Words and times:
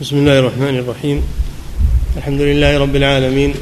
بسم 0.00 0.16
الله 0.16 0.38
الرحمن 0.38 0.78
الرحيم. 0.78 1.22
الحمد 2.16 2.40
لله 2.40 2.78
رب 2.78 2.96
العالمين. 2.96 3.54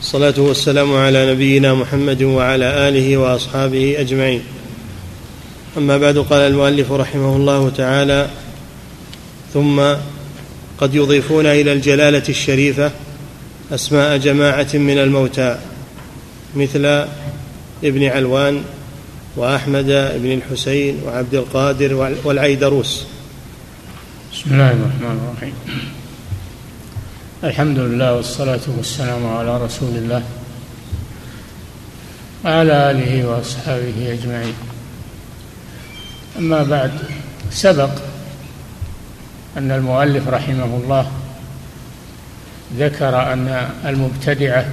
الصلاة 0.00 0.34
والسلام 0.38 0.96
على 0.96 1.32
نبينا 1.32 1.74
محمد 1.74 2.22
وعلى 2.22 2.88
آله 2.88 3.16
وأصحابه 3.16 4.00
أجمعين. 4.00 4.42
أما 5.76 5.98
بعد 5.98 6.18
قال 6.18 6.40
المؤلف 6.40 6.92
رحمه 6.92 7.36
الله 7.36 7.70
تعالى 7.76 8.28
ثم 9.54 9.82
قد 10.78 10.94
يضيفون 10.94 11.46
إلى 11.46 11.72
الجلالة 11.72 12.28
الشريفة 12.28 12.90
أسماء 13.74 14.16
جماعة 14.16 14.70
من 14.74 14.98
الموتى 14.98 15.58
مثل 16.56 17.06
ابن 17.84 18.04
علوان 18.04 18.62
وأحمد 19.36 19.86
بن 20.22 20.32
الحسين 20.32 21.00
وعبد 21.06 21.34
القادر 21.34 22.14
والعيدروس. 22.24 23.04
بسم 24.32 24.50
الله 24.50 24.70
الرحمن 24.70 25.16
الرحيم. 25.20 25.54
الحمد 27.44 27.78
لله 27.78 28.16
والصلاة 28.16 28.60
والسلام 28.76 29.26
على 29.26 29.64
رسول 29.64 29.96
الله 29.96 30.22
وعلى 32.44 32.90
آله 32.90 33.28
وأصحابه 33.28 34.12
أجمعين. 34.12 34.54
أما 36.38 36.62
بعد 36.62 36.92
سبق 37.50 37.90
أن 39.56 39.70
المؤلف 39.70 40.28
رحمه 40.28 40.64
الله 40.64 41.06
ذكر 42.78 43.32
أن 43.32 43.68
المبتدعة 43.84 44.64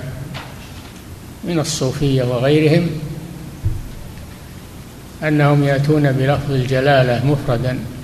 من 1.43 1.59
الصوفية 1.59 2.23
وغيرهم 2.23 2.89
أنهم 5.23 5.63
يأتون 5.63 6.11
بلفظ 6.11 6.51
الجلالة 6.51 7.25
مفردا. 7.25 7.98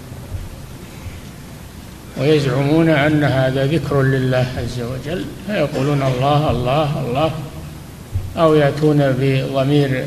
ويزعمون 2.17 2.89
أن 2.89 3.23
هذا 3.23 3.67
ذكر 3.67 4.01
لله 4.01 4.47
عز 4.57 4.81
وجل. 4.81 5.25
فيقولون 5.47 6.01
الله 6.01 6.51
الله 6.51 7.05
الله. 7.07 7.31
أو 8.37 8.55
يأتون 8.55 8.97
بضمير 9.19 10.05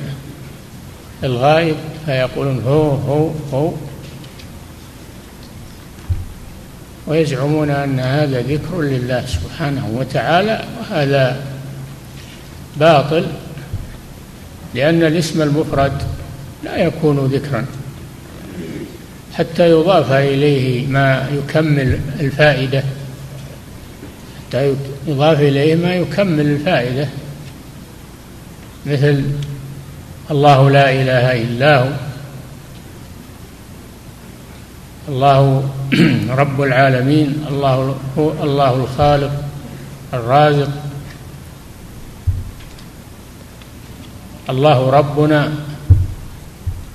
الغائب 1.24 1.76
فيقولون 2.06 2.62
هو 2.66 2.90
هو 2.90 3.30
هو. 3.52 3.72
ويزعمون 7.06 7.70
أن 7.70 8.00
هذا 8.00 8.40
ذكر 8.42 8.80
لله 8.80 9.26
سبحانه 9.26 9.88
وتعالى 9.94 10.64
وهذا 10.80 11.36
باطل 12.76 13.26
لأن 14.74 15.02
الاسم 15.02 15.42
المفرد 15.42 15.92
لا 16.64 16.76
يكون 16.76 17.26
ذكرا. 17.26 17.66
حتى 19.38 19.70
يضاف 19.70 20.12
إليه 20.12 20.86
ما 20.86 21.28
يكمل 21.32 22.00
الفائدة. 22.20 22.82
حتى 24.48 24.74
يضاف 25.06 25.40
إليه 25.40 25.74
ما 25.74 25.94
يكمل 25.94 26.46
الفائدة. 26.46 27.08
مثل 28.86 29.24
الله 30.30 30.70
لا 30.70 30.92
إله 30.92 31.42
إلا 31.42 31.78
هو. 31.82 31.88
الله 35.08 35.70
رب 36.30 36.62
العالمين 36.62 37.44
الله 37.48 37.96
هو 38.18 38.32
الله 38.42 38.74
الخالق 38.74 39.44
الرازق. 40.14 40.70
الله 44.50 44.90
ربنا. 44.90 45.52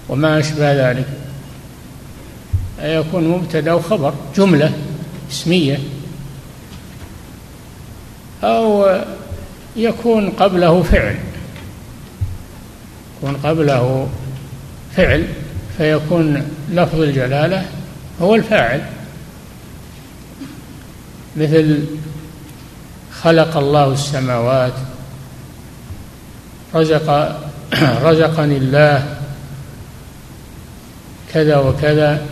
وما 0.10 0.40
أشبه 0.40 0.92
ذلك. 0.92 1.23
يكون 2.84 3.28
مبتدا 3.28 3.74
وخبر 3.74 4.14
جملة 4.36 4.74
اسمية. 5.32 5.80
أو 8.44 8.96
يكون 9.76 10.30
قبله 10.30 10.84
فعل. 10.84 11.16
يكون 13.18 13.36
قبله 13.38 14.10
فعل 14.96 15.28
فيكون 15.78 16.48
لفظ 16.70 17.02
الجلالة 17.02 17.66
هو 18.22 18.36
الفاعل. 18.36 18.86
مثل 21.38 21.86
خلق 23.22 23.58
الله 23.58 23.94
السماوات 23.94 24.74
رزق 26.76 27.40
رزقني 28.08 28.58
الله 28.58 29.18
كذا 31.34 31.58
وكذا. 31.58 32.26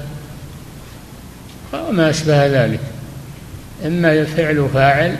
وما 1.74 2.10
أشبه 2.10 2.48
ذلك. 2.48 2.80
إما 3.86 4.14
الفعل 4.14 4.70
فاعل 4.74 5.16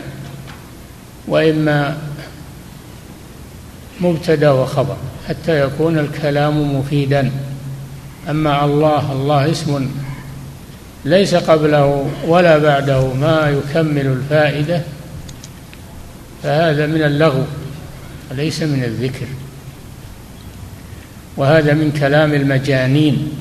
وإما 1.28 1.98
مبتدا 4.00 4.50
وخبر 4.50 4.96
حتى 5.28 5.60
يكون 5.60 5.98
الكلام 5.98 6.76
مفيدا. 6.78 7.30
أما 8.30 8.64
الله 8.64 9.12
الله 9.12 9.50
اسم 9.50 9.88
ليس 11.04 11.34
قبله 11.34 12.10
ولا 12.26 12.58
بعده 12.58 13.14
ما 13.14 13.50
يكمل 13.50 14.06
الفائدة 14.06 14.82
فهذا 16.42 16.86
من 16.86 17.02
اللغو 17.02 17.44
وليس 18.30 18.62
من 18.62 18.84
الذكر. 18.84 19.26
وهذا 21.36 21.74
من 21.74 21.92
كلام 22.00 22.34
المجانين. 22.34 23.32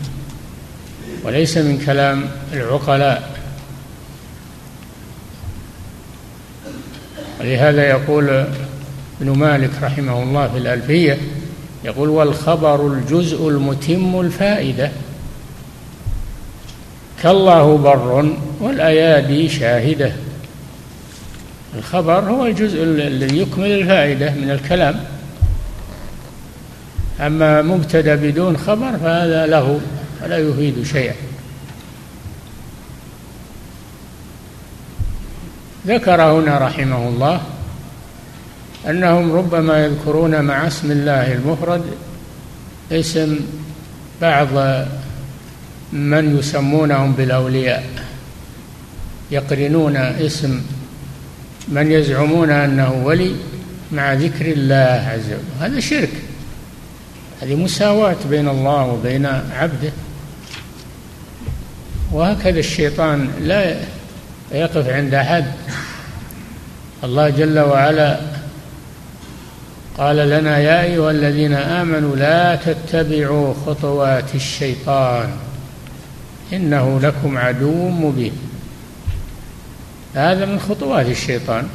وليس 1.24 1.58
من 1.58 1.84
كلام 1.86 2.26
العقلاء. 2.54 3.32
ولهذا 7.40 7.90
يقول 7.90 8.30
ابن 9.22 9.30
مالك 9.40 9.70
رحمه 9.82 10.24
الله 10.24 10.48
في 10.48 10.58
الألفية 10.58 11.18
يقول 11.84 12.10
والخبر 12.10 12.88
الجزء 12.88 13.50
المتم 13.50 14.20
الفائدة. 14.20 14.92
كالله 17.24 17.78
بر 17.78 18.36
والأيادي 18.60 19.50
شاهدة. 19.50 20.12
الخبر 21.78 22.20
هو 22.20 22.46
الجزء 22.46 22.84
الذي 22.84 23.42
يكمل 23.42 23.72
الفائدة 23.72 24.32
من 24.32 24.52
الكلام. 24.52 25.04
أما 27.20 27.62
مبتدأ 27.62 28.16
بدون 28.16 28.58
خبر 28.58 28.98
فهذا 29.04 29.46
له 29.46 29.80
فلا 30.22 30.38
يفيد 30.38 30.84
شيئا. 30.84 31.16
ذكر 35.88 36.22
هنا 36.22 36.58
رحمه 36.58 37.08
الله 37.08 37.42
أنهم 38.90 39.32
ربما 39.32 39.86
يذكرون 39.86 40.42
مع 40.42 40.68
اسم 40.68 40.92
الله 40.92 41.34
المفرد 41.34 41.84
اسم 42.92 43.40
بعض 44.22 44.86
من 45.94 46.38
يسمونهم 46.40 47.12
بالأولياء 47.14 47.84
يقرنون 49.32 49.96
اسم 49.96 50.62
من 51.68 51.92
يزعمون 51.92 52.50
أنه 52.50 53.02
ولي 53.06 53.36
مع 53.92 54.14
ذكر 54.14 54.46
الله 54.46 55.10
عز 55.12 55.26
وجل. 55.26 55.60
هذا 55.60 55.80
شرك 55.80 56.14
هذه 57.42 57.56
مساواة 57.56 58.18
بين 58.30 58.48
الله 58.48 58.86
وبين 58.86 59.26
عبده. 59.26 59.92
وهكذا 62.12 62.60
الشيطان 62.60 63.32
لا 63.42 63.76
يقف 64.52 64.90
عند 64.90 65.14
أحد. 65.14 65.46
الله 67.04 67.30
جل 67.30 67.60
وعلا 67.60 68.20
قال 69.98 70.16
لنا 70.16 70.58
يا 70.58 70.82
أيها 70.82 71.12
الذين 71.12 71.54
آمنوا 71.54 72.16
لا 72.16 72.56
تتبعوا 72.56 73.54
خطوات 73.66 74.36
الشيطان 74.36 75.30
إنه 76.54 77.00
لكم 77.00 77.38
عدو 77.38 77.90
مبين. 77.90 78.34
هذا 80.16 80.46
من 80.46 80.60
خطوات 80.60 81.06
الشيطان. 81.06 81.68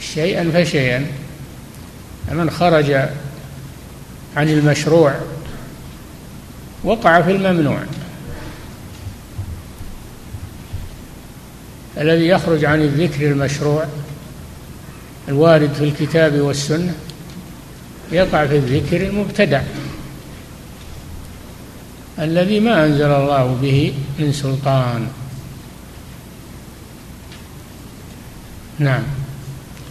شيئا 0.00 0.50
فشيئا. 0.54 1.06
من 2.32 2.50
خرج 2.50 2.90
عن 4.36 4.48
المشروع 4.48 5.14
وقع 6.84 7.22
في 7.22 7.30
الممنوع. 7.30 7.78
الذي 11.98 12.28
يخرج 12.28 12.64
عن 12.64 12.82
الذكر 12.82 13.26
المشروع 13.26 13.84
الوارد 15.28 15.72
في 15.72 15.84
الكتاب 15.84 16.40
والسنة 16.40 16.94
يقع 18.12 18.46
في 18.46 18.56
الذكر 18.56 19.06
المبتدع. 19.06 19.60
الذي 22.18 22.60
ما 22.60 22.86
أنزل 22.86 23.10
الله 23.10 23.58
به 23.62 23.94
من 24.18 24.32
سلطان. 24.32 25.08
نعم. 28.78 29.02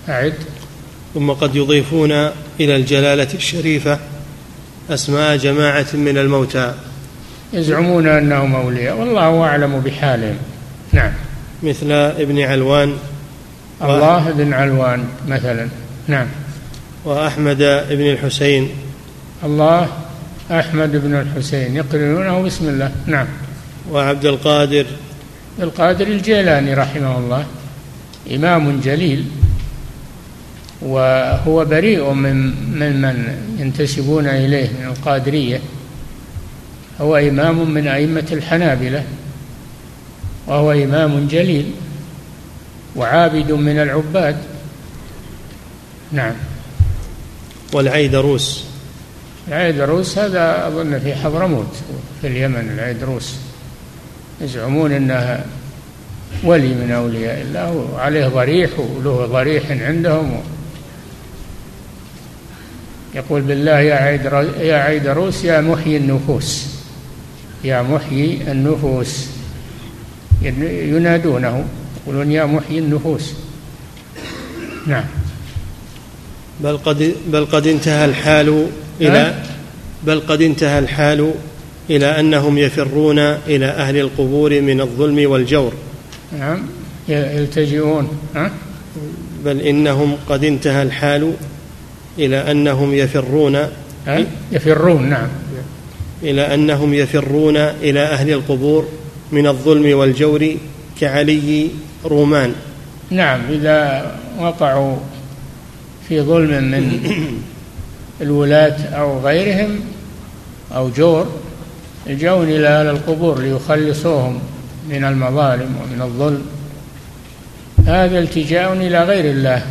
أعد. 0.09 0.33
ثم 1.13 1.31
قد 1.31 1.55
يضيفون 1.55 2.11
إلى 2.59 2.75
الجلالة 2.75 3.33
الشريفة 3.33 3.99
أسماء 4.89 5.37
جماعة 5.37 5.87
من 5.93 6.17
الموتى. 6.17 6.73
يزعمون 7.53 8.07
أنهم 8.07 8.55
أولياء 8.55 8.97
والله 8.97 9.41
أعلم 9.41 9.79
بحالهم. 9.79 10.37
نعم. 10.91 11.13
مثل 11.63 11.91
ابن 11.91 12.39
علوان 12.39 12.93
الله 13.81 14.31
بن 14.31 14.53
علوان 14.53 15.05
مثلا. 15.27 15.67
نعم. 16.07 16.27
وأحمد 17.05 17.57
بن 17.89 18.11
الحسين. 18.11 18.69
الله 19.43 19.87
أحمد 20.51 20.91
بن 20.91 21.15
الحسين. 21.15 21.75
يقرنونه 21.75 22.41
بسم 22.41 22.69
الله. 22.69 22.91
نعم. 23.07 23.27
وعبد 23.91 24.25
القادر. 24.25 24.85
القادر 25.59 26.07
الجيلاني 26.07 26.73
رحمه 26.73 27.17
الله. 27.17 27.45
إمام 28.35 28.81
جليل. 28.83 29.25
وهو 30.81 31.65
بريء 31.65 32.13
من 32.13 32.35
من 32.79 33.01
من 33.01 33.35
ينتسبون 33.59 34.27
إليه 34.27 34.69
من 34.69 34.85
القادرية. 34.85 35.59
هو 37.01 37.15
إمام 37.15 37.69
من 37.73 37.87
أئمة 37.87 38.27
الحنابلة. 38.31 39.03
وهو 40.47 40.71
إمام 40.71 41.27
جليل 41.27 41.71
وعابد 42.95 43.51
من 43.51 43.79
العباد. 43.79 44.37
نعم. 46.11 46.33
والعيدروس 47.73 48.63
العيدروس 49.47 50.17
هذا 50.17 50.67
أظن 50.67 50.99
في 50.99 51.15
حضرموت 51.15 51.75
في 52.21 52.27
اليمن 52.27 52.69
العيدروس 52.75 53.35
يزعمون 54.41 54.91
أنها 54.91 55.45
ولي 56.43 56.67
من 56.67 56.91
أولياء 56.91 57.41
الله 57.41 57.87
وعليه 57.93 58.27
ضريح 58.27 58.69
وله 58.79 59.25
ضريح 59.25 59.71
عندهم. 59.71 60.41
يقول 63.15 63.41
بالله 63.41 63.79
يا 63.79 63.95
عيد 63.95 64.25
يا 64.59 64.75
عيدروس 64.75 65.45
يا 65.45 65.61
محيي 65.61 65.97
النفوس. 65.97 66.65
يا 67.63 67.81
محيي 67.81 68.51
النفوس. 68.51 69.27
ينادونه 70.43 71.65
يقولون 72.03 72.31
يا 72.31 72.45
محيي 72.45 72.79
النفوس. 72.79 73.33
نعم. 74.87 75.03
بل 76.63 76.77
قد 76.77 77.13
بل 77.27 77.45
قد 77.45 77.67
انتهى 77.67 78.05
الحال 78.05 78.67
إلى 79.01 79.35
بل 80.03 80.19
قد 80.19 80.41
انتهى 80.41 80.79
الحال 80.79 81.33
إلى 81.89 82.19
أنهم 82.19 82.57
يفرون 82.57 83.19
إلى 83.19 83.65
أهل 83.65 83.97
القبور 83.97 84.61
من 84.61 84.81
الظلم 84.81 85.31
والجور. 85.31 85.73
نعم. 86.39 86.61
يلتجئون 87.07 88.07
ها؟ 88.35 88.51
بل 89.45 89.61
إنهم 89.61 90.17
قد 90.29 90.43
انتهى 90.43 90.83
الحال 90.83 91.33
إلى 92.19 92.51
أنهم 92.51 92.93
يفرون؟ 92.93 93.57
يفرون 94.51 95.09
نعم. 95.09 95.27
إلى 96.23 96.53
أنهم 96.53 96.93
يفرون 96.93 97.57
إلى 97.57 97.99
أهل 97.99 98.29
القبور 98.29 98.87
من 99.31 99.47
الظلم 99.47 99.97
والجور 99.97 100.55
كعلي 100.99 101.69
رومان. 102.05 102.53
نعم 103.09 103.41
إذا 103.49 104.11
وقعوا 104.39 104.97
في 106.09 106.21
ظلم 106.21 106.63
من 106.63 106.99
الولاة 108.21 108.83
أو 108.85 109.19
غيرهم 109.19 109.79
أو 110.75 110.89
جور 110.89 111.27
يلجون 112.07 112.49
إلى 112.49 112.67
أهل 112.67 112.87
القبور 112.87 113.39
ليخلصوهم 113.39 114.39
من 114.89 115.05
المظالم 115.05 115.75
ومن 115.83 116.01
الظلم. 116.01 116.45
هذا 117.87 118.19
التجاء 118.19 118.73
إلى 118.73 119.03
غير 119.03 119.31
الله 119.31 119.65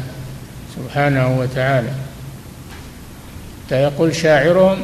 سبحانه 0.77 1.39
وتعالى. 1.39 1.91
يقول 3.73 4.15
شاعرهم 4.17 4.79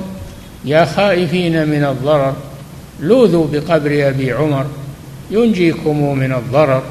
يا 0.65 0.85
خائفين 0.85 1.69
من 1.69 1.85
الضرر 1.85 2.37
لوذوا 3.01 3.47
بقبر 3.53 4.09
أبي 4.09 4.33
عمر 4.33 4.67
ينجيكم 5.31 6.19
من 6.19 6.33
الضرر. 6.33 6.83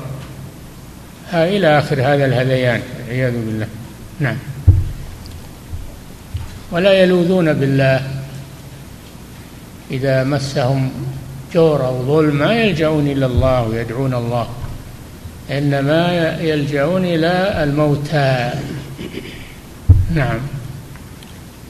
ها 1.31 1.47
إلى 1.47 1.79
آخر 1.79 2.01
هذا 2.01 2.25
الهذيان 2.25 2.81
والعياذ 2.99 3.31
بالله. 3.45 3.67
نعم. 4.19 4.35
ولا 6.71 6.93
يلوذون 6.93 7.53
بالله. 7.53 8.07
إذا 9.91 10.23
مسهم 10.23 10.91
جور 11.53 11.85
أو 11.85 12.03
ظلم 12.03 12.35
ما 12.35 12.53
يلجؤون 12.53 13.07
إلى 13.07 13.25
الله 13.25 13.63
ويدعون 13.63 14.13
الله. 14.13 14.47
إنما 15.51 16.37
يلجؤون 16.41 17.05
إلى 17.05 17.63
الموتى. 17.63 18.51
نعم. 20.15 20.39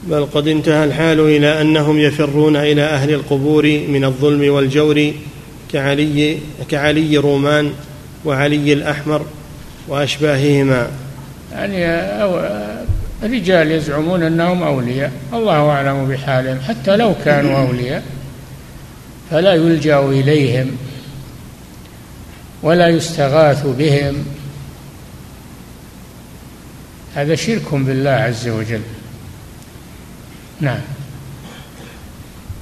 بل 0.02 0.26
قد 0.26 0.48
انتهى 0.48 0.84
الحال 0.84 1.20
إلى 1.20 1.60
أنهم 1.60 1.98
يفرون 1.98 2.56
إلى 2.56 2.82
أهل 2.82 3.10
القبور 3.10 3.64
من 3.88 4.04
الظلم 4.04 4.52
والجور 4.52 5.12
كعلي 5.72 6.38
كعلي 6.68 7.16
رومان 7.16 7.72
وعلي 8.24 8.72
الأحمر 8.72 9.26
وأشباههما. 9.88 10.90
يعني 11.52 12.08
رجال 13.22 13.72
يزعمون 13.72 14.22
أنهم 14.22 14.62
أولياء 14.62 15.12
الله 15.32 15.70
أعلم 15.70 16.08
بحالهم 16.08 16.60
حتى 16.60 16.96
لو 16.96 17.14
كانوا 17.24 17.58
أولياء 17.58 18.02
فلا 19.30 19.54
يلجأ 19.54 20.00
إليهم 20.00 20.70
ولا 22.62 22.88
يستغاث 22.88 23.66
بهم. 23.66 24.24
هذا 27.14 27.34
شرك 27.34 27.74
بالله 27.74 28.10
عز 28.10 28.48
وجل. 28.48 28.80
نعم. 30.60 30.80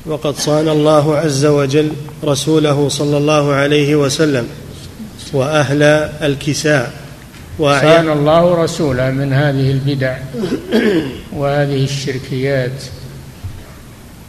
وقد 0.06 0.36
صان 0.36 0.68
الله 0.68 1.16
عز 1.16 1.44
وجل 1.44 1.92
رسوله 2.24 2.88
صلى 2.88 3.16
الله 3.16 3.52
عليه 3.52 3.96
وسلم 3.96 4.48
وأهل 5.32 5.82
الكساء 6.22 6.92
صان 7.58 8.10
الله 8.10 8.64
رسوله 8.64 9.10
من 9.10 9.32
هذه 9.32 9.70
البدع 9.70 10.16
وهذه 11.32 11.84
الشركيات. 11.84 12.82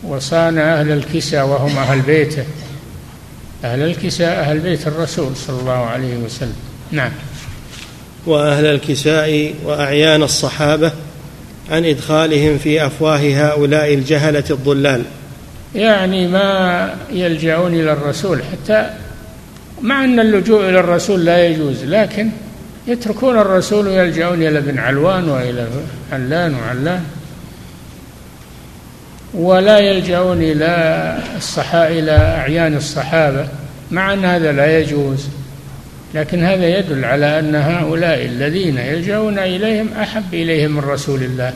وصان 0.04 0.58
أهل 0.58 0.92
الكساء 0.92 1.46
وهم 1.46 1.78
أهل 1.78 2.02
بيته. 2.02 2.46
أهل 3.64 3.82
الكساء 3.82 4.40
أهل 4.40 4.60
بيت 4.60 4.88
الرسول 4.88 5.36
صلى 5.36 5.60
الله 5.60 5.72
عليه 5.86 6.18
وسلم. 6.18 6.56
نعم. 6.92 7.12
وأهل 8.26 8.66
الكساء 8.66 9.54
وأعيان 9.66 10.24
الصحابة 10.24 10.92
عن 11.72 11.86
إدخالهم 11.86 12.58
في 12.58 12.86
أفواه 12.86 13.20
هؤلاء 13.20 13.94
الجهلة 13.94 14.44
الضلال. 14.50 15.04
يعني 15.76 16.28
ما 16.28 16.94
يلجؤون 17.12 17.74
إلى 17.74 17.92
الرسول 17.94 18.42
حتى 18.44 18.90
مع 19.82 20.04
أن 20.04 20.20
اللجوء 20.20 20.70
إلى 20.70 20.80
الرسول 20.80 21.26
لا 21.26 21.48
يجوز 21.48 21.84
لكن 21.84 22.30
يتركون 22.88 23.38
الرسول 23.38 23.88
ويلجؤون 23.88 24.44
إلى 24.44 24.58
ابن 24.58 24.80
علوان 24.80 25.30
وإلى 25.30 25.68
علان 26.12 26.56
وعلان 26.56 27.04
ولا 29.34 29.80
يلجؤون 29.80 30.42
إلى 30.42 31.18
الصحا 31.38 31.88
إلى 31.88 32.12
أعيان 32.12 32.78
الصحابة 32.78 33.48
مع 33.92 34.14
أن 34.14 34.26
هذا 34.26 34.52
لا 34.52 34.80
يجوز. 34.80 35.28
لكن 36.14 36.44
هذا 36.44 36.80
يدل 36.80 37.06
على 37.06 37.40
أن 37.40 37.56
هؤلاء 37.56 38.26
الذين 38.26 38.78
يلجؤون 38.78 39.40
إليهم 39.40 39.94
أحب 39.94 40.34
إليهم 40.34 40.72
من 40.72 40.80
رسول 40.80 41.24
الله 41.24 41.54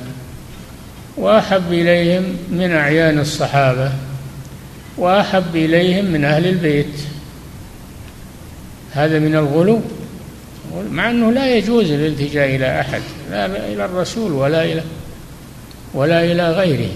وأحب 1.18 1.74
إليهم 1.74 2.24
من 2.50 2.72
أعيان 2.72 3.20
الصحابة 3.20 3.92
وأحب 4.98 5.56
إليهم 5.56 6.06
من 6.06 6.26
أهل 6.26 6.48
البيت. 6.48 7.02
هذا 8.94 9.20
من 9.20 9.36
الغلو 9.36 9.82
مع 10.92 11.10
أنه 11.10 11.32
لا 11.32 11.56
يجوز 11.56 11.92
الالتجاء 11.92 12.56
إلى 12.56 12.80
أحد 12.80 13.02
لا 13.32 13.46
إلى 13.46 13.86
الرسول 13.86 14.32
ولا 14.32 14.64
إلى 14.64 14.84
ولا 15.94 16.24
إلى 16.24 16.52
غيره 16.52 16.92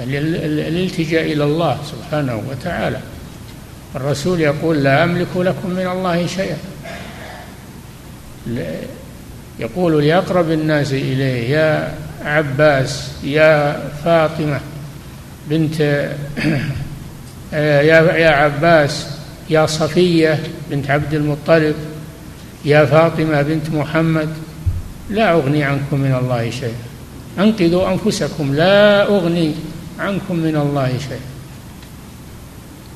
بل 0.00 0.14
الالتجاء 0.44 1.32
إلى 1.32 1.44
الله 1.44 1.78
سبحانه 1.92 2.42
وتعالى. 2.50 3.00
الرسول 3.96 4.40
يقول 4.40 4.82
لا 4.84 5.04
أملك 5.04 5.36
لكم 5.36 5.70
من 5.70 5.86
الله 5.86 6.26
شيئا. 6.26 6.56
يقول 9.58 10.04
لأقرب 10.04 10.50
الناس 10.50 10.92
إليه 10.92 11.50
يا 11.50 11.94
عباس 12.24 13.10
يا 13.24 13.82
فاطمة 14.04 14.60
بنت 15.50 15.80
يا 17.52 18.02
يا 18.16 18.30
عباس 18.30 19.06
يا 19.50 19.66
صفية 19.66 20.40
بنت 20.70 20.90
عبد 20.90 21.14
المطلب 21.14 21.74
يا 22.64 22.84
فاطمة 22.84 23.42
بنت 23.42 23.70
محمد 23.70 24.28
لا 25.10 25.32
أغني 25.32 25.64
عنكم 25.64 26.00
من 26.00 26.14
الله 26.14 26.50
شيئا. 26.50 26.74
أنقذوا 27.38 27.92
أنفسكم 27.92 28.54
لا 28.54 29.06
أغني 29.06 29.54
عنكم 29.98 30.36
من 30.36 30.56
الله 30.56 30.88
شيئا. 30.88 31.31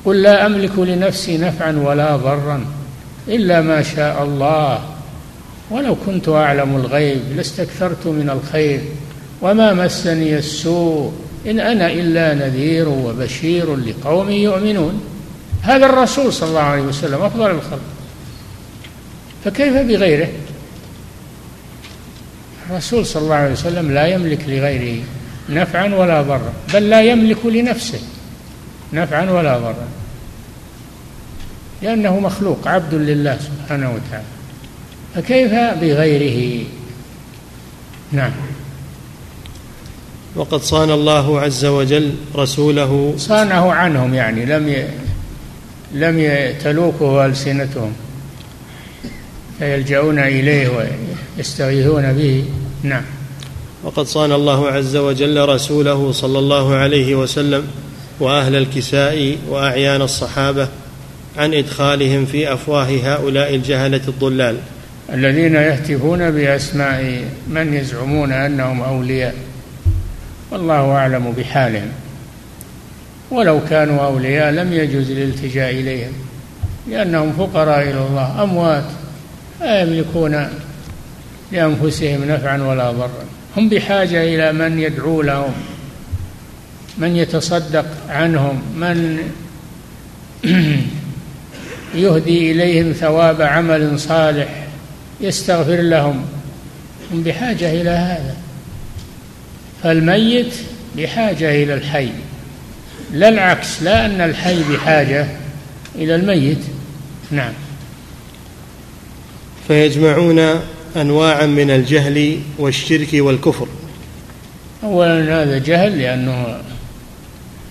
قل 0.07 0.21
لا 0.21 0.45
أملك 0.45 0.79
لنفسي 0.79 1.37
نفعا 1.37 1.71
ولا 1.71 2.15
ضرا 2.15 2.65
إلا 3.27 3.61
ما 3.61 3.83
شاء 3.83 4.23
الله. 4.23 4.79
ولو 5.71 5.95
كنت 6.05 6.29
أعلم 6.29 6.75
الغيب 6.75 7.21
لاستكثرت 7.35 8.07
من 8.07 8.29
الخير 8.29 8.81
وما 9.41 9.73
مسني 9.73 10.37
السوء 10.37 11.13
إن 11.47 11.59
أنا 11.59 11.91
إلا 11.91 12.33
نذير 12.33 12.89
وبشير 12.89 13.75
لقوم 13.75 14.29
يؤمنون. 14.29 15.01
هذا 15.61 15.85
الرسول 15.85 16.33
صلى 16.33 16.49
الله 16.49 16.61
عليه 16.61 16.81
وسلم 16.81 17.21
أفضل 17.21 17.51
الخلق. 17.51 17.81
فكيف 19.45 19.73
بغيره؟ 19.73 20.29
الرسول 22.69 23.05
صلى 23.05 23.23
الله 23.23 23.35
عليه 23.35 23.53
وسلم 23.53 23.91
لا 23.91 24.07
يملك 24.07 24.39
لغيره 24.47 25.03
نفعا 25.49 25.95
ولا 25.95 26.21
ضرا 26.21 26.53
بل 26.73 26.89
لا 26.89 27.01
يملك 27.01 27.45
لنفسه. 27.45 27.99
نفعا 28.93 29.31
ولا 29.31 29.57
ضرا. 29.57 29.87
لأنه 31.81 32.19
مخلوق 32.19 32.67
عبد 32.67 32.93
لله 32.93 33.37
سبحانه 33.37 33.91
وتعالى. 33.91 34.25
فكيف 35.15 35.51
بغيره؟ 35.81 36.65
نعم. 38.11 38.31
وقد 40.35 40.61
صان 40.61 40.91
الله 40.91 41.41
عز 41.41 41.65
وجل 41.65 42.15
رسوله. 42.35 43.13
صانه 43.17 43.73
عنهم 43.73 44.13
يعني 44.13 44.45
لم 44.45 44.69
ي... 44.69 44.87
لم 45.93 46.53
تلوكه 46.63 47.25
ألسنتهم. 47.25 47.93
فيلجؤون 49.59 50.19
إليه 50.19 50.69
ويستغيثون 51.37 52.13
به. 52.13 52.45
نعم. 52.83 53.03
وقد 53.83 54.05
صان 54.05 54.31
الله 54.31 54.67
عز 54.67 54.95
وجل 54.95 55.49
رسوله 55.49 56.11
صلى 56.11 56.39
الله 56.39 56.75
عليه 56.75 57.15
وسلم 57.15 57.67
وأهل 58.19 58.55
الكساء 58.55 59.37
وأعيان 59.49 60.01
الصحابة 60.01 60.67
عن 61.37 61.53
إدخالهم 61.53 62.25
في 62.25 62.53
أفواه 62.53 62.87
هؤلاء 63.03 63.55
الجهلة 63.55 64.01
الضلال. 64.07 64.57
الذين 65.13 65.55
يهتفون 65.55 66.31
بأسماء 66.31 67.23
من 67.47 67.73
يزعمون 67.73 68.31
أنهم 68.31 68.81
أولياء. 68.81 69.35
والله 70.51 70.91
أعلم 70.91 71.31
بحالهم. 71.31 71.89
ولو 73.31 73.59
كانوا 73.69 74.05
أولياء 74.05 74.51
لم 74.51 74.73
يجوز 74.73 75.11
الالتجاء 75.11 75.71
إليهم 75.71 76.11
لأنهم 76.89 77.33
فقراء 77.33 77.81
إلى 77.81 78.07
الله 78.07 78.43
أموات 78.43 78.85
لا 79.61 79.81
يملكون 79.81 80.47
لأنفسهم 81.51 82.23
نفعا 82.23 82.61
ولا 82.61 82.91
ضرا. 82.91 83.25
هم 83.57 83.69
بحاجة 83.69 84.23
إلى 84.23 84.53
من 84.53 84.79
يدعو 84.79 85.21
لهم. 85.21 85.53
من 86.97 87.15
يتصدق 87.15 87.85
عنهم 88.09 88.61
من 88.75 89.19
يهدي 91.95 92.51
إليهم 92.51 92.91
ثواب 92.91 93.41
عمل 93.41 93.99
صالح 93.99 94.67
يستغفر 95.21 95.81
لهم. 95.81 96.25
هم 97.13 97.23
بحاجة 97.23 97.81
إلى 97.81 97.89
هذا. 97.89 98.35
فالميت 99.83 100.53
بحاجة 100.97 101.63
إلى 101.63 101.73
الحي. 101.73 102.09
لا 103.13 103.29
العكس 103.29 103.83
لا 103.83 104.05
أن 104.05 104.21
الحي 104.21 104.63
بحاجة 104.63 105.27
إلى 105.95 106.15
الميت. 106.15 106.61
نعم. 107.31 107.53
فيجمعون 109.67 110.39
انواعا 110.95 111.45
من 111.45 111.71
الجهل 111.71 112.39
والشرك 112.57 113.09
والكفر. 113.13 113.67
اولا 114.83 115.43
هذا 115.43 115.57
جهل 115.57 115.99
لأنه 115.99 116.57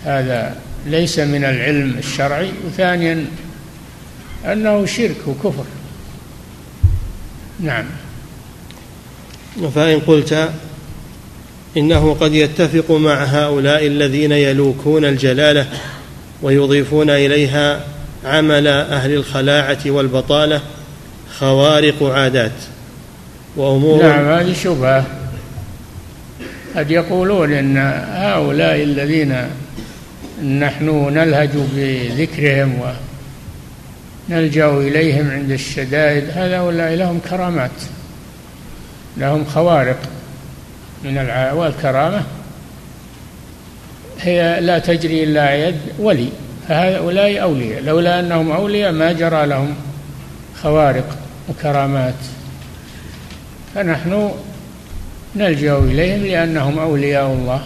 هذا 0.06 0.56
ليس 0.86 1.18
من 1.18 1.44
العلم 1.44 1.94
الشرعي 1.98 2.50
وثانيا 2.66 3.26
أنه 4.44 4.86
شرك 4.86 5.16
وكفر. 5.26 5.64
نعم. 7.60 7.84
فان 9.74 10.00
قلت 10.00 10.50
إنه 11.76 12.16
قد 12.20 12.34
يتفق 12.34 12.90
مع 12.90 13.24
هؤلاء 13.24 13.86
الذين 13.86 14.32
يلوكون 14.32 15.04
الجلالة 15.04 15.66
ويضيفون 16.42 17.10
إليها 17.10 17.80
عمل 18.24 18.66
أهل 18.66 19.14
الخلاعة 19.14 19.78
والبطالة 19.86 20.60
خوارق 21.38 22.02
عادات 22.02 22.52
وأمور 23.56 24.02
نعم 24.02 24.24
هذه 24.28 24.52
شبهة. 24.52 25.06
قد 26.76 26.90
يقولون 26.90 27.52
إن 27.52 27.76
هؤلاء 28.12 28.82
الذين 28.82 29.48
نحن 30.42 31.14
نلهج 31.14 31.50
بذكرهم 31.54 32.94
ونلجأ 34.30 34.70
إليهم 34.70 35.30
عند 35.30 35.50
الشدائد. 35.50 36.24
هؤلاء 36.34 36.94
لهم 36.94 37.20
كرامات 37.30 37.70
لهم 39.16 39.44
خوارق 39.44 39.98
من 41.04 41.18
الع... 41.18 41.52
والكرامة 41.52 42.22
هي 44.20 44.60
لا 44.60 44.78
تجري 44.78 45.24
إلا 45.24 45.68
يد 45.68 45.80
ولي. 45.98 46.28
فهؤلاء 46.68 47.42
أولياء 47.42 47.82
لولا 47.82 48.20
أنهم 48.20 48.50
أولياء 48.50 48.92
ما 48.92 49.12
جرى 49.12 49.46
لهم 49.46 49.74
خوارق 50.62 51.16
وكرامات. 51.48 52.14
فنحن 53.74 54.30
نلجأ 55.36 55.78
إليهم 55.78 56.26
لأنهم 56.26 56.78
أولياء 56.78 57.26
الله. 57.26 57.62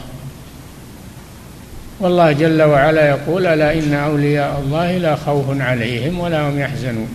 والله 2.00 2.32
جل 2.32 2.62
وعلا 2.62 3.08
يقول 3.08 3.46
ألا 3.46 3.72
إن 3.74 3.94
أولياء 3.94 4.62
الله 4.64 4.96
لا 4.96 5.16
خوف 5.16 5.60
عليهم 5.60 6.20
ولا 6.20 6.48
هم 6.48 6.58
يحزنون. 6.58 7.08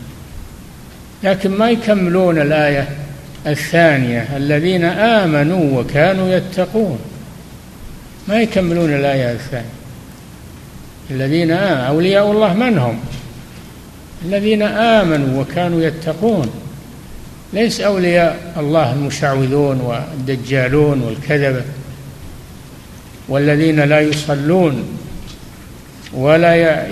لكن 1.23 1.51
ما 1.51 1.69
يكملون 1.69 2.41
الآية 2.41 2.87
الثانية 3.47 4.27
الذين 4.37 4.85
آمنوا 4.85 5.79
وكانوا 5.79 6.29
يتقون. 6.29 6.99
ما 8.27 8.41
يكملون 8.41 8.93
الآية 8.93 9.31
الثانية. 9.31 9.75
الذين 11.11 11.51
آمنوا 11.51 11.87
أولياء 11.87 12.31
الله 12.31 12.53
من 12.53 12.77
هم؟ 12.77 12.99
الذين 14.25 14.61
آمنوا 14.61 15.41
وكانوا 15.41 15.81
يتقون. 15.81 16.49
ليس 17.53 17.81
أولياء 17.81 18.53
الله 18.57 18.93
المشعوذون 18.93 19.81
والدجالون 19.81 21.01
والكذبة. 21.01 21.61
والذين 23.29 23.79
لا 23.79 23.99
يصلون 23.99 24.97
ولا 26.13 26.85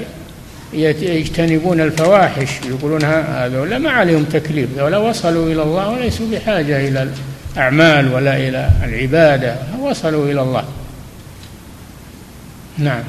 يجتنبون 0.74 1.82
الفواحش 1.82 2.50
يقولون 2.70 3.04
هذول 3.04 3.76
ما 3.76 3.90
عليهم 3.90 4.24
تكليف 4.24 4.70
ولا 4.78 4.98
وصلوا 4.98 5.48
إلى 5.48 5.64
الله 5.64 5.90
وليسوا 5.90 6.26
بحاجة 6.32 6.88
إلى 6.88 7.08
الأعمال 7.56 8.14
ولا 8.14 8.38
إلى 8.38 8.70
العبادة 8.84 9.56
وصلوا 9.80 10.26
إلى 10.26 10.42
الله. 10.42 10.64
نعم. 12.78 13.04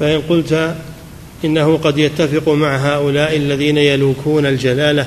فإن 0.00 0.20
قلت 0.20 0.74
إنه 1.44 1.76
قد 1.76 1.98
يتفق 1.98 2.48
مع 2.48 2.76
هؤلاء 2.76 3.36
الذين 3.36 3.78
يلوكون 3.78 4.46
الجلالة 4.46 5.06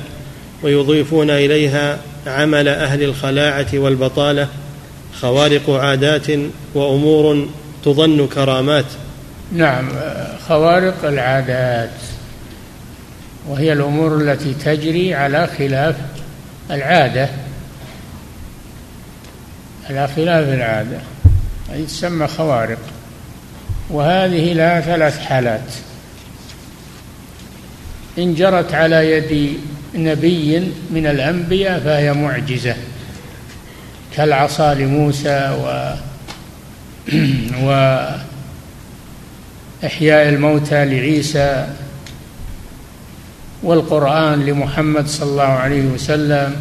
ويضيفون 0.64 1.30
إليها 1.30 2.00
عمل 2.28 2.68
أهل 2.68 3.04
الخلاعة 3.04 3.68
والبطالة 3.74 4.48
خوارق 5.20 5.70
عادات 5.70 6.28
وأمور 6.74 7.48
تظن 7.86 8.28
كرامات. 8.28 8.86
نعم 9.54 9.90
خوارق 10.48 11.06
العادات 11.06 11.90
وهي 13.48 13.74
الأمور 13.74 14.22
التي 14.22 14.54
تجري 14.54 15.14
على 15.16 15.48
خلاف 15.58 15.96
العادة. 16.72 17.30
على 19.90 20.08
خلاف 20.08 20.48
العادة 20.50 20.98
هذه 21.70 21.86
تسمى 21.86 22.28
خوارق. 22.28 22.80
وهذه 23.90 24.54
لها 24.54 24.82
ثلاث 24.82 25.20
حالات. 25.20 25.74
إن 28.18 28.36
جرت 28.36 28.74
على 28.74 29.12
يد 29.12 29.58
نبي 29.96 30.72
من 30.92 31.08
الأنبياء 31.08 31.80
فهي 31.80 32.14
معجزة. 32.14 32.76
كالعصا 34.16 34.74
لموسى 34.74 35.58
و 35.64 35.94
وإحياء 39.84 40.30
الموتى 40.30 40.86
لعيسى 40.86 41.68
والقرآن 43.64 44.46
لمحمد 44.46 45.08
صلى 45.08 45.30
الله 45.32 45.44
عليه 45.44 45.82
وسلم. 45.82 46.56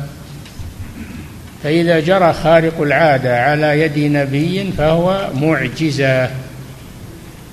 فإذا 1.64 2.00
جرى 2.00 2.32
خارق 2.32 2.80
العادة 2.80 3.42
على 3.42 3.80
يد 3.80 3.98
نبي 3.98 4.72
فهو 4.78 5.30
معجزة 5.34 6.30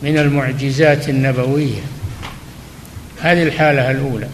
من 0.04 0.18
المعجزات 0.18 1.10
النبوية. 1.10 1.82
هذه 3.22 3.44
الحالة 3.44 3.92
الأولى. 3.92 4.28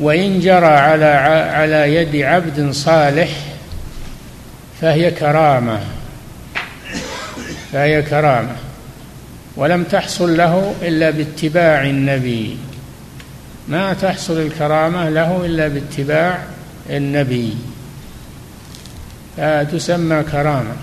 وإن 0.00 0.40
جرى 0.40 0.66
على 0.66 1.04
على 1.54 1.94
يد 1.94 2.16
عبد 2.16 2.70
صالح 2.70 3.30
فهي 4.80 5.10
كرامة. 5.10 5.80
فهي 7.72 8.02
كرامة. 8.02 8.56
ولم 9.56 9.84
تحصل 9.84 10.36
له 10.36 10.74
إلا 10.82 11.10
باتباع 11.10 11.82
النبي. 11.82 12.56
ما 13.68 13.92
تحصل 13.92 14.40
الكرامة 14.40 15.08
له 15.08 15.46
إلا 15.46 15.68
باتباع 15.68 16.38
النبي. 16.90 17.56
فتسمى 19.36 20.22
كرامة. 20.22 20.74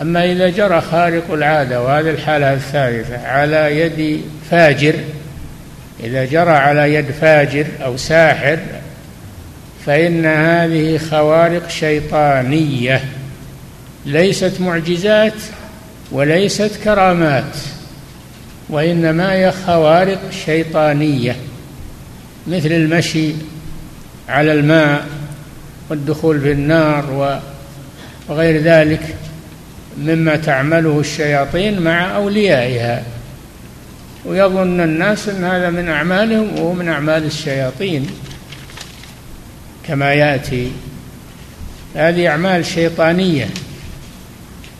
أما 0.00 0.32
إذا 0.32 0.48
جرى 0.48 0.80
خارق 0.80 1.32
العادة 1.32 1.82
وهذه 1.82 2.10
الحالة 2.10 2.52
الثالثة 2.52 3.26
على 3.26 3.80
يد 3.80 4.22
فاجر 4.50 4.94
إذا 6.04 6.24
جرى 6.24 6.50
على 6.50 6.94
يد 6.94 7.10
فاجر 7.10 7.66
أو 7.84 7.96
ساحر 7.96 8.58
فإن 9.86 10.26
هذه 10.26 10.98
خوارق 10.98 11.68
شيطانية. 11.68 13.00
ليست 14.08 14.60
معجزات 14.60 15.34
وليست 16.12 16.70
كرامات 16.84 17.56
وإنما 18.68 19.32
هي 19.32 19.52
خوارق 19.52 20.30
شيطانية 20.44 21.36
مثل 22.46 22.72
المشي 22.72 23.32
على 24.28 24.52
الماء 24.52 25.06
والدخول 25.90 26.40
في 26.40 26.52
النار 26.52 27.40
وغير 28.28 28.62
ذلك 28.62 29.16
مما 29.98 30.36
تعمله 30.36 31.00
الشياطين 31.00 31.80
مع 31.80 32.16
أوليائها. 32.16 33.02
ويظن 34.24 34.80
الناس 34.80 35.28
أن 35.28 35.44
هذا 35.44 35.70
من 35.70 35.88
أعمالهم 35.88 36.58
وهو 36.58 36.72
من 36.72 36.88
أعمال 36.88 37.24
الشياطين 37.24 38.06
كما 39.88 40.12
يأتي. 40.12 40.70
هذه 41.94 42.28
أعمال 42.28 42.66
شيطانية. 42.66 43.48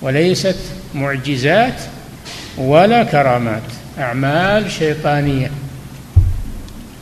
وليست 0.02 0.57
معجزات 0.95 1.81
ولا 2.59 3.05
كرامات 3.05 3.62
أعمال 3.99 4.71
شيطانية. 4.71 5.50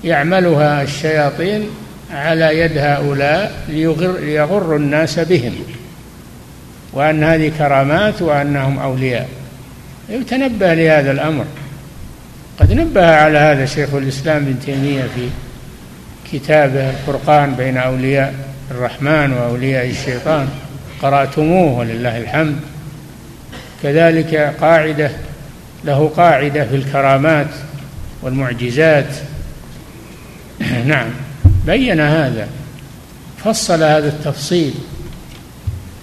يعملها 0.05 0.83
الشياطين 0.83 1.67
على 2.13 2.59
يد 2.59 2.79
هؤلاء 2.79 3.53
ليغر 3.69 4.19
ليغروا 4.19 4.79
الناس 4.79 5.19
بهم 5.19 5.55
وأن 6.93 7.25
هذه 7.25 7.53
كرامات 7.59 8.23
وأنهم 8.23 8.79
أولياء. 8.79 9.29
يتنبه 10.09 10.75
لهذا 10.75 11.11
الأمر. 11.13 11.45
قد 12.61 12.73
نبه 12.73 13.07
على 13.07 13.39
هذا 13.39 13.67
شيخ 13.67 13.95
الإسلام 13.95 14.37
ابن 14.37 14.61
تيمية 14.61 15.03
في 15.03 15.29
كتابه 16.33 16.91
الفرقان 16.91 17.55
بين 17.55 17.77
أولياء 17.77 18.35
الرحمن 18.71 19.33
وأولياء 19.33 19.91
الشيطان. 19.91 20.49
قرأتموه 21.03 21.79
ولله 21.79 22.19
الحمد. 22.19 22.57
كذلك 23.87 24.35
قاعدة 24.61 25.11
له 25.85 26.13
قاعدة 26.17 26.65
في 26.65 26.77
الكرامات 26.77 27.47
والمعجزات. 28.23 29.07
نعم 30.87 31.11
بين 31.67 32.01
هذا 32.01 32.49
فصل 33.45 33.83
هذا 33.83 34.09
التفصيل. 34.09 34.75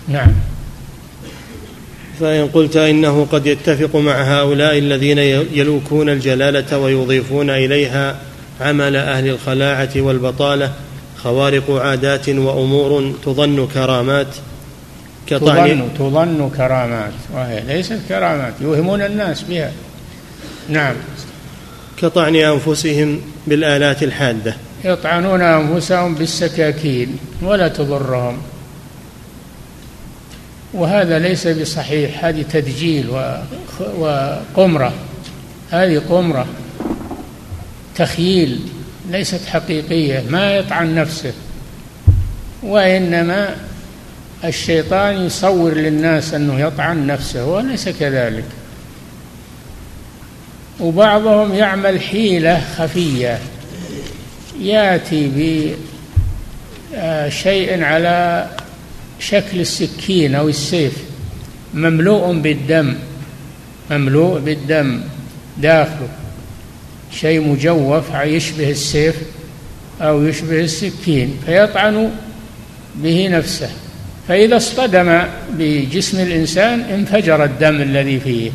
نعم. 0.07 0.31
فإن 2.19 2.47
قلت 2.47 2.77
إنه 2.77 3.27
قد 3.31 3.47
يتفق 3.47 3.95
مع 3.95 4.21
هؤلاء 4.21 4.77
الذين 4.77 5.17
يلوكون 5.53 6.09
الجلالة 6.09 6.77
ويضيفون 6.77 7.49
إليها 7.49 8.15
عمل 8.61 8.95
أهل 8.95 9.29
الخلاعة 9.29 9.91
والبطالة 9.95 10.73
خوارق 11.23 11.71
عادات 11.71 12.29
وأمور 12.29 13.13
تظن 13.25 13.67
كرامات. 13.73 14.27
كطعن 15.27 15.67
تظن, 15.67 15.89
تظن 16.11 16.51
كرامات. 16.57 17.11
وهي 17.33 17.63
ليست 17.67 17.99
كرامات. 18.09 18.53
يوهمون 18.61 19.01
الناس 19.01 19.41
بها. 19.41 19.71
نعم. 20.69 20.95
كطعن 21.97 22.35
أنفسهم 22.35 23.21
بالآلات 23.47 24.03
الحادة. 24.03 24.55
يطعنون 24.85 25.41
أنفسهم 25.41 26.15
بالسكاكين 26.15 27.17
ولا 27.41 27.67
تضرهم. 27.67 28.37
وهذا 30.73 31.19
ليس 31.19 31.47
بصحيح. 31.47 32.25
هذه 32.25 32.41
تدجيل 32.41 33.09
وقمرة. 33.97 34.93
هذه 35.71 36.01
قمرة. 36.09 36.45
تخييل 37.95 38.59
ليست 39.11 39.45
حقيقية. 39.47 40.23
ما 40.29 40.55
يطعن 40.55 40.95
نفسه. 40.95 41.33
وإنما 42.63 43.55
الشيطان 44.43 45.25
يصور 45.25 45.73
للناس 45.73 46.33
أنه 46.33 46.59
يطعن 46.59 47.07
نفسه 47.07 47.45
وليس 47.45 47.89
كذلك. 47.89 48.43
وبعضهم 50.79 51.53
يعمل 51.53 52.01
حيلة 52.01 52.63
خفية 52.77 53.39
يأتي 54.61 55.31
بشيء 56.95 57.83
على 57.83 58.49
شكل 59.19 59.59
السكين 59.59 60.35
أو 60.35 60.49
السيف 60.49 60.93
مملوء 61.73 62.33
بالدم 62.33 62.95
مملوء 63.91 64.39
بالدم 64.39 65.01
داخله. 65.57 66.07
شيء 67.11 67.41
مجوف 67.47 68.03
يشبه 68.23 68.71
السيف 68.71 69.15
أو 70.01 70.23
يشبه 70.23 70.59
السكين 70.59 71.39
فيطعن 71.45 72.11
به 72.95 73.27
نفسه. 73.27 73.69
فإذا 74.27 74.57
اصطدم 74.57 75.21
بجسم 75.49 76.19
الإنسان 76.19 76.79
انفجر 76.81 77.43
الدم 77.43 77.81
الذي 77.81 78.19
فيه 78.19 78.51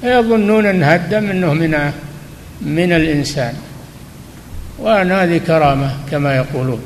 فيظنون 0.00 0.66
أن 0.66 0.82
الدم 0.82 1.30
أنه 1.30 1.54
من 1.54 1.92
من 2.60 2.92
الإنسان. 2.92 3.54
وأن 4.78 5.12
هذه 5.12 5.38
كرامة 5.38 5.96
كما 6.10 6.36
يقولون. 6.36 6.80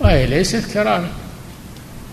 وهي 0.00 0.26
ليست 0.26 0.72
كرامة. 0.74 1.06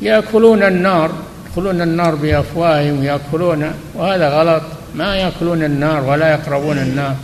يأكلون 0.01 0.63
النار 0.63 1.11
يدخلون 1.47 1.81
النار 1.81 2.15
بأفواههم 2.15 3.03
يأكلون 3.03 3.71
وهذا 3.95 4.29
غلط. 4.29 4.63
ما 4.95 5.15
يأكلون 5.15 5.63
النار 5.63 6.03
ولا 6.03 6.31
يقربون 6.31 6.77
النار. 6.77 7.15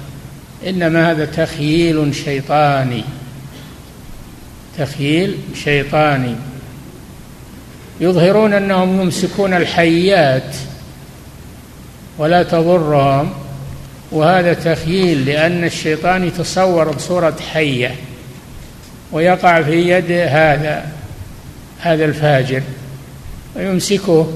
إنما 0.68 1.12
هذا 1.12 1.26
تخييل 1.26 2.16
شيطاني. 2.16 3.04
تخييل 4.78 5.38
شيطاني. 5.64 6.36
يظهرون 8.04 8.54
أنهم 8.54 9.02
يمسكون 9.02 9.54
الحيات 9.54 10.56
ولا 12.18 12.44
تضرهم 12.44 13.34
وهذا 14.12 14.54
تخييل 14.54 15.26
لأن 15.26 15.64
الشيطان 15.64 16.24
يتصور 16.24 16.92
بصورة 16.92 17.36
حية 17.54 17.96
ويقع 19.12 19.62
في 19.62 19.90
يد 19.90 20.12
هذا 20.12 20.86
هذا 21.80 22.06
الفاجر 22.06 22.62
ويمسكه 23.56 24.34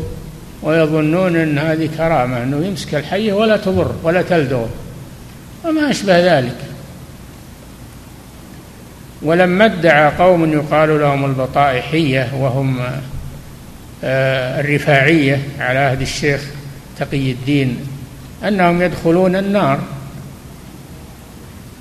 ويظنون 0.63 1.35
أن 1.35 1.57
هذه 1.59 1.89
كرامة 1.97 2.43
أنه 2.43 2.65
يمسك 2.65 2.95
الحية 2.95 3.33
ولا 3.33 3.57
تضر 3.57 3.91
ولا 4.03 4.21
تلدغ 4.21 4.65
وما 5.65 5.91
أشبه 5.91 6.39
ذلك. 6.39 6.57
ولما 9.21 9.65
ادعى 9.65 10.11
قوم 10.19 10.53
يقال 10.53 10.99
لهم 10.99 11.25
البطائحية 11.25 12.29
وهم 12.35 12.79
الرفاعية 14.03 15.41
على 15.59 15.79
عهد 15.79 16.01
الشيخ 16.01 16.41
تقي 16.99 17.31
الدين 17.31 17.77
أنهم 18.47 18.81
يدخلون 18.81 19.35
النار. 19.35 19.79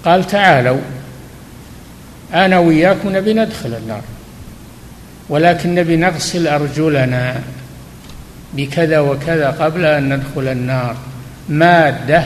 قال 0.04 0.26
تعالوا 0.26 0.80
أنا 2.34 2.58
وياكم 2.58 3.16
نبي 3.16 3.34
ندخل 3.34 3.74
النار 3.74 4.02
ولكن 5.28 5.74
نبي 5.74 5.96
نغسل 5.96 6.46
أرجلنا 6.46 7.40
بكذا 8.54 8.98
وكذا 8.98 9.50
قبل 9.50 9.84
أن 9.84 10.14
ندخل 10.14 10.48
النار. 10.48 10.96
مادة 11.48 12.24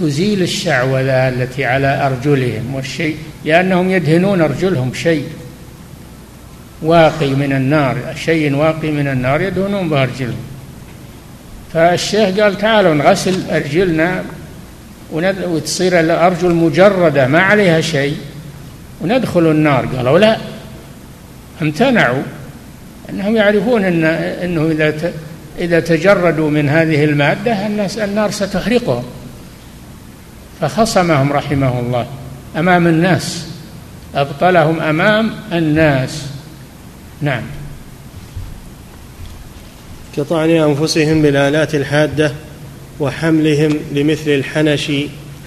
تزيل 0.00 0.42
الشعوذة 0.42 1.28
التي 1.28 1.64
على 1.64 2.06
أرجلهم 2.06 2.74
والشيء 2.74 3.16
لأنهم 3.44 3.90
يدهنون 3.90 4.40
أرجلهم 4.40 4.94
شيء. 4.94 5.28
واقي 6.84 7.30
من 7.30 7.52
النار 7.52 7.96
شيء 8.24 8.54
واقي 8.54 8.90
من 8.90 9.08
النار 9.08 9.40
يدهنون 9.40 9.88
بأرجلهم 9.88 10.36
فالشيخ 11.72 12.40
قال 12.40 12.58
تعالوا 12.58 12.94
نغسل 12.94 13.50
أرجلنا 13.50 14.22
وتصير 15.12 16.00
الأرجل 16.00 16.54
مجردة 16.54 17.26
ما 17.26 17.40
عليها 17.40 17.80
شيء 17.80 18.16
وندخل 19.00 19.50
النار. 19.50 19.86
قالوا 19.86 20.18
لا 20.18 20.36
امتنعوا. 21.62 22.22
أنهم 23.10 23.36
يعرفون 23.36 23.84
أن 23.84 24.04
أنه 24.04 24.70
إذا 24.70 25.12
إذا 25.58 25.80
تجردوا 25.80 26.50
من 26.50 26.68
هذه 26.68 27.04
المادة 27.04 27.66
الناس 27.66 27.98
النار 27.98 28.30
ستحرقهم 28.30 29.04
فخصمهم 30.60 31.32
رحمه 31.32 31.80
الله 31.80 32.06
أمام 32.56 32.86
الناس 32.86 33.46
أبطلهم 34.14 34.80
أمام 34.80 35.30
الناس. 35.52 36.33
نعم. 37.20 37.42
كطعن 40.16 40.50
أنفسهم 40.50 41.22
بالآلات 41.22 41.74
الحادة 41.74 42.32
وحملهم 43.00 43.78
لمثل 43.92 44.30
الحنش 44.30 44.92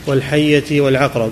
والحية 0.08 0.82
والعقرب. 0.82 1.32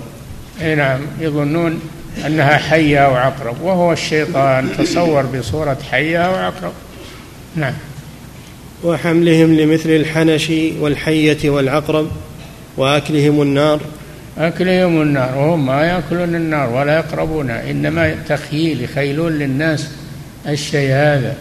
أي 0.62 0.74
نعم 0.74 1.00
يظنون 1.20 1.80
أنها 2.26 2.56
حية 2.56 2.98
أو 2.98 3.14
عقرب 3.14 3.62
وهو 3.62 3.92
الشيطان 3.92 4.68
تصور 4.78 5.22
بصورة 5.22 5.78
حية 5.90 6.18
أو 6.18 6.34
عقرب. 6.34 6.72
نعم. 7.56 7.74
وحملهم 8.84 9.56
لمثل 9.56 9.90
الحنش 9.90 10.52
والحية 10.80 11.50
والعقرب 11.50 12.10
وأكلهم 12.76 13.42
النار. 13.42 13.80
أكلهم 14.38 15.02
النار 15.02 15.38
وهم 15.38 15.66
ما 15.66 15.82
يأكلون 15.82 16.34
النار 16.34 16.70
ولا 16.70 16.96
يقربون 16.96 17.50
إنما 17.50 18.14
تخييل 18.28 18.84
يخيلون 18.84 19.32
للناس 19.32 19.90
الشيء 20.46 20.90
هذا. 20.92 21.36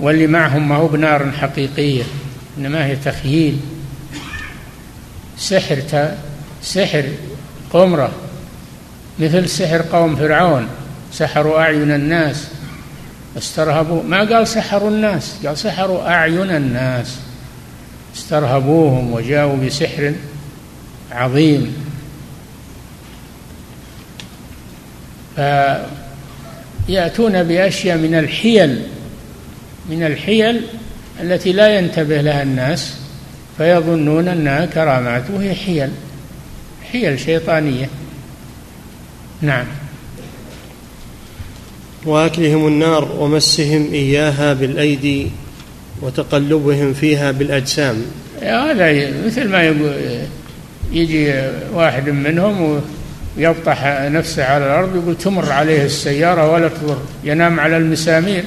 واللي 0.00 0.26
معهم 0.26 0.68
ما 0.68 0.76
هو 0.76 0.88
بنار 0.88 1.32
حقيقية 1.32 2.04
إنما 2.58 2.86
هي 2.86 2.96
تخييل 2.96 3.60
سحر 5.38 5.82
سحر 6.62 7.04
قمرة 7.72 8.10
مثل 9.18 9.48
سحر 9.48 9.82
قوم 9.82 10.16
فرعون 10.16 10.68
سحروا 11.12 11.60
أعين 11.60 11.92
الناس 11.92 12.46
استرهبوا 13.38 14.02
ما 14.02 14.18
قال 14.18 14.48
سحروا 14.48 14.90
الناس 14.90 15.34
قال 15.46 15.58
سحروا 15.58 16.08
أعين 16.08 16.50
الناس. 16.50 17.16
استرهبوهم 18.16 19.12
وجاءوا 19.12 19.56
بسحر 19.56 20.14
عظيم. 21.12 21.74
فيأتون 26.90 27.42
بأشياء 27.42 27.96
من 27.96 28.14
الحيل 28.14 28.82
من 29.90 30.02
الحيل 30.02 30.60
التي 31.20 31.52
لا 31.52 31.78
ينتبه 31.78 32.20
لها 32.20 32.42
الناس 32.42 32.94
فيظنون 33.58 34.28
أنها 34.28 34.66
كرامات 34.66 35.22
وهي 35.34 35.54
حيل 35.54 35.90
حيل 36.92 37.20
شيطانية. 37.20 37.88
نعم. 39.42 39.66
وأكلهم 42.06 42.66
النار 42.66 43.16
ومسهم 43.18 43.92
إياها 43.92 44.52
بالأيدي 44.52 45.26
وتقلبهم 46.02 46.92
فيها 46.92 47.30
بالأجسام. 47.30 48.02
هذا 48.42 49.12
مثل 49.26 49.48
ما 49.48 49.74
يجي 50.92 51.34
واحد 51.74 52.08
منهم 52.08 52.80
ويبطح 53.36 53.84
نفسه 53.86 54.44
على 54.44 54.66
الأرض 54.66 54.96
يقول 54.96 55.18
تمر 55.18 55.52
عليه 55.52 55.84
السيارة 55.84 56.52
ولا 56.52 56.68
تضر 56.68 57.02
ينام 57.24 57.60
على 57.60 57.76
المسامير 57.76 58.44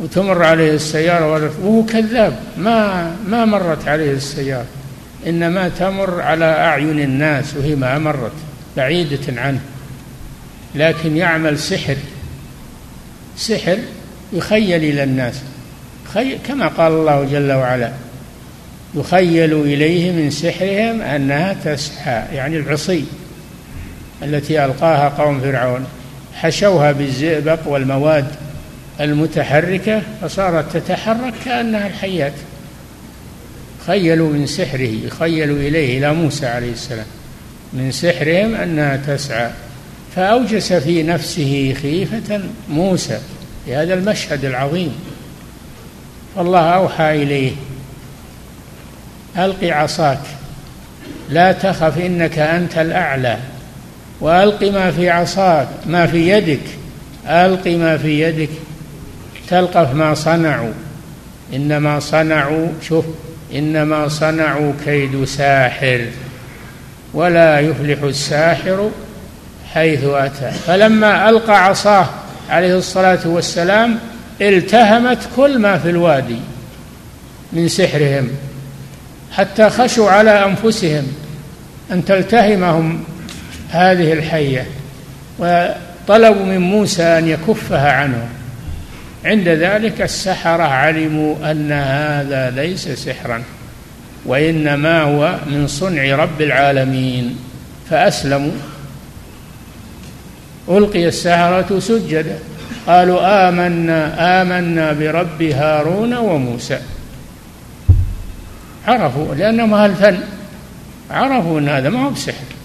وتمر 0.00 0.42
عليه 0.42 0.72
السيارة 0.72 1.32
ولا 1.32 1.50
وهو 1.62 1.84
كذاب 1.84 2.38
ما 2.58 3.12
ما 3.28 3.44
مرت 3.44 3.88
عليه 3.88 4.12
السيارة 4.12 4.66
إنما 5.26 5.68
تمر 5.68 6.20
على 6.20 6.44
أعين 6.44 7.00
الناس 7.00 7.56
وهي 7.56 7.74
ما 7.74 7.98
مرت 7.98 8.32
بعيدة 8.76 9.40
عنه. 9.40 9.60
لكن 10.74 11.16
يعمل 11.16 11.58
سحر 11.58 11.96
سحر 13.36 13.78
يخيل 14.32 14.84
إلى 14.84 15.02
الناس 15.02 15.34
كما 16.48 16.68
قال 16.68 16.92
الله 16.92 17.24
جل 17.24 17.52
وعلا 17.52 17.92
يخيل 18.94 19.52
إليه 19.52 20.12
من 20.12 20.30
سحرهم 20.30 21.02
أنها 21.02 21.56
تسعى 21.64 22.36
يعني 22.36 22.56
العصي. 22.56 23.04
التي 24.22 24.64
ألقاها 24.64 25.08
قوم 25.08 25.40
فرعون. 25.40 25.86
حشوها 26.34 26.92
بالزئبق 26.92 27.58
والمواد 27.66 28.26
المتحركة 29.00 30.02
فصارت 30.22 30.76
تتحرك 30.76 31.34
كأنها 31.44 31.86
الحيات. 31.86 32.32
خيلوا 33.86 34.32
من 34.32 34.46
سحره 34.46 34.94
يخيل 35.06 35.50
إليه 35.50 35.98
إلى 35.98 36.14
موسى 36.14 36.46
عليه 36.46 36.72
السلام. 36.72 37.06
من 37.72 37.92
سحرهم 37.92 38.54
أنها 38.54 38.96
تسعى. 38.96 39.50
فأوجس 40.16 40.72
في 40.72 41.02
نفسه 41.02 41.74
خيفة 41.82 42.40
موسى 42.68 43.18
في 43.64 43.74
هذا 43.74 43.94
المشهد 43.94 44.44
العظيم. 44.44 44.94
فالله 46.36 46.60
أوحى 46.60 47.22
إليه 47.22 47.52
ألق 49.38 49.64
عصاك. 49.64 50.20
لا 51.30 51.52
تخف 51.52 51.98
إنك 51.98 52.38
أنت 52.38 52.78
الأعلى. 52.78 53.38
وألق 54.20 54.62
ما 54.62 54.90
في 54.90 55.10
عصاك 55.10 55.68
ما 55.86 56.06
في 56.06 56.28
يدك. 56.28 56.60
ألق 57.26 57.66
ما 57.66 57.98
في 57.98 58.22
يدك. 58.22 58.50
تلقف 59.48 59.94
ما 59.94 60.14
صنعوا. 60.14 60.72
إنما 61.54 62.00
صنعوا 62.00 62.68
شوف 62.82 63.04
إنما 63.54 64.08
صنعوا 64.08 64.72
كيد 64.84 65.24
ساحر. 65.24 66.06
ولا 67.14 67.60
يفلح 67.60 68.02
الساحر 68.02 68.90
حيث 69.74 70.04
أتى. 70.04 70.50
فلما 70.50 71.28
ألقى 71.28 71.64
عصاه 71.64 72.06
عليه 72.50 72.78
الصلاة 72.78 73.28
والسلام 73.28 73.98
التهمت 74.40 75.18
كل 75.36 75.58
ما 75.58 75.78
في 75.78 75.90
الوادي 75.90 76.38
من 77.52 77.68
سحرهم 77.68 78.28
حتى 79.32 79.70
خشوا 79.70 80.10
على 80.10 80.44
أنفسهم 80.44 81.06
أن 81.92 82.04
تلتهمهم 82.04 83.04
هذه 83.70 84.12
الحية 84.12 84.66
وطلبوا 85.38 86.44
من 86.44 86.58
موسى 86.58 87.02
أن 87.02 87.28
يكفها 87.28 87.92
عنهم 87.92 88.28
عند 89.24 89.48
ذلك 89.48 90.00
السحرة 90.00 90.62
علموا 90.62 91.50
أن 91.50 91.72
هذا 91.72 92.50
ليس 92.50 92.88
سحرا 92.88 93.42
وإنما 94.26 95.02
هو 95.02 95.38
من 95.46 95.66
صنع 95.66 96.16
رب 96.16 96.40
العالمين. 96.40 97.38
فأسلموا. 97.90 98.52
ألقي 100.68 101.08
السحرة 101.08 101.78
سجدا. 101.78 102.38
قالوا 102.86 103.48
آمنا 103.48 104.42
آمنا 104.42 104.92
برب 104.92 105.42
هارون 105.42 106.14
وموسى. 106.14 106.78
عرفوا 108.86 109.34
لأنهم 109.34 109.74
أهل 109.74 109.94
فن. 109.94 110.18
عرفوا 111.10 111.60
أن 111.60 111.68
هذا 111.68 111.88
ما 111.88 112.04
هو 112.04 112.10
بسحر. 112.10 112.57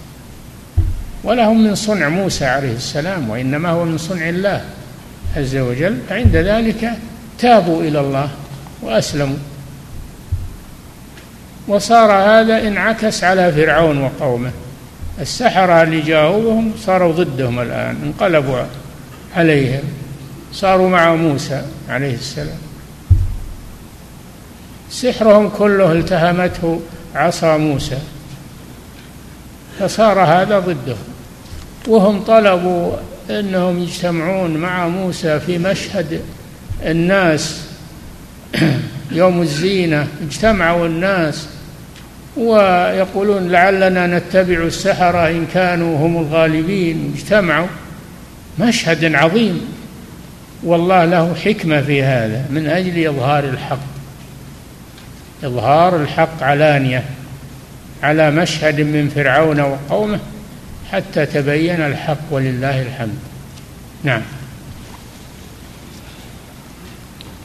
ولا 1.23 1.45
هم 1.45 1.63
من 1.63 1.75
صنع 1.75 2.09
موسى 2.09 2.45
عليه 2.45 2.75
السلام 2.75 3.29
وإنما 3.29 3.69
هو 3.69 3.85
من 3.85 3.97
صنع 3.97 4.29
الله 4.29 4.65
عز 5.37 5.55
وجل. 5.55 5.97
فعند 6.09 6.35
ذلك 6.35 6.91
تابوا 7.39 7.83
إلى 7.83 7.99
الله 7.99 8.29
وأسلموا. 8.81 9.37
وصار 11.67 12.11
هذا 12.11 12.67
انعكس 12.67 13.23
على 13.23 13.51
فرعون 13.51 14.01
وقومه. 14.01 14.51
السحرة 15.21 15.83
اللي 15.83 16.01
جاءوهم 16.01 16.73
صاروا 16.85 17.13
ضدهم 17.13 17.59
الآن 17.59 17.95
انقلبوا 18.03 18.63
عليهم. 19.35 19.83
صاروا 20.53 20.89
مع 20.89 21.15
موسى 21.15 21.61
عليه 21.89 22.13
السلام. 22.13 22.57
سحرهم 24.89 25.49
كله 25.49 25.91
التهمته 25.91 26.81
عصا 27.15 27.57
موسى. 27.57 27.97
فصار 29.79 30.19
هذا 30.19 30.59
ضدهم 30.59 31.12
وهم 31.87 32.21
طلبوا 32.21 32.91
أنهم 33.29 33.79
يجتمعون 33.79 34.57
مع 34.57 34.87
موسى 34.87 35.39
في 35.39 35.57
مشهد 35.57 36.21
الناس 36.85 37.61
يوم 39.11 39.41
الزينة 39.41 40.07
اجتمعوا 40.27 40.87
الناس 40.87 41.47
ويقولون 42.37 43.47
لعلنا 43.51 44.07
نتبع 44.07 44.63
السحرة 44.63 45.27
إن 45.27 45.47
كانوا 45.53 46.07
هم 46.07 46.17
الغالبين. 46.17 47.13
اجتمعوا. 47.15 47.67
مشهد 48.59 49.15
عظيم. 49.15 49.61
والله 50.63 51.05
له 51.05 51.35
حكمة 51.35 51.81
في 51.81 52.03
هذا. 52.03 52.45
من 52.49 52.67
أجل 52.67 53.07
إظهار 53.07 53.43
الحق. 53.43 53.79
إظهار 55.43 55.95
الحق 55.95 56.43
علانية. 56.43 57.03
على 58.03 58.31
مشهد 58.31 58.81
من 58.81 59.11
فرعون 59.15 59.59
وقومه. 59.59 60.19
حتى 60.93 61.25
تبين 61.25 61.81
الحق 61.81 62.17
ولله 62.31 62.81
الحمد. 62.81 63.17
نعم. 64.03 64.21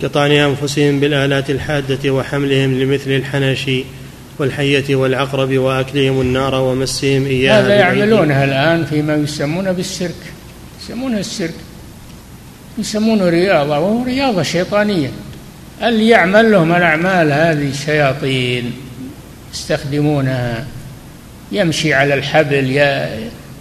كطعن 0.02 0.30
أنفسهم 0.30 1.00
بالآلات 1.00 1.50
الحادة 1.50 2.10
وحملهم 2.10 2.80
لمثل 2.80 3.10
الحناشي 3.10 3.84
والحية 4.38 4.96
والعقرب 4.96 5.58
وأكلهم 5.58 6.20
النار 6.20 6.54
ومسهم 6.54 7.26
إياها 7.26 7.60
هذا 7.60 7.74
يعملونها 7.74 8.44
الآن 8.44 8.84
فيما 8.84 9.14
يسمونه 9.14 9.72
بالسيرك 9.72 10.32
يسمونه 10.82 11.18
السيرك 11.18 11.54
يسمونه 12.78 13.28
رياضة 13.28 13.78
وهو 13.78 14.04
رياضة 14.04 14.42
شيطانية. 14.42 15.10
اللي 15.82 16.08
يعمل 16.08 16.52
لهم 16.52 16.72
الأعمال 16.72 17.32
هذه 17.32 17.68
الشياطين؟ 17.68 18.72
يستخدمونها. 19.52 20.66
يمشي 21.52 21.94
على 21.94 22.14
الحبل 22.14 22.64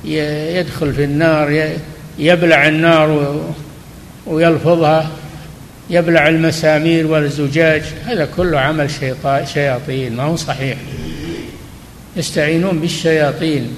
يدخل 0.06 0.93
في 0.93 1.04
النار 1.04 1.69
يبلع 2.19 2.67
النار 2.67 3.41
ويلفظها 4.26 5.12
يبلع 5.89 6.28
المسامير 6.28 7.08
والزجاج. 7.08 7.84
هذا 8.06 8.26
كله 8.38 8.60
عمل 8.60 8.89
شياطين 9.54 10.15
ما 10.15 10.23
هو 10.23 10.36
صحيح. 10.36 10.78
يستعينون 12.15 12.80
بالشياطين. 12.80 13.73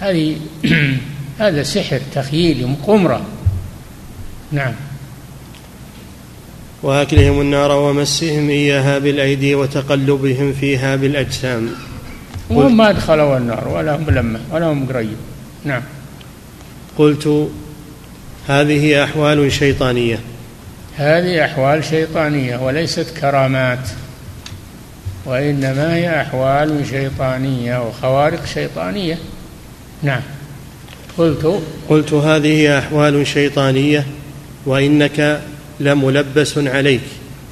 هذه 0.00 0.36
هذا 1.40 1.62
سحر 1.62 2.00
تخييل 2.14 2.74
قمرة. 2.86 3.26
نعم. 4.52 4.74
وآكلهم 6.82 7.40
النار 7.40 7.72
ومسهم 7.72 8.50
إياها 8.50 8.98
بالأيدي 8.98 9.54
وتقلبهم 9.54 10.52
فيها 10.52 10.96
بالأجسام. 10.96 11.68
وهم 12.50 12.76
ما 12.76 12.92
دخلوا 12.92 13.36
النار 13.36 13.68
ولا 13.68 13.96
هم 13.96 14.10
لمة 14.10 14.40
ولا 14.52 14.66
هم 14.66 14.86
قريب. 14.86 15.16
نعم. 15.64 15.82
قلت 16.98 17.48
هذه 18.48 19.04
أحوال 19.04 19.52
شيطانية. 19.52 20.18
هذه 20.96 21.44
أحوال 21.44 21.84
شيطانية 21.84 22.56
وليست 22.56 23.06
كرامات 23.20 23.88
وإنما 25.24 25.94
هي 25.94 26.22
أحوال 26.22 26.86
شيطانية 26.90 27.86
وخوارق 27.88 28.44
شيطانية. 28.46 29.18
نعم. 30.02 30.20
قلت 31.18 31.60
قلت 31.88 32.12
هذه 32.12 32.78
أحوال 32.78 33.26
شيطانية 33.26 34.06
وإنك 34.66 35.40
لملبس 35.80 36.58
عليك 36.58 37.00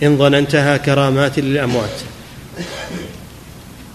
إن 0.02 0.16
ظننتها 0.16 0.76
كرامات 0.76 1.38
للأموات. 1.38 2.00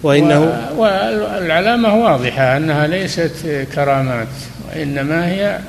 وإنه 0.04 0.70
والعلامة 0.78 1.96
واضحة 1.96 2.58
أنها 2.58 2.88
ليست 2.88 3.68
كرامات 3.76 4.28
وإنما 4.70 5.28
هي 5.28 5.60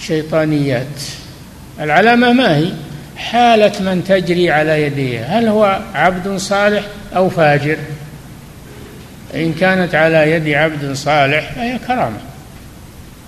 شيطانيات. 0.00 1.00
العلامة 1.80 2.32
ما 2.32 2.56
هي؟ 2.56 2.72
حالة 3.16 3.72
من 3.80 4.04
تجري 4.08 4.50
على 4.50 4.82
يديه. 4.82 5.38
هل 5.38 5.48
هو 5.48 5.80
عبد 5.94 6.36
صالح 6.36 6.82
أو 7.16 7.28
فاجر؟ 7.28 7.76
إن 9.34 9.52
كانت 9.52 9.94
على 9.94 10.30
يد 10.30 10.48
عبد 10.48 10.92
صالح 10.92 11.52
فهي 11.52 11.78
كرامة. 11.86 12.18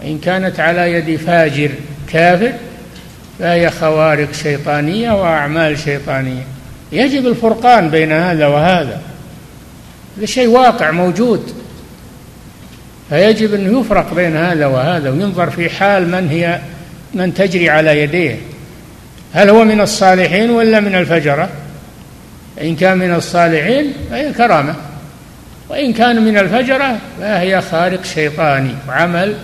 إن 0.05 0.18
كانت 0.18 0.61
على 0.61 0.92
يد 0.92 1.16
فاجر 1.16 1.70
كافر 2.12 2.53
فهي 3.38 3.70
خوارق 3.70 4.33
شيطانية 4.33 5.23
وأعمال 5.23 5.79
شيطانية. 5.79 6.42
يجب 6.92 7.27
الفرقان 7.27 7.90
بين 7.90 8.12
هذا 8.12 8.47
وهذا. 8.47 9.01
هذا 10.18 10.27
شيء 10.27 10.48
واقع 10.48 10.90
موجود. 10.90 11.53
فيجب 13.09 13.55
أن 13.55 13.81
يفرق 13.81 14.14
بين 14.14 14.37
هذا 14.37 14.66
وهذا 14.66 15.11
وينظر 15.11 15.50
في 15.50 15.70
حال 15.70 16.09
من 16.09 16.29
هي 16.29 16.61
من 17.14 17.35
تجري 17.35 17.70
على 17.70 18.00
يديه. 18.00 18.38
هل 19.33 19.50
هو 19.50 19.64
من 19.64 19.81
الصالحين 19.81 20.50
ولا 20.50 20.81
من 20.81 20.94
الفجرة؟ 20.94 21.48
إن 22.61 22.77
كان 22.77 22.98
من 22.98 23.14
الصالحين 23.14 23.92
فهي 24.11 24.33
كرامة. 24.33 24.74
وإن 25.68 25.92
كان 25.92 26.24
من 26.24 26.38
الفجرة 26.38 26.98
فهي 27.20 27.61
خارق 27.61 28.05
شيطاني 28.05 28.74
وعمل 28.88 29.37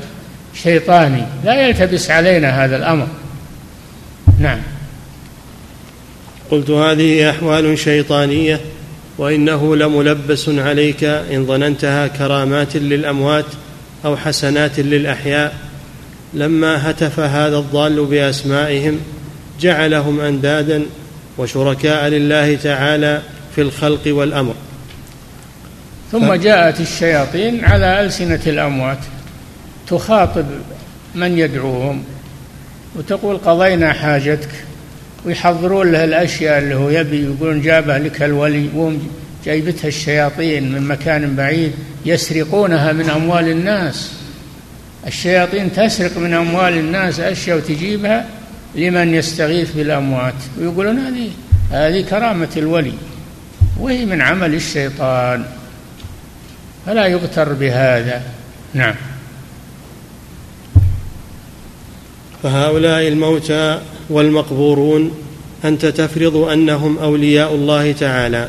شيطاني. 0.62 1.22
لا 1.44 1.66
يلتبس 1.66 2.10
علينا 2.10 2.64
هذا 2.64 2.76
الأمر. 2.76 3.06
نعم. 4.40 4.58
قلت 6.50 6.70
هذه 6.70 7.30
أحوال 7.30 7.78
شيطانية 7.78 8.60
وإنه 9.20 9.76
لملبس 9.76 10.48
عليك 10.48 11.04
إن 11.04 11.46
ظننتها 11.46 12.06
كرامات 12.06 12.76
للأموات 12.76 13.44
أو 14.04 14.16
حسنات 14.16 14.80
للأحياء. 14.80 15.54
لما 16.34 16.90
هتف 16.90 17.20
هذا 17.20 17.58
الضال 17.58 18.04
بأسمائهم 18.04 19.00
جعلهم 19.60 20.20
أندادا 20.20 20.82
وشركاء 21.38 22.08
لله 22.08 22.56
تعالى 22.56 23.22
في 23.54 23.60
الخلق 23.60 24.00
والأمر. 24.06 24.54
ثم 26.12 26.34
جاءت 26.34 26.80
الشياطين 26.80 27.64
على 27.64 28.00
ألسنة 28.00 28.40
الأموات 28.46 28.98
تخاطب 29.88 30.46
من 31.14 31.38
يدعوهم 31.38 32.04
وتقول 32.96 33.38
قضينا 33.38 33.92
حاجتك. 33.92 34.48
ويحضرون 35.26 35.92
له 35.92 36.04
الأشياء 36.04 36.58
اللي 36.58 36.74
هو 36.74 36.90
يبي 36.90 37.24
يقولون 37.24 37.60
جابها 37.60 37.98
لك 37.98 38.22
الولي 38.22 38.68
وهم 38.74 39.08
جايبتها 39.44 39.88
الشياطين 39.88 40.72
من 40.72 40.88
مكان 40.88 41.36
بعيد 41.36 41.72
يسرقونها 42.06 42.92
من 42.92 43.10
أموال 43.10 43.48
الناس. 43.48 44.12
الشياطين 45.06 45.72
تسرق 45.72 46.18
من 46.18 46.34
أموال 46.34 46.72
الناس 46.72 47.20
أشياء 47.20 47.56
وتجيبها 47.56 48.26
لمن 48.74 49.14
يستغيث 49.14 49.72
بالأموات. 49.72 50.34
ويقولون 50.58 50.98
هذه 50.98 51.30
هذه 51.70 52.00
كرامة 52.10 52.48
الولي 52.56 52.92
وهي 53.80 54.04
من 54.04 54.22
عمل 54.22 54.54
الشيطان. 54.54 55.44
فلا 56.86 57.06
يغتر 57.06 57.52
بهذا. 57.52 58.22
نعم. 58.74 58.94
فهؤلاء 62.42 63.08
الموتى 63.08 63.80
والمقبورون 64.10 65.14
أنت 65.64 65.86
تفرض 65.86 66.36
أنهم 66.36 66.98
أولياء 66.98 67.54
الله 67.54 67.92
تعالى. 67.92 68.48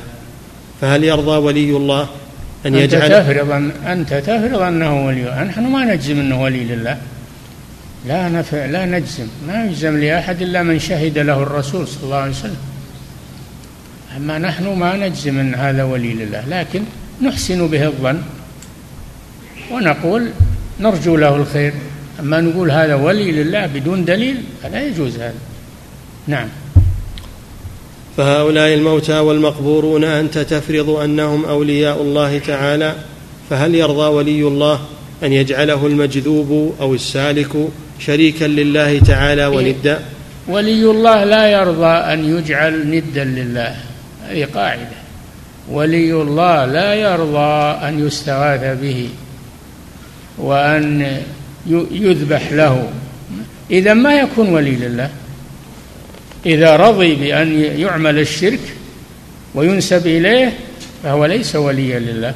فهل 0.81 1.03
يرضى 1.03 1.37
ولي 1.37 1.77
الله 1.77 2.07
أن 2.65 2.75
يجعل 2.75 3.11
أنت 3.11 3.13
تفرض 3.13 3.51
أن 3.51 3.71
أنت 3.71 4.13
تفرض 4.13 4.61
أنه 4.61 5.05
ولي 5.05 5.45
نحن 5.47 5.61
ما 5.61 5.85
نجزم 5.85 6.19
أنه 6.19 6.41
ولي 6.41 6.63
لله. 6.63 6.97
لا 8.07 8.29
نف... 8.29 8.55
لا 8.55 8.85
نجزم. 8.85 9.27
ما 9.47 9.65
يجزم 9.65 9.97
لأحد 9.97 10.41
إلا 10.41 10.63
من 10.63 10.79
شهد 10.79 11.17
له 11.17 11.43
الرسول 11.43 11.87
صلى 11.87 12.03
الله 12.03 12.15
عليه 12.15 12.31
وسلم. 12.31 12.57
أما 14.17 14.37
نحن 14.37 14.67
ما 14.67 14.95
نجزم 14.95 15.39
أن 15.39 15.55
هذا 15.55 15.83
ولي 15.83 16.13
لله. 16.13 16.43
لكن 16.47 16.83
نحسن 17.21 17.67
به 17.67 17.85
الظن 17.85 18.21
ونقول 19.71 20.29
نرجو 20.79 21.15
له 21.15 21.35
الخير. 21.35 21.73
أما 22.21 22.41
نقول 22.41 22.71
هذا 22.71 22.95
ولي 22.95 23.31
لله 23.31 23.65
بدون 23.65 24.05
دليل 24.05 24.37
فلا 24.63 24.87
يجوز 24.87 25.15
هذا. 25.15 25.33
نعم. 26.27 26.47
فهؤلاء 28.17 28.73
الموتى 28.73 29.19
والمقبورون 29.19 30.03
أنت 30.03 30.37
تفرض 30.37 30.89
أنهم 30.89 31.45
أولياء 31.45 32.01
الله 32.01 32.39
تعالى 32.39 32.95
فهل 33.49 33.75
يرضى 33.75 34.07
ولي 34.07 34.47
الله 34.47 34.79
أن 35.23 35.33
يجعله 35.33 35.87
المجذوب 35.87 36.75
أو 36.81 36.93
السالك 36.93 37.67
شريكا 37.99 38.45
لله 38.45 38.99
تعالى 38.99 39.45
وندا؟ 39.45 39.99
ولي 40.47 40.85
الله 40.85 41.23
لا 41.23 41.47
يرضى 41.47 41.85
أن 41.85 42.37
يجعل 42.37 42.87
ندا 42.87 43.23
لله 43.23 43.75
هذه 44.27 44.47
قاعدة. 44.55 45.01
ولي 45.71 46.13
الله 46.13 46.65
لا 46.65 46.93
يرضى 46.93 47.87
أن 47.87 48.07
يستغاث 48.07 48.81
به 48.81 49.09
وأن 50.37 51.21
يذبح 51.91 52.51
له. 52.51 52.89
إذا 53.71 53.93
ما 53.93 54.13
يكون 54.13 54.49
ولي 54.49 54.71
لله. 54.71 55.09
إذا 56.45 56.75
رضي 56.75 57.15
بأن 57.15 57.61
يعمل 57.61 58.19
الشرك 58.19 58.59
وينسب 59.55 60.07
إليه 60.07 60.53
فهو 61.03 61.25
ليس 61.25 61.55
وليا 61.55 61.99
لله 61.99 62.33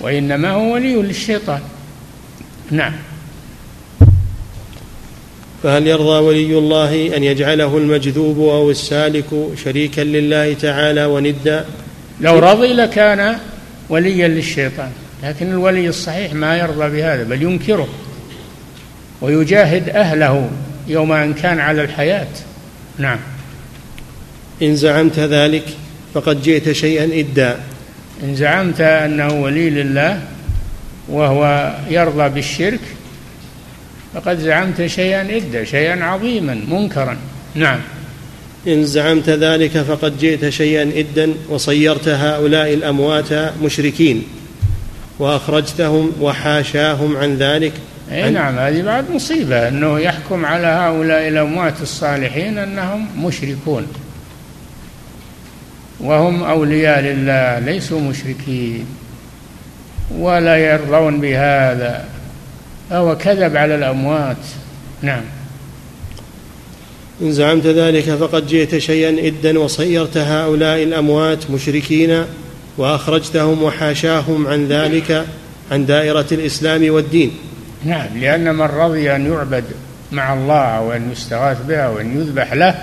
وإنما 0.00 0.50
هو 0.50 0.74
ولي 0.74 0.94
للشيطان. 0.94 1.60
نعم. 2.70 2.92
فهل 5.62 5.86
يرضى 5.86 6.18
ولي 6.24 6.58
الله 6.58 7.16
أن 7.16 7.24
يجعله 7.24 7.78
المجذوب 7.78 8.38
أو 8.38 8.70
السالك 8.70 9.24
شريكا 9.64 10.00
لله 10.00 10.54
تعالى 10.54 11.04
وندا؟ 11.04 11.64
لو 12.20 12.38
رضي 12.38 12.72
لكان 12.72 13.36
وليا 13.88 14.28
للشيطان 14.28 14.90
لكن 15.22 15.50
الولي 15.50 15.88
الصحيح 15.88 16.34
ما 16.34 16.58
يرضى 16.58 16.96
بهذا 16.96 17.22
بل 17.22 17.42
ينكره. 17.42 17.88
ويجاهد 19.20 19.88
أهله 19.88 20.50
يوم 20.88 21.12
أن 21.12 21.34
كان 21.34 21.60
على 21.60 21.84
الحياة. 21.84 22.28
نعم. 22.98 23.18
إن 24.62 24.76
زعمت 24.76 25.18
ذلك 25.18 25.64
فقد 26.14 26.42
جئت 26.42 26.72
شيئا 26.72 27.20
إدا. 27.20 27.56
إن 28.22 28.34
زعمت 28.34 28.80
أنه 28.80 29.28
ولي 29.42 29.70
لله 29.70 30.20
وهو 31.08 31.74
يرضى 31.90 32.28
بالشرك 32.28 32.80
فقد 34.14 34.38
زعمت 34.38 34.86
شيئا 34.86 35.36
إدا 35.36 35.64
شيئا 35.64 36.04
عظيما 36.04 36.54
منكرا. 36.68 37.16
نعم. 37.54 37.80
إن 38.68 38.84
زعمت 38.84 39.30
ذلك 39.30 39.78
فقد 39.78 40.18
جئت 40.18 40.48
شيئا 40.48 40.82
إدا 40.82 41.34
وصيرت 41.48 42.08
هؤلاء 42.08 42.74
الأموات 42.74 43.32
مشركين. 43.62 44.22
وأخرجتهم 45.18 46.12
وحاشاهم 46.20 47.16
عن 47.16 47.36
ذلك 47.36 47.72
اي 48.12 48.30
نعم 48.30 48.58
هذه 48.58 48.82
بعد 48.82 49.10
مصيبة 49.10 49.68
أنه 49.68 49.98
يحكم 50.00 50.46
على 50.46 50.66
هؤلاء 50.66 51.28
الأموات 51.28 51.80
الصالحين 51.82 52.58
أنهم 52.58 53.26
مشركون. 53.26 53.86
وهم 56.00 56.42
أولياء 56.42 57.00
لله 57.00 57.58
ليسوا 57.58 58.00
مشركين 58.00 58.86
ولا 60.18 60.56
يرضون 60.56 61.20
بهذا. 61.20 62.04
فهو 62.90 63.16
كذب 63.18 63.56
على 63.56 63.74
الأموات. 63.74 64.36
نعم. 65.02 65.22
إن 67.22 67.32
زعمت 67.32 67.66
ذلك 67.66 68.04
فقد 68.04 68.46
جئت 68.46 68.78
شيئا 68.78 69.26
إدا 69.28 69.58
وصيرت 69.58 70.16
هؤلاء 70.16 70.82
الأموات 70.82 71.50
مشركين 71.50 72.24
وأخرجتهم 72.78 73.62
وحاشاهم 73.62 74.46
عن 74.46 74.68
ذلك 74.68 75.26
عن 75.70 75.86
دائرة 75.86 76.26
الإسلام 76.32 76.90
والدين. 76.90 77.47
نعم 77.84 78.18
لأن 78.18 78.54
من 78.54 78.62
رضي 78.66 79.16
أن 79.16 79.32
يعبد 79.32 79.64
مع 80.12 80.34
الله 80.34 80.80
وأن 80.80 81.12
يستغاث 81.12 81.66
به 81.66 81.90
وأن 81.90 82.20
يذبح 82.20 82.52
له 82.52 82.74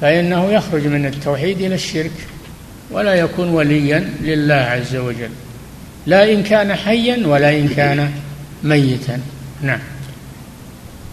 فإنه 0.00 0.52
يخرج 0.52 0.86
من 0.86 1.06
التوحيد 1.06 1.60
إلى 1.60 1.74
الشرك 1.74 2.10
ولا 2.90 3.14
يكون 3.14 3.48
وليا 3.48 4.10
لله 4.20 4.54
عز 4.54 4.96
وجل. 4.96 5.30
لا 6.06 6.32
إن 6.32 6.42
كان 6.42 6.74
حيا 6.74 7.26
ولا 7.26 7.50
إن 7.50 7.68
كان 7.68 8.10
ميتا. 8.62 9.20
نعم. 9.62 9.78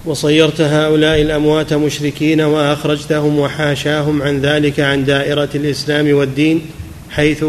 وصيرت 0.05 0.61
هؤلاء 0.61 1.21
الأموات 1.21 1.73
مشركين 1.73 2.41
وأخرجتهم 2.41 3.39
وحاشاهم 3.39 4.21
عن 4.21 4.41
ذلك 4.41 4.79
عن 4.79 5.05
دائرة 5.05 5.49
الإسلام 5.55 6.13
والدين 6.13 6.61
حيث 7.09 7.45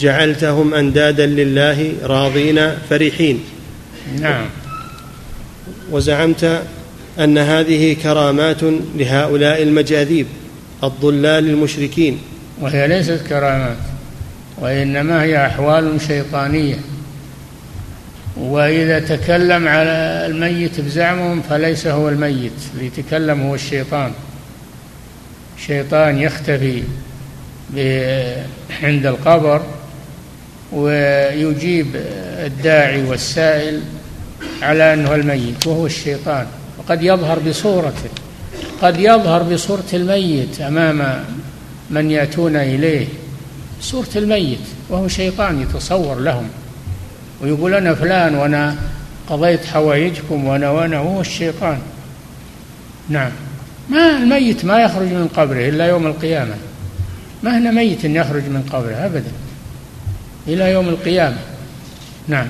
جعلتهم 0.00 0.74
أندادا 0.74 1.26
لله 1.26 1.92
راضين 2.02 2.70
فرحين. 2.90 3.40
نعم. 4.20 4.46
وزعمت 5.90 6.62
أن 7.18 7.38
هذه 7.38 7.96
كرامات 8.02 8.62
لهؤلاء 8.96 9.62
المجاذيب 9.62 10.26
الضلال 10.84 11.48
المشركين. 11.48 12.18
وهي 12.60 12.88
ليست 12.88 13.20
كرامات 13.28 13.76
وإنما 14.58 15.22
هي 15.22 15.46
أحوال 15.46 16.00
شيطانية. 16.00 16.76
وإذا 18.36 18.98
تكلم 18.98 19.68
على 19.68 20.26
الميت 20.26 20.80
بزعمهم 20.80 21.42
فليس 21.42 21.86
هو 21.86 22.08
الميت 22.08 22.52
اللي 22.74 22.86
يتكلم 22.86 23.42
هو 23.42 23.54
الشيطان. 23.54 24.12
شيطان 25.66 26.18
يختفي 26.18 26.82
عند 28.82 29.06
القبر 29.06 29.62
ويجيب 30.72 31.86
الداعي 32.46 33.02
والسائل 33.02 33.80
على 34.64 34.94
أنه 34.94 35.14
الميت 35.14 35.66
وهو 35.66 35.86
الشيطان. 35.86 36.46
وقد 36.78 37.02
يظهر 37.02 37.38
بصورته 37.38 38.10
قد 38.82 39.00
يظهر 39.00 39.42
بصورة 39.42 39.84
الميت 39.92 40.60
أمام 40.60 41.24
من 41.90 42.10
يأتون 42.10 42.56
إليه. 42.56 43.06
صورة 43.80 44.08
الميت 44.16 44.60
وهو 44.88 45.08
شيطان 45.08 45.62
يتصور 45.62 46.20
لهم 46.20 46.48
ويقول 47.42 47.74
أنا 47.74 47.94
فلان 47.94 48.34
وأنا 48.34 48.76
قضيت 49.30 49.64
حوائجكم 49.64 50.44
وأنا 50.44 50.70
وأنا 50.70 50.96
هو 50.96 51.20
الشيطان. 51.20 51.78
نعم. 53.08 53.30
ما 53.90 54.16
الميت 54.16 54.64
ما 54.64 54.78
يخرج 54.78 55.08
من 55.08 55.28
قبره 55.36 55.68
إلا 55.68 55.86
يوم 55.86 56.06
القيامة. 56.06 56.54
ما 57.42 57.58
هنا 57.58 57.70
ميت 57.70 58.04
يخرج 58.04 58.42
من 58.42 58.68
قبره 58.72 58.94
أبدا 58.94 59.32
إلى 60.48 60.72
يوم 60.72 60.88
القيامة. 60.88 61.38
نعم. 62.28 62.46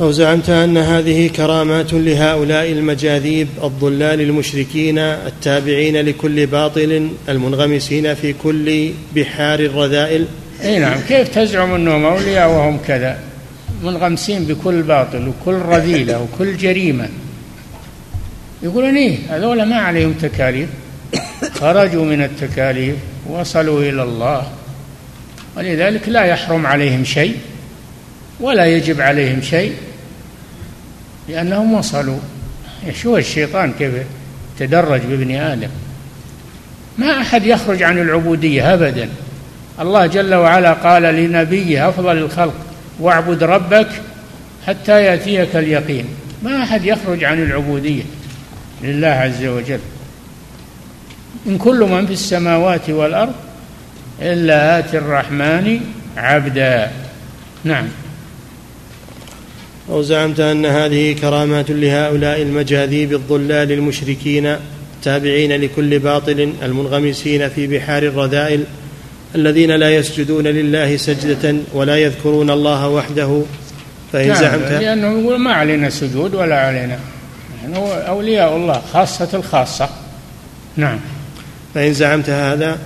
أو 0.00 0.10
زعمت 0.10 0.50
أن 0.50 0.76
هذه 0.76 1.28
كرامات 1.28 1.92
لهؤلاء 1.92 2.72
المجاذيب 2.72 3.48
الضلال 3.64 4.20
المشركين 4.20 4.98
التابعين 4.98 5.96
لكل 5.96 6.46
باطل 6.46 7.10
المنغمسين 7.28 8.14
في 8.14 8.32
كل 8.32 8.90
بحار 9.16 9.60
الرذائل. 9.60 10.26
إي 10.64 10.78
نعم 10.78 11.00
كيف 11.08 11.28
تزعم 11.28 11.74
أنهم 11.74 12.04
أولياء 12.04 12.50
وهم 12.50 12.78
كذا؟ 12.86 13.18
منغمسين 13.84 14.44
بكل 14.44 14.82
باطل 14.82 15.28
وكل 15.28 15.54
رذيلة 15.54 16.22
وكل 16.22 16.56
جريمة. 16.56 17.08
يقولون 18.62 18.96
إيه 18.96 19.18
هذول 19.28 19.62
ما 19.62 19.76
عليهم 19.76 20.12
تكاليف. 20.12 20.68
خرجوا 21.54 22.04
من 22.04 22.22
التكاليف 22.22 22.96
وصلوا 23.30 23.82
إلى 23.82 24.02
الله. 24.02 24.46
ولذلك 25.56 26.08
لا 26.08 26.24
يحرم 26.24 26.66
عليهم 26.66 27.04
شيء. 27.04 27.36
ولا 28.40 28.66
يجب 28.66 29.00
عليهم 29.00 29.42
شيء 29.42 29.74
لأنهم 31.28 31.74
وصلوا. 31.74 32.18
شو 33.02 33.16
الشيطان 33.16 33.72
كيف 33.78 33.92
تدرج 34.58 35.00
بابن 35.00 35.34
آدم؟ 35.34 35.68
ما 36.98 37.20
أحد 37.20 37.46
يخرج 37.46 37.82
عن 37.82 37.98
العبودية 37.98 38.74
أبدا. 38.74 39.08
الله 39.80 40.06
جل 40.06 40.34
وعلا 40.34 40.72
قال 40.72 41.02
لنبيه 41.02 41.88
أفضل 41.88 42.18
الخلق 42.18 42.54
واعبد 43.00 43.42
ربك 43.42 43.88
حتى 44.66 45.04
يأتيك 45.04 45.56
اليقين. 45.56 46.04
ما 46.42 46.62
أحد 46.62 46.84
يخرج 46.84 47.24
عن 47.24 47.42
العبودية 47.42 48.02
لله 48.82 49.08
عز 49.08 49.44
وجل. 49.44 49.80
إن 51.46 51.58
كل 51.58 51.80
من 51.80 52.06
في 52.06 52.12
السماوات 52.12 52.90
والأرض 52.90 53.34
إلا 54.22 54.78
آتي 54.78 54.98
الرحمن 54.98 55.80
عبدا. 56.16 56.90
نعم. 57.64 57.88
أو 59.90 60.02
زعمت 60.02 60.40
أن 60.40 60.66
هذه 60.66 61.12
كرامات 61.12 61.70
لهؤلاء 61.70 62.42
المجاذيب 62.42 63.12
الضلال 63.12 63.72
المشركين 63.72 64.56
التابعين 64.96 65.52
لكل 65.52 65.98
باطل 65.98 66.52
المنغمسين 66.62 67.48
في 67.48 67.66
بحار 67.66 68.02
الرذائل 68.02 68.64
الذين 69.34 69.70
لا 69.70 69.90
يسجدون 69.90 70.46
لله 70.46 70.96
سجدة 70.96 71.56
ولا 71.72 71.96
يذكرون 71.96 72.50
الله 72.50 72.88
وحده. 72.88 73.42
فإن 74.12 74.28
نعم 74.28 74.40
زعمت 74.40 74.70
لأنه 74.70 75.20
يقول 75.20 75.38
ما 75.38 75.52
علينا 75.52 75.90
سجود 75.90 76.34
ولا 76.34 76.60
علينا. 76.60 76.98
نحن 77.58 77.74
أولياء 78.08 78.56
الله 78.56 78.82
خاصة 78.92 79.28
الخاصة. 79.34 79.88
نعم. 80.76 81.00
فإن 81.74 81.92
زعمت 81.92 82.30
هذا 82.30 82.78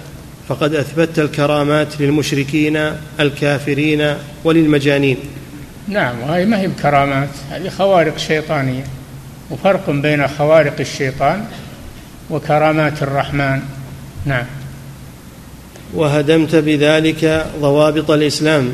فقد 0.48 0.74
أثبتت 0.74 1.18
الكرامات 1.18 2.00
للمشركين 2.00 2.92
الكافرين 3.20 4.14
وللمجانين. 4.44 5.16
نعم 5.88 6.20
وهي 6.20 6.44
ما 6.44 6.60
هي 6.60 6.66
بكرامات 6.66 7.28
هذه 7.50 7.68
خوارق 7.68 8.18
شيطانية 8.18 8.84
وفرق 9.50 9.90
بين 9.90 10.28
خوارق 10.28 10.80
الشيطان 10.80 11.44
وكرامات 12.30 13.02
الرحمن. 13.02 13.60
نعم. 14.26 14.44
وهدمت 15.94 16.54
بذلك 16.54 17.46
ضوابط 17.60 18.10
الإسلام 18.10 18.72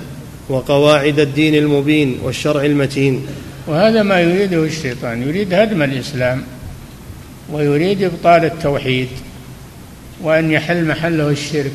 وقواعد 0.48 1.18
الدين 1.18 1.54
المبين 1.54 2.18
والشرع 2.22 2.64
المتين. 2.64 3.26
وهذا 3.66 4.02
ما 4.02 4.20
يريده 4.20 4.64
الشيطان 4.64 5.22
يريد 5.22 5.54
هدم 5.54 5.82
الإسلام 5.82 6.42
ويريد 7.52 8.02
إبطال 8.02 8.44
التوحيد 8.44 9.08
وأن 10.22 10.50
يحل 10.50 10.84
محله 10.84 11.28
الشرك. 11.28 11.72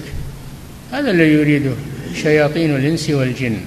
هذا 0.91 1.11
الذي 1.11 1.33
يريده 1.33 1.71
شياطين 2.23 2.75
الإنس 2.75 3.09
والجن. 3.09 3.57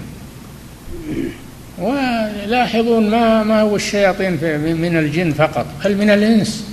ولاحظون 1.82 3.10
ما 3.10 3.42
ما 3.42 3.60
هو 3.60 3.76
الشياطين 3.76 4.32
من 4.76 4.96
الجن 4.96 5.32
فقط 5.32 5.66
بل 5.84 5.96
من 5.96 6.10
الإنس. 6.10 6.64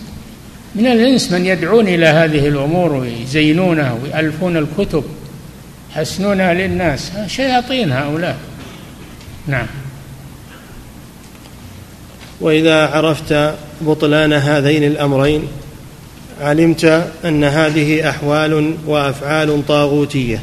من 0.75 0.85
الإنس 0.85 1.31
من 1.31 1.45
يدعون 1.45 1.87
إلى 1.87 2.05
هذه 2.05 2.47
الأمور 2.47 2.93
ويزينونها 2.93 3.97
ويألفون 4.03 4.57
الكتب 4.57 5.03
يحسنونها 5.91 6.53
للناس. 6.53 7.11
شياطين 7.27 7.91
هؤلاء. 7.91 8.37
نعم. 9.47 9.67
وإذا 12.41 12.87
عرفت 12.87 13.53
بطلان 13.81 14.33
هذين 14.33 14.83
الأمرين 14.83 15.47
علمت 16.41 17.07
أن 17.25 17.43
هذه 17.43 18.09
أحوال 18.09 18.75
وأفعال 18.85 19.65
طاغوتية. 19.67 20.41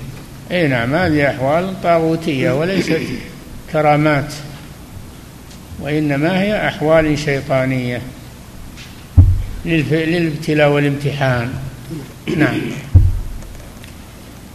أي 0.51 0.69
نعم 0.69 0.95
هذه 0.95 1.31
أحوال 1.31 1.83
طاغوتية 1.83 2.51
وليست 2.51 3.01
كرامات. 3.73 4.33
وإنما 5.81 6.43
هي 6.43 6.69
أحوال 6.69 7.19
شيطانية 7.19 8.03
للابتلاء 9.65 10.71
والامتحان. 10.71 11.51
نعم. 12.37 12.61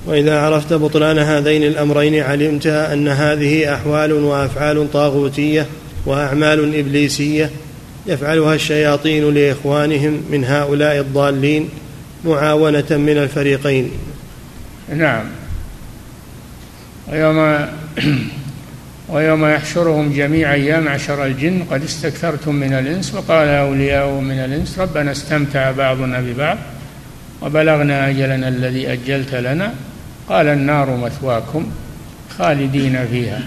وإذا 0.06 0.40
عرفت 0.40 0.74
بطلان 0.74 1.20
هذين 1.20 1.64
الأمرين 1.64 2.24
علمت 2.24 2.68
أن 2.68 3.08
هذه 3.08 3.74
أحوال 3.76 4.14
وأفعال 4.14 4.92
طاغوتية 4.92 5.68
وأعمال 6.06 6.76
إبليسية 6.80 7.50
يفعلها 8.08 8.56
الشياطين 8.56 9.34
لإخوانهم 9.34 10.24
من 10.32 10.46
هؤلاء 10.46 11.00
الضالين 11.00 11.70
معاونة 12.26 12.86
من 12.90 13.18
الفريقين. 13.18 13.92
نعم. 14.96 15.26
ويوم 17.12 17.67
ويوم 19.12 19.46
يحشرهم 19.46 20.14
جميعا 20.14 20.56
يا 20.56 20.80
معشر 20.80 21.26
الجن 21.26 21.64
قد 21.72 21.84
استكثرتم 21.84 22.56
من 22.56 22.74
الإنس 22.74 23.14
وقال 23.14 23.48
أولياء 23.48 24.10
من 24.10 24.40
الإنس 24.40 24.80
ربنا 24.80 25.12
استمتع 25.12 25.72
بعضنا 25.72 26.22
ببعض 26.22 26.58
وبلغنا 27.42 28.10
أجلنا 28.10 28.48
الذي 28.48 28.94
أجلت 28.94 29.36
لنا 29.36 29.74
قال 30.30 30.48
النار 30.48 30.96
مثواكم 30.96 31.72
خالدين 32.38 33.08
فيها 33.08 33.42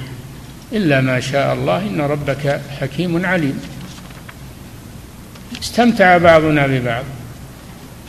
إلا 0.72 1.00
ما 1.00 1.20
شاء 1.20 1.54
الله 1.54 1.78
إن 1.78 2.00
ربك 2.00 2.60
حكيم 2.80 3.26
عليم 3.26 3.60
استمتع 5.62 6.18
بعضنا 6.18 6.66
ببعض 6.66 7.04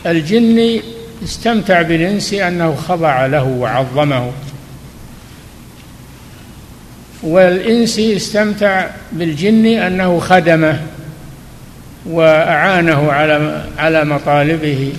الجن 0.06 0.80
استمتع 1.24 1.82
بالإنس 1.82 2.34
أنه 2.34 2.76
خضع 2.76 3.26
له 3.26 3.44
وعظمه 3.44 4.32
والإنس 7.26 8.00
استمتع 8.00 8.88
بالجن 9.12 9.66
أنه 9.66 10.20
خدمه 10.20 10.80
وأعانه 12.06 13.12
على 13.12 13.66
على 13.78 14.06
مطالبه 14.06 14.94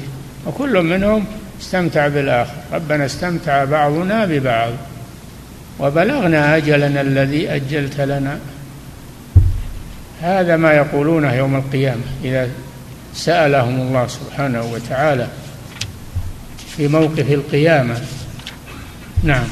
وكل 0.46 0.82
منهم 0.82 1.24
استمتع 1.60 2.08
بالآخر. 2.08 2.52
ربنا 2.72 3.06
استمتع 3.06 3.64
بعضنا 3.64 4.24
ببعض 4.24 4.72
وبلغنا 5.78 6.56
أجلنا 6.56 7.00
الذي 7.00 7.50
أجلت 7.50 8.00
لنا. 8.00 8.38
هذا 10.22 10.56
ما 10.56 10.72
يقولونه 10.72 11.34
يوم 11.34 11.56
القيامة 11.56 12.02
إذا 12.24 12.48
سألهم 13.14 13.80
الله 13.80 14.06
سبحانه 14.06 14.64
وتعالى 14.72 15.26
في 16.76 16.88
موقف 16.88 17.30
القيامة. 17.30 18.00
نعم. 19.22 19.46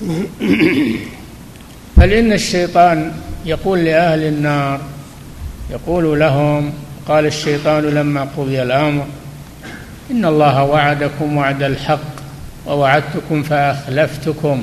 بل 1.96 2.12
إن 2.12 2.32
الشيطان 2.32 3.12
يقول 3.46 3.78
لأهل 3.78 4.22
النار 4.22 4.80
يقول 5.70 6.20
لهم 6.20 6.72
قال 7.08 7.26
الشيطان 7.26 7.84
لما 7.84 8.28
قضي 8.36 8.62
الأمر 8.62 9.06
إن 10.10 10.24
الله 10.24 10.64
وعدكم 10.64 11.36
وعد 11.36 11.62
الحق 11.62 12.20
ووعدتكم 12.66 13.42
فأخلفتكم 13.42 14.62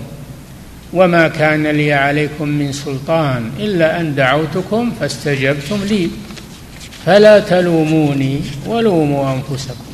وما 0.93 1.27
كان 1.27 1.67
لي 1.67 1.93
عليكم 1.93 2.47
من 2.47 2.71
سلطان 2.71 3.51
إلا 3.59 4.01
أن 4.01 4.15
دعوتكم 4.15 4.91
فاستجبتم 4.99 5.83
لي 5.83 6.09
فلا 7.05 7.39
تلوموني 7.39 8.41
ولوموا 8.65 9.33
أنفسكم. 9.33 9.85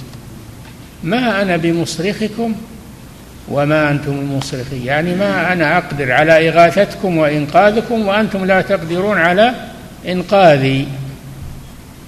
ما 1.04 1.42
أنا 1.42 1.58
بمصرخكم؟ 1.58 2.56
وما 3.48 3.92
أنتم 3.92 4.20
بمصرخي 4.20 4.86
يعني 4.86 5.16
ما 5.16 5.54
أنا 5.54 5.78
أقدر 5.78 6.12
على 6.12 6.50
إغاثتكم 6.50 7.18
وإنقاذكم 7.18 8.08
وأنتم 8.08 8.46
لا 8.46 8.62
تقدرون 8.62 9.18
على 9.18 9.54
إنقاذي. 10.08 10.88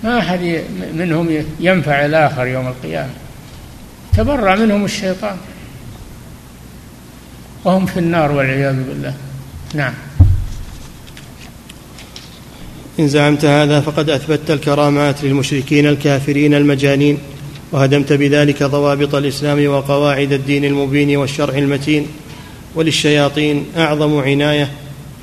ما 0.04 0.20
أحد 0.20 0.62
منهم 0.94 1.44
ينفع 1.60 2.06
الآخر 2.06 2.48
يوم 2.48 2.68
القيامة. 2.68 3.14
تبرأ 4.18 4.56
منهم 4.56 4.86
الشيطان. 4.86 5.38
وهم 7.64 7.86
في 7.86 8.00
النار 8.00 8.32
والعياذ 8.32 8.84
بالله. 8.84 9.14
نعم. 9.74 9.94
إن 13.00 13.08
زعمت 13.08 13.46
هذا 13.46 13.82
فقد 13.82 14.10
أثبتت 14.10 14.52
الكرامات 14.52 15.24
للمشركين 15.24 15.88
الكافرين 15.88 16.54
المجانين. 16.54 17.18
وهدمت 17.72 18.14
بذلك 18.14 18.64
ضوابط 18.64 19.16
الإسلام 19.16 19.68
وقواعد 19.68 20.32
الدين 20.32 20.66
المبين 20.66 21.18
والشرع 21.18 21.58
المتين 21.58 22.08
وللشياطين 22.76 23.66
أعظم 23.78 24.20
عناية 24.20 24.70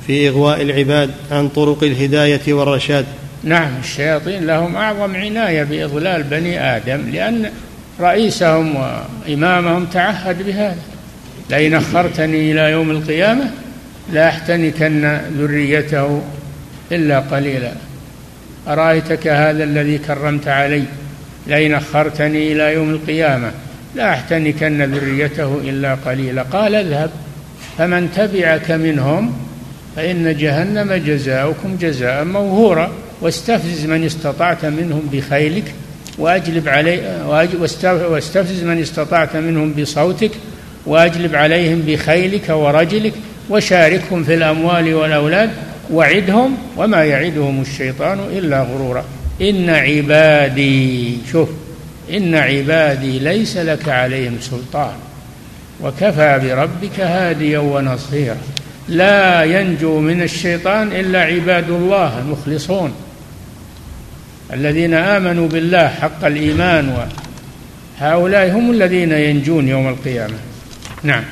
في 0.07 0.29
إغواء 0.29 0.61
العباد 0.61 1.11
عن 1.31 1.49
طرق 1.49 1.83
الهداية 1.83 2.53
والرشاد. 2.53 3.05
نعم 3.43 3.71
الشياطين 3.83 4.45
لهم 4.45 4.75
أعظم 4.75 5.15
عناية 5.15 5.63
بإضلال 5.63 6.23
بني 6.23 6.75
آدم 6.75 7.09
لأن 7.11 7.51
رئيسهم 7.99 8.75
وإمامهم 8.75 9.85
تعهد 9.85 10.45
بهذا. 10.45 10.77
لئن 11.49 11.73
أخرتني 11.73 12.51
إلى 12.51 12.71
يوم 12.71 12.91
القيامة 12.91 13.51
لأحتنكن 14.13 15.19
ذريته 15.37 16.21
إلا 16.91 17.19
قليلا. 17.19 17.71
أرأيتك 18.67 19.27
هذا 19.27 19.63
الذي 19.63 19.97
كرمت 19.97 20.47
علي؟ 20.47 20.83
لئن 21.47 21.73
أخرتني 21.73 22.51
إلى 22.51 22.73
يوم 22.73 22.89
القيامة 22.89 23.51
لأحتنكن 23.95 24.81
ذريته 24.81 25.61
إلا 25.63 25.95
قليلا. 25.95 26.43
قال 26.43 26.75
اذهب 26.75 27.09
فمن 27.77 28.11
تبعك 28.15 28.71
منهم 28.71 29.33
فإن 29.95 30.37
جهنم 30.37 30.93
جزاؤكم 30.93 31.77
جزاء 31.81 32.23
موهورا. 32.23 32.91
واستفزز 33.21 33.85
من 33.85 34.03
استطعت 34.03 34.65
منهم 34.65 35.09
بخيلك 35.11 35.63
وأجلب 36.17 36.67
علي 36.67 37.21
واستفزز 38.09 38.63
من 38.63 38.81
استطعت 38.81 39.35
منهم 39.35 39.73
بصوتك 39.73 40.31
وأجلب 40.85 41.35
عليهم 41.35 41.81
بخيلك 41.87 42.49
ورجلك 42.49 43.13
وشاركهم 43.49 44.23
في 44.23 44.33
الأموال 44.33 44.93
والأولاد 44.93 45.49
وعدهم 45.91 46.57
وما 46.77 47.05
يعدهم 47.05 47.61
الشيطان 47.61 48.19
إلا 48.19 48.61
غرورا. 48.61 49.05
إن 49.41 49.69
عبادي 49.69 51.17
شوف 51.31 51.49
إن 52.13 52.35
عبادي 52.35 53.19
ليس 53.19 53.57
لك 53.57 53.89
عليهم 53.89 54.37
سلطان. 54.41 54.93
وكفى 55.81 56.39
بربك 56.43 56.99
هاديا 56.99 57.59
ونصيرا. 57.59 58.37
لا 58.87 59.43
ينجو 59.43 59.99
من 59.99 60.21
الشيطان 60.21 60.87
إلا 60.91 61.21
عباد 61.21 61.69
الله 61.69 62.19
المخلصون. 62.19 62.93
الذين 64.53 64.93
آمنوا 64.93 65.47
بالله 65.47 65.87
حق 65.87 66.25
الإيمان 66.25 67.07
وهؤلاء 68.01 68.51
هم 68.51 68.71
الذين 68.71 69.11
ينجون 69.11 69.67
يوم 69.67 69.87
القيامة. 69.87 70.37
نعم. 71.03 71.23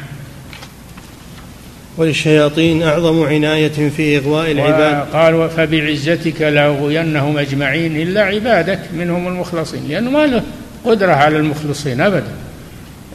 وللشياطين 1.98 2.84
أعظم 2.84 3.24
عناية 3.24 3.90
في 3.90 4.18
إغواء 4.18 4.52
العباد. 4.52 5.08
قال 5.14 5.50
فبعزتك 5.50 6.42
لأغوينهم 6.42 7.38
أجمعين 7.38 7.98
إلا 8.02 8.22
عبادك 8.22 8.80
منهم 8.94 9.28
المخلصين 9.28 9.88
لأنه 9.90 10.10
ما 10.10 10.26
له 10.26 10.44
قدرة 10.86 11.12
على 11.12 11.38
المخلصين 11.38 12.02
أبدا. 12.02 12.32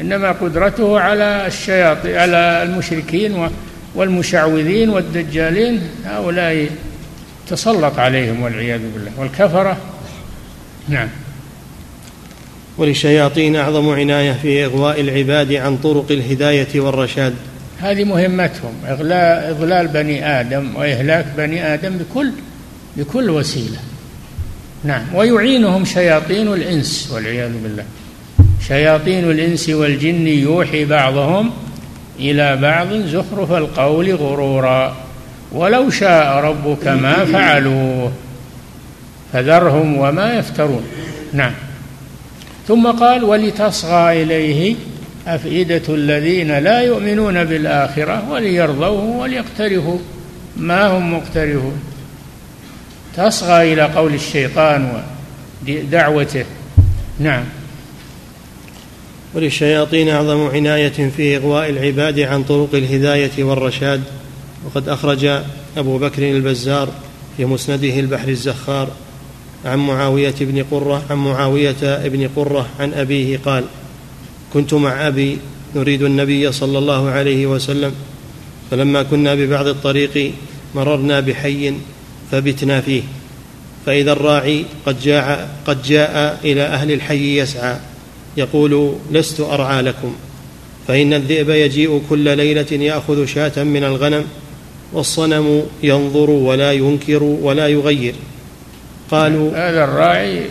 إنما 0.00 0.32
قدرته 0.32 1.00
على 1.00 1.46
الشياطين 1.46 2.16
على 2.16 2.62
المشركين 2.62 3.48
والمشعوذين 3.94 4.88
والدجالين 4.88 5.80
هؤلاء 6.04 6.68
تسلط 7.48 7.98
عليهم 7.98 8.42
والعياذ 8.42 8.80
بالله. 8.94 9.10
والكفرة 9.18 9.76
نعم. 10.88 11.08
وللشياطين 12.78 13.56
أعظم 13.56 13.90
عناية 13.90 14.32
في 14.32 14.64
إغواء 14.64 15.00
العباد 15.00 15.52
عن 15.52 15.76
طرق 15.76 16.06
الهداية 16.10 16.80
والرشاد. 16.80 17.34
هذه 17.80 18.04
مهمتهم 18.04 18.72
إغلاء 18.88 19.50
إضلال 19.50 19.88
بني 19.88 20.40
آدم 20.40 20.76
وإهلاك 20.76 21.26
بني 21.36 21.74
آدم 21.74 21.98
بكل 21.98 22.32
بكل 22.96 23.30
وسيلة. 23.30 23.78
نعم. 24.84 25.02
ويعينهم 25.14 25.84
شياطين 25.84 26.52
الإنس 26.52 27.10
والعياذ 27.12 27.52
بالله. 27.62 27.84
شياطين 28.68 29.30
الإنس 29.30 29.68
والجن 29.68 30.26
يوحي 30.26 30.84
بعضهم 30.84 31.50
إلى 32.18 32.56
بعض 32.56 32.92
زخرف 32.92 33.52
القول 33.52 34.14
غرورا. 34.14 34.96
ولو 35.52 35.90
شاء 35.90 36.36
ربك 36.36 36.88
ما 36.88 37.24
فعلوه 37.24 38.12
فذرهم 39.32 39.96
وما 39.96 40.34
يفترون. 40.34 40.82
نعم. 41.32 41.52
ثم 42.68 42.86
قال 42.86 43.24
ولتصغى 43.24 44.22
إليه 44.22 44.74
أفئدة 45.26 45.82
الذين 45.94 46.58
لا 46.58 46.80
يؤمنون 46.80 47.44
بالآخرة 47.44 48.30
وليرضوه 48.30 49.04
وليقترفوا. 49.04 49.98
ما 50.56 50.86
هم 50.86 51.14
مقترفون؟ 51.14 51.80
تصغى 53.16 53.72
إلى 53.72 53.82
قول 53.82 54.14
الشيطان 54.14 55.02
ودعوته. 55.68 56.44
نعم. 57.18 57.44
وللشياطين 59.34 60.08
أعظم 60.08 60.46
عناية 60.46 61.10
في 61.16 61.36
إغواء 61.36 61.70
العباد 61.70 62.20
عن 62.20 62.42
طرق 62.42 62.74
الهداية 62.74 63.44
والرشاد. 63.44 64.02
وقد 64.64 64.88
أخرج 64.88 65.24
أبو 65.76 65.98
بكر 65.98 66.30
البزار 66.30 66.88
في 67.36 67.44
مسنده 67.44 68.00
البحر 68.00 68.28
الزخار 68.28 68.88
عن 69.64 69.78
معاوية 69.78 70.34
بن 70.40 70.64
قرة 70.70 71.02
عن 71.10 71.16
معاوية 71.16 72.08
بن 72.08 72.28
قرة 72.36 72.66
عن 72.80 72.92
أبيه 72.94 73.38
قال 73.44 73.64
كنت 74.53 74.74
مع 74.74 75.09
أبي 75.09 75.38
نريد 75.76 76.03
النبي 76.03 76.53
صلى 76.53 76.78
الله 76.78 77.11
عليه 77.11 77.47
وسلم 77.47 77.92
فلما 78.70 79.03
كنا 79.03 79.34
ببعض 79.34 79.66
الطريق 79.66 80.32
مررنا 80.74 81.20
بحي 81.20 81.74
فبتنا 82.30 82.80
فيه 82.80 83.03
فإذا 83.86 84.12
الراعي 84.12 84.64
قد 84.86 85.01
جاء 85.01 85.57
قد 85.66 85.82
جاء 85.82 86.40
إلى 86.44 86.62
أهل 86.62 86.92
الحي 86.92 87.38
يسعى 87.38 87.76
يقول 88.36 88.94
لست 89.12 89.40
أرعى 89.40 89.82
لكم 89.82 90.14
فإن 90.88 91.12
الذئب 91.14 91.51
يجيء 91.51 92.03
كل 92.11 92.36
ليلة 92.36 92.72
يأخذ 92.72 93.26
شاة 93.26 93.64
من 93.64 93.84
الغنم 93.84 94.24
والصنم 94.92 95.62
ينظر 95.82 96.30
ولا 96.30 96.72
ينكر 96.72 97.22
ولا 97.22 97.68
يغير. 97.68 98.14
قالوا 99.11 99.51
هذا 99.51 99.84
الراعي 99.84 100.42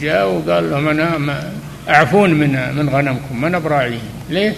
جاء 0.00 0.28
وقال 0.28 0.70
لهم 0.70 0.88
أنا 0.88 1.52
أعفون 1.88 2.34
من 2.34 2.76
من 2.76 2.88
غنمكم 2.88 3.40
من 3.40 3.58
براعيه 3.58 3.98
ليه؟ 4.30 4.54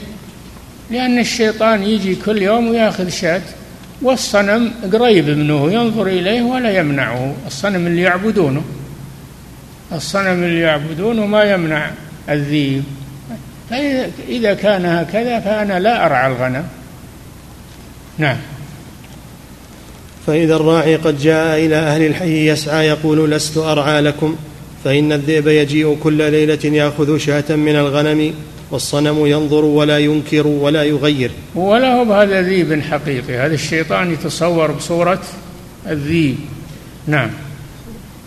لأن 0.91 1.18
الشيطان 1.18 1.83
يجي 1.83 2.14
كل 2.14 2.43
يوم 2.43 2.68
وياخذ 2.68 3.09
شاة 3.09 3.43
والصنم 4.03 4.72
قريب 4.93 5.29
منه 5.29 5.72
ينظر 5.72 6.07
إليه 6.07 6.43
ولا 6.43 6.79
يمنعه. 6.79 7.35
الصنم 7.47 7.87
اللي 7.87 8.03
يعبدونه. 8.03 8.62
الصنم 9.93 10.45
اللي 10.45 10.61
يعبدونه 10.61 11.27
ما 11.27 11.43
يمنع 11.45 11.91
الذيب. 12.29 12.85
فإذا 13.70 14.55
كان 14.55 14.87
هكذا 14.87 15.41
فأنا 15.41 15.81
لا 15.81 16.07
أرعى 16.07 16.33
الغنم. 16.33 16.64
نعم. 18.18 18.37
فإذا 20.27 20.57
الراعي 20.57 20.97
قد 20.97 21.18
جاء 21.18 21.66
إلى 21.66 21.77
أهل 21.77 22.07
الحي 22.07 22.49
يسعى 22.49 22.87
يقول 22.87 23.31
لست 23.31 23.57
أرعى 23.57 24.01
لكم. 24.01 24.37
فإن 24.85 25.12
الذئب 25.12 25.47
يجيء 25.47 25.97
كل 26.03 26.30
ليلة 26.30 26.59
يأخذ 26.64 27.18
شاة 27.18 27.57
من 27.57 27.76
الغنم 27.76 28.35
والصنم 28.70 29.26
ينظر 29.26 29.64
ولا 29.64 29.99
ينكر 29.99 30.47
ولا 30.47 30.82
يغير. 30.82 31.30
ولا 31.55 31.95
هو 31.95 32.05
بهذا 32.05 32.43
ذيب 32.43 32.82
حقيقي. 32.82 33.37
هذا 33.37 33.55
الشيطان 33.55 34.12
يتصور 34.12 34.70
بصورة 34.70 35.22
الذيب 35.89 36.37
نعم. 37.07 37.30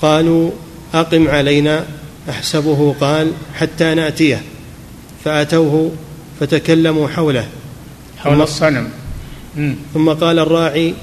قالوا 0.01 0.51
أقم 0.93 1.27
علينا 1.27 1.85
أحسبه 2.29 2.95
قال 3.01 3.31
حتى 3.55 3.93
نأتيه. 3.93 4.41
فأتوه 5.23 5.91
فتكلموا 6.39 7.07
حوله. 7.07 7.47
حول 8.17 8.41
الصنم. 8.41 8.89
ثم 9.93 10.09
قال 10.09 10.39
الراعي 10.39 10.93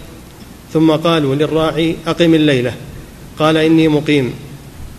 ثم 0.73 0.91
قالوا 0.91 1.35
للراعي 1.35 1.97
أقم 2.07 2.35
الليلة. 2.35 2.75
قال 3.39 3.57
إني 3.57 3.89
مقيم. 3.89 4.33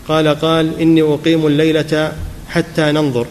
قال 0.08 0.28
قال 0.28 0.80
إني 0.80 1.02
أقيم 1.02 1.48
الليلة 1.48 2.12
حتى 2.50 2.92
ننظر. 2.92 3.28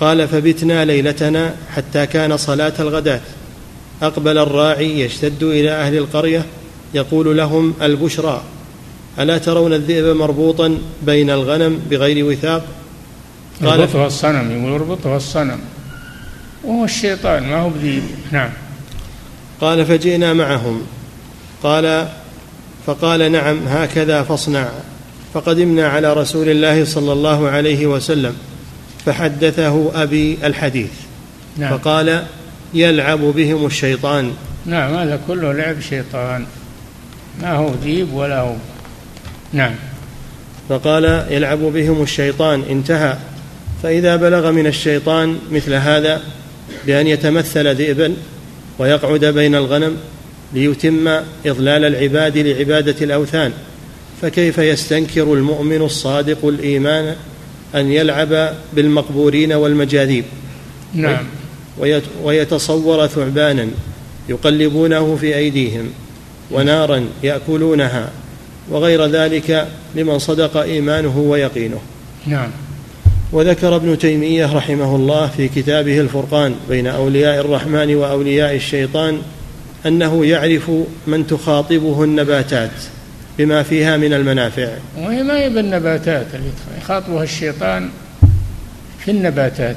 قال 0.00 0.28
فبتنا 0.28 0.84
ليلتنا 0.84 1.54
حتى 1.74 2.06
كان 2.06 2.36
صلاة 2.36 2.72
الغداة. 2.80 3.20
أقبل 4.02 4.38
الراعي 4.38 5.00
يشتد 5.00 5.42
إلى 5.42 5.70
أهل 5.70 5.96
القرية 5.96 6.46
يقول 6.94 7.36
لهم 7.36 7.74
البشرى 7.82 8.42
ألا 9.18 9.38
ترون 9.38 9.72
الذئب 9.72 10.16
مربوطا 10.16 10.78
بين 11.02 11.30
الغنم 11.30 11.80
بغير 11.90 12.24
وثاق؟ 12.24 12.64
قال 13.64 13.80
يربطها 13.80 14.06
الصنم 14.06 14.50
يقول 14.50 14.72
يربطها 14.72 15.16
الصنم. 15.16 15.60
وهو 16.64 16.84
الشيطان 16.84 17.42
ما 17.42 17.56
هو 17.56 17.68
بذيب 17.68 18.02
نعم. 18.32 18.50
قال 19.60 19.86
فجئنا 19.86 20.32
معهم. 20.32 20.82
قال 21.62 22.08
فقال 22.86 23.32
نعم 23.32 23.58
هكذا 23.66 24.22
فاصنع. 24.22 24.68
فقدمنا 25.34 25.88
على 25.88 26.12
رسول 26.12 26.48
الله 26.48 26.84
صلى 26.84 27.12
الله 27.12 27.48
عليه 27.48 27.86
وسلم 27.86 28.36
فحدثه 29.06 30.02
أبي 30.02 30.38
الحديث. 30.44 30.90
نعم. 31.56 31.78
فقال 31.78 32.24
يلعب 32.74 33.20
بهم 33.20 33.66
الشيطان. 33.66 34.32
نعم 34.66 34.94
هذا 34.94 35.20
كله 35.28 35.52
لعب 35.52 35.80
شيطان. 35.80 36.46
ما 37.42 37.52
هو 37.52 37.70
ذيب 37.84 38.12
ولا 38.12 38.40
هو. 38.40 38.54
نعم. 39.52 39.74
فقال 40.68 41.04
يلعب 41.30 41.58
بهم 41.58 42.02
الشيطان. 42.02 42.62
انتهى. 42.70 43.16
فإذا 43.82 44.16
بلغ 44.16 44.50
من 44.50 44.66
الشيطان 44.66 45.38
مثل 45.50 45.74
هذا 45.74 46.20
بأن 46.86 47.06
يتمثل 47.06 47.74
ذئبا 47.74 48.16
ويقعد 48.78 49.24
بين 49.24 49.54
الغنم 49.54 49.96
ليتم 50.52 51.08
إضلال 51.46 51.84
العباد 51.84 52.38
لعبادة 52.38 52.96
الأوثان. 53.04 53.52
فكيف 54.22 54.58
يستنكر 54.58 55.34
المؤمن 55.34 55.82
الصادق 55.82 56.44
الإيمان 56.44 57.16
أن 57.74 57.92
يلعب 57.92 58.54
بالمقبورين 58.72 59.52
والمجاذيب؟ 59.52 60.24
نعم. 60.94 61.26
ويتصور 62.22 63.06
ثعبانا 63.06 63.68
يقلبونه 64.28 65.16
في 65.20 65.36
أيديهم 65.36 65.90
ونارا 66.50 67.06
يأكلونها 67.22 68.10
وغير 68.70 69.06
ذلك 69.06 69.68
لمن 69.94 70.18
صدق 70.18 70.56
إيمانه 70.56 71.18
ويقينه. 71.18 71.80
نعم. 72.26 72.50
وذكر 73.32 73.76
ابن 73.76 73.98
تيمية 73.98 74.56
رحمه 74.56 74.96
الله 74.96 75.26
في 75.26 75.48
كتابه 75.48 76.00
الفرقان 76.00 76.54
بين 76.68 76.86
أولياء 76.86 77.40
الرحمن 77.40 77.94
وأولياء 77.94 78.54
الشيطان 78.56 79.22
أنه 79.86 80.26
يعرف 80.26 80.70
من 81.06 81.26
تخاطبه 81.26 82.04
النباتات. 82.04 82.70
بما 83.38 83.62
فيها 83.62 83.96
من 83.96 84.12
المنافع. 84.12 84.68
وهي 84.98 85.22
ما 85.22 85.38
هي 85.38 85.50
بالنباتات 85.50 86.26
اللي 86.34 86.50
يخاطبها 86.78 87.22
الشيطان 87.22 87.90
في 88.98 89.10
النباتات. 89.10 89.76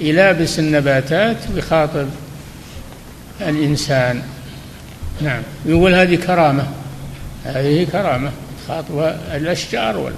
يلابس 0.00 0.58
النباتات 0.58 1.36
ويخاطب 1.54 2.08
الإنسان. 3.40 4.22
نعم. 5.20 5.42
يقول 5.66 5.94
هذه 5.94 6.14
كرامة. 6.14 6.66
هذه 7.44 7.84
كرامة. 7.84 8.30
خاطب 8.68 9.14
الأشجار 9.34 10.12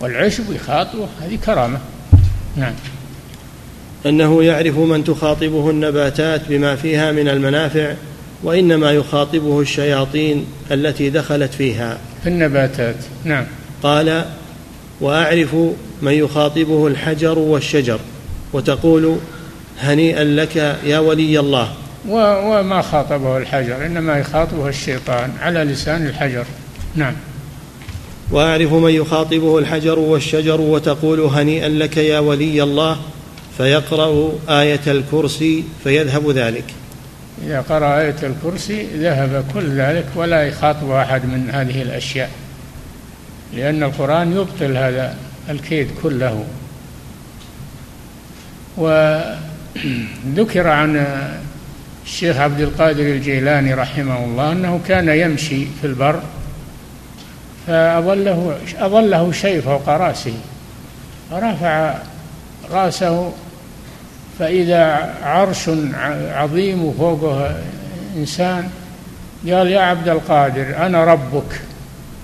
والعشب 0.00 0.52
يخاطبه 0.52 1.08
هذه 1.22 1.38
كرامة. 1.46 1.78
نعم. 2.56 2.74
أنه 4.06 4.44
يعرف 4.44 4.78
من 4.78 5.04
تخاطبه 5.04 5.70
النباتات 5.70 6.40
بما 6.48 6.76
فيها 6.76 7.12
من 7.12 7.28
المنافع. 7.28 7.94
وإنما 8.44 8.92
يخاطبه 8.92 9.60
الشياطين 9.60 10.46
التي 10.70 11.10
دخلت 11.10 11.54
فيها. 11.54 11.98
في 12.22 12.28
النباتات. 12.28 12.96
نعم. 13.24 13.44
قال 13.82 14.24
وأعرف 15.00 15.54
من 16.02 16.12
يخاطبه 16.12 16.86
الحجر 16.86 17.38
والشجر 17.38 17.98
وتقول 18.52 19.16
هنيئا 19.80 20.24
لك 20.24 20.56
يا 20.84 20.98
ولي 20.98 21.40
الله. 21.40 21.72
وما 22.08 22.82
خاطبه 22.82 23.38
الحجر 23.38 23.86
إنما 23.86 24.18
يخاطبه 24.18 24.68
الشيطان 24.68 25.32
على 25.40 25.64
لسان 25.64 26.06
الحجر. 26.06 26.44
نعم. 26.94 27.14
وأعرف 28.30 28.72
من 28.72 28.90
يخاطبه 28.90 29.58
الحجر 29.58 29.98
والشجر 29.98 30.60
وتقول 30.60 31.20
هنيئا 31.20 31.68
لك 31.68 31.96
يا 31.96 32.18
ولي 32.18 32.62
الله 32.62 32.96
فيقرأ 33.56 34.32
آية 34.48 34.80
الكرسي 34.86 35.64
فيذهب 35.84 36.30
ذلك. 36.30 36.64
إذا 37.42 37.60
قرأ 37.60 38.00
آية 38.00 38.16
الكرسي 38.22 38.82
ذهب 38.82 39.44
كل 39.54 39.80
ذلك 39.80 40.06
ولا 40.14 40.42
يخاطب 40.42 40.90
أحد 40.90 41.24
من 41.24 41.50
هذه 41.50 41.82
الأشياء 41.82 42.30
لأن 43.52 43.82
القرآن 43.82 44.32
يبطل 44.32 44.76
هذا 44.76 45.16
الكيد 45.50 45.88
كله. 46.02 46.44
وذكر 48.76 50.68
عن 50.68 51.06
الشيخ 52.04 52.36
عبد 52.36 52.60
القادر 52.60 53.02
الجيلاني 53.02 53.74
رحمه 53.74 54.24
الله 54.24 54.52
أنه 54.52 54.80
كان 54.88 55.08
يمشي 55.08 55.66
في 55.80 55.86
البر 55.86 56.20
فأظله 57.66 58.58
أظله 58.78 59.32
شيء 59.32 59.60
فوق 59.60 59.88
رأسه 59.88 60.34
فرفع 61.30 61.94
رأسه 62.70 63.32
فإذا 64.38 65.14
عرش 65.22 65.70
عظيم 66.34 66.84
وفوقه 66.84 67.56
إنسان 68.16 68.70
قال 69.52 69.66
يا 69.66 69.80
عبد 69.80 70.08
القادر 70.08 70.86
أنا 70.86 71.04
ربك 71.04 71.60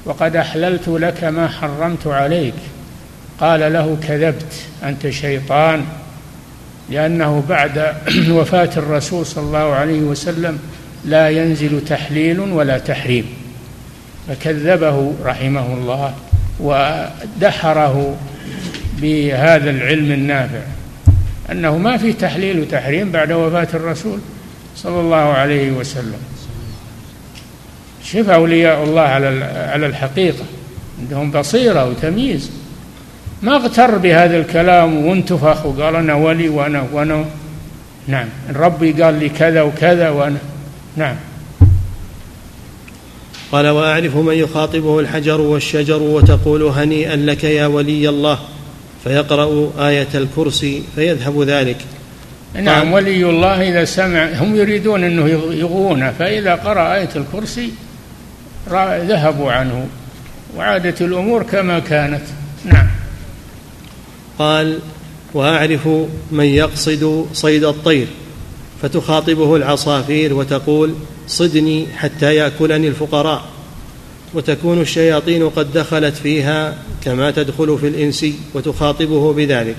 وقد 0.05 0.37
أحللت 0.37 0.89
لك 0.89 1.25
ما 1.25 1.49
حرمت 1.49 2.07
عليك. 2.07 2.55
قال 3.41 3.73
له 3.73 3.99
كذبت 4.09 4.55
أنت 4.85 5.09
شيطان 5.09 5.85
لأنه 6.91 7.45
بعد 7.49 7.95
وفاة 8.39 8.71
الرسول 8.77 9.27
صلى 9.27 9.45
الله 9.45 9.75
عليه 9.75 10.01
وسلم 10.01 10.59
لا 11.05 11.29
ينزل 11.29 11.85
تحليل 11.85 12.41
ولا 12.41 12.79
تحريم. 12.79 13.27
فكذبه 14.29 15.15
رحمه 15.25 15.75
الله 15.75 16.15
ودحره 16.61 18.17
بهذا 19.01 19.71
العلم 19.71 20.13
النافع. 20.13 20.61
أنه 21.53 21.79
ما 21.79 21.97
في 21.97 22.13
تحليل 22.13 22.61
وتحريم 22.61 23.11
بعد 23.13 23.33
وفاة 23.33 23.69
الرسول 23.75 24.19
صلى 24.77 25.01
الله 25.01 25.17
عليه 25.17 25.71
وسلم. 25.71 26.19
شوف 28.05 28.29
أولياء 28.29 28.85
الله 28.85 29.03
على 29.03 29.45
على 29.45 29.87
الحقيقة. 29.87 30.45
عندهم 31.01 31.31
بصيرة 31.31 31.89
وتمييز. 31.89 32.51
ما 33.43 33.57
اغتر 33.57 33.99
بهذا 33.99 34.37
الكلام 34.37 35.07
وانتفخ 35.07 35.67
وقال 35.67 35.97
أنا 35.97 36.15
ولي 36.15 36.49
وأنا 36.49 36.87
وأنا 36.93 37.25
نعم. 38.09 38.29
ربي 38.55 38.93
قال 39.03 39.15
لي 39.15 39.29
كذا 39.29 39.63
وكذا 39.63 40.09
وأنا 40.09 40.39
نعم. 40.97 41.17
قال 43.53 43.69
وأعرف 43.69 44.17
من 44.17 44.35
يخاطبه 44.35 45.01
الحجر 45.01 45.41
والشجر 45.41 46.03
وتقول 46.03 46.63
هنيئا 46.63 47.17
لك 47.17 47.45
يا 47.45 47.67
ولي 47.67 48.09
الله. 48.09 48.39
فيقرأ 49.05 49.73
آية 49.89 50.09
الكرسي 50.15 50.83
فيذهب 50.95 51.43
ذلك. 51.43 51.77
نعم 52.55 52.93
ولي 52.93 53.31
الله 53.31 53.69
إذا 53.71 53.85
سمع 53.85 54.29
هم 54.35 54.57
يريدون 54.57 55.05
إنه 55.05 55.29
يغوونه 55.53 56.13
فإذا 56.19 56.55
قرأ 56.55 56.95
آية 56.95 57.09
الكرسي 57.17 57.71
ذهبوا 59.07 59.53
عنه. 59.53 59.87
وعادت 60.57 61.03
الأمور 61.03 61.43
كما 61.43 61.79
كانت. 61.79 62.23
نعم. 62.65 62.87
قال 64.39 64.79
وأعرف 65.35 65.89
من 66.31 66.45
يقصد 66.45 67.27
صيد 67.33 67.65
الطير 67.65 68.07
فتخاطبه 68.83 69.57
العصافير 69.57 70.35
وتقول 70.35 70.95
صدني 71.29 71.87
حتى 71.97 72.35
يأكلني 72.35 72.89
الفقراء. 72.89 73.45
وتكون 74.35 74.81
الشياطين 74.81 75.49
قد 75.49 75.73
دخلت 75.73 76.17
فيها 76.17 76.79
كما 77.05 77.31
تدخل 77.31 77.79
في 77.79 77.89
الإنس 77.89 78.27
وتخاطبه 78.55 79.33
بذلك. 79.33 79.77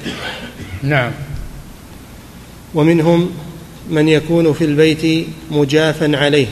نعم. 0.84 1.12
ومنهم 2.76 3.32
من 3.90 4.10
يكون 4.10 4.54
في 4.54 4.66
البيت 4.66 5.28
مجافا 5.52 6.18
عليه 6.18 6.48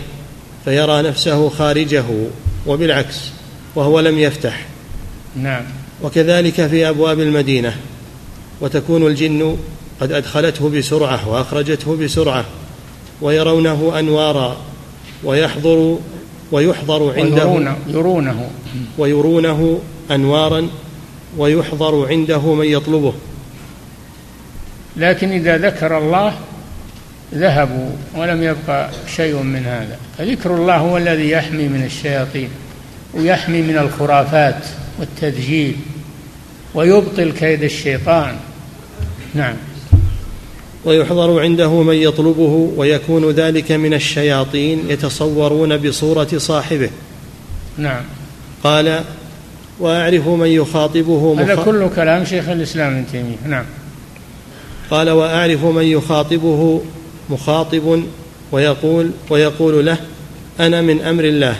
فيرى 0.65 1.01
نفسه 1.01 1.49
خارجه 1.49 2.05
وبالعكس 2.67 3.17
وهو 3.75 3.99
لم 3.99 4.19
يفتح. 4.19 4.65
نعم. 5.35 5.63
وكذلك 6.03 6.67
في 6.67 6.89
أبواب 6.89 7.19
المدينة 7.19 7.75
وتكون 8.61 9.07
الجن 9.07 9.57
قد 10.01 10.11
أدخلته 10.11 10.69
بسرعة 10.69 11.29
وأخرجته 11.29 11.95
بسرعة 11.95 12.45
ويرونه 13.21 13.99
أنوارا 13.99 14.57
ويحضر 15.23 15.97
ويحضر 16.51 17.13
عنده 17.13 17.75
يرونه. 17.87 18.49
ويرونه 18.97 19.79
أنوارا 20.11 20.67
ويحضر 21.37 22.07
عنده 22.07 22.53
من 22.53 22.65
يطلبه. 22.65 23.13
لكن 24.97 25.31
إذا 25.31 25.57
ذكر 25.57 25.97
الله 25.97 26.33
ذهبوا 27.33 27.89
ولم 28.15 28.43
يبقى 28.43 28.89
شيء 29.15 29.35
من 29.35 29.65
هذا. 29.65 29.97
فذكر 30.17 30.55
الله 30.55 30.77
هو 30.77 30.97
الذي 30.97 31.29
يحمي 31.29 31.67
من 31.67 31.83
الشياطين 31.83 32.49
ويحمي 33.13 33.61
من 33.61 33.77
الخرافات 33.77 34.65
والتدجيل 34.99 35.75
ويبطل 36.73 37.31
كيد 37.31 37.63
الشيطان. 37.63 38.35
نعم. 39.33 39.55
ويحضر 40.85 41.39
عنده 41.39 41.81
من 41.81 41.95
يطلبه 41.95 42.71
ويكون 42.77 43.31
ذلك 43.31 43.71
من 43.71 43.93
الشياطين 43.93 44.83
يتصورون 44.89 45.77
بصورة 45.77 46.27
صاحبه. 46.37 46.89
نعم. 47.77 48.03
قال 48.63 49.03
وأعرف 49.79 50.27
من 50.27 50.47
يخاطبه 50.47 51.35
هذا 51.39 51.55
كله 51.55 51.87
كلام 51.95 52.25
شيخ 52.25 52.49
الإسلام 52.49 52.93
ابن 52.93 53.05
تيمية. 53.11 53.37
نعم. 53.47 53.65
قال 54.91 55.09
وأعرف 55.09 55.65
من 55.65 55.83
يخاطبه 55.83 56.81
مخاطب 57.29 58.03
ويقول 58.51 59.11
ويقول 59.29 59.85
له 59.85 59.97
أنا 60.59 60.81
من 60.81 61.01
أمر 61.01 61.23
الله. 61.23 61.55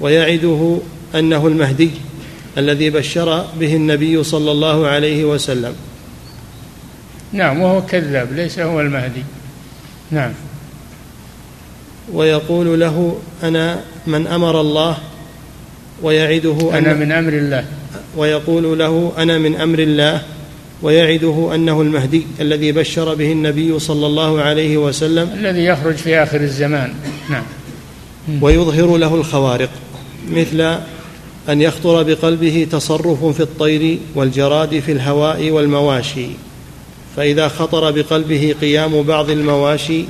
ويعده 0.00 0.78
أنه 1.14 1.46
المهدي 1.46 1.90
الذي 2.58 2.90
بشر 2.90 3.44
به 3.60 3.76
النبي 3.76 4.22
صلى 4.22 4.50
الله 4.50 4.86
عليه 4.86 5.24
وسلم. 5.24 5.74
نعم 7.32 7.60
وهو 7.60 7.82
كذاب 7.82 8.32
ليس 8.32 8.58
هو 8.58 8.80
المهدي. 8.80 9.22
نعم. 10.10 10.32
ويقول 12.12 12.80
له 12.80 13.18
أنا 13.42 13.80
من 14.06 14.26
أمر 14.26 14.60
الله 14.60 14.96
ويعده 16.02 16.78
أنا 16.78 16.94
من 16.94 17.12
أمر 17.12 17.32
الله. 17.32 17.64
ويقول 18.16 18.78
له 18.78 19.12
أنا 19.18 19.38
من 19.38 19.56
أمر 19.56 19.78
الله 19.78 20.22
ويعده 20.82 21.50
أنه 21.54 21.80
المهدي 21.82 22.26
الذي 22.40 22.72
بشر 22.72 23.14
به 23.14 23.32
النبي 23.32 23.78
صلى 23.78 24.06
الله 24.06 24.40
عليه 24.42 24.76
وسلم. 24.76 25.30
الذي 25.34 25.64
يخرج 25.64 25.94
في 25.94 26.22
آخر 26.22 26.40
الزمان. 26.40 26.94
نعم. 27.30 27.44
ويظهر 28.40 28.96
له 28.96 29.14
الخوارق 29.14 29.70
مثل 30.30 30.60
أن 31.48 31.60
يخطر 31.60 32.02
بقلبه 32.02 32.66
تصرف 32.72 33.24
في 33.24 33.40
الطير 33.40 33.98
والجراد 34.14 34.80
في 34.80 34.92
الهواء 34.92 35.50
والمواشي. 35.50 36.26
فإذا 37.16 37.48
خطر 37.48 37.90
بقلبه 37.90 38.54
قيام 38.60 39.02
بعض 39.02 39.30
المواشي 39.30 40.04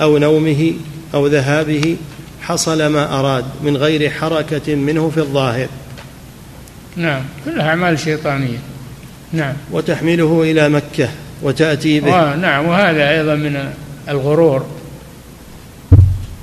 أو 0.00 0.18
نومه 0.18 0.72
أو 1.14 1.26
ذهابه 1.26 1.96
حصل 2.42 2.86
ما 2.86 3.20
أراد 3.20 3.44
من 3.62 3.76
غير 3.76 4.10
حركة 4.10 4.74
منه 4.74 5.10
في 5.10 5.18
الظاهر. 5.18 5.68
نعم 6.96 7.22
كلها 7.44 7.68
أعمال 7.68 7.98
شيطانية. 7.98 8.58
نعم. 9.32 9.54
وتحمله 9.70 10.42
إلى 10.42 10.68
مكة 10.68 11.08
وتأتي 11.42 12.00
به. 12.00 12.12
آه 12.12 12.36
نعم 12.36 12.66
وهذا 12.66 13.10
أيضا 13.10 13.34
من 13.34 13.72
الغرور. 14.08 14.66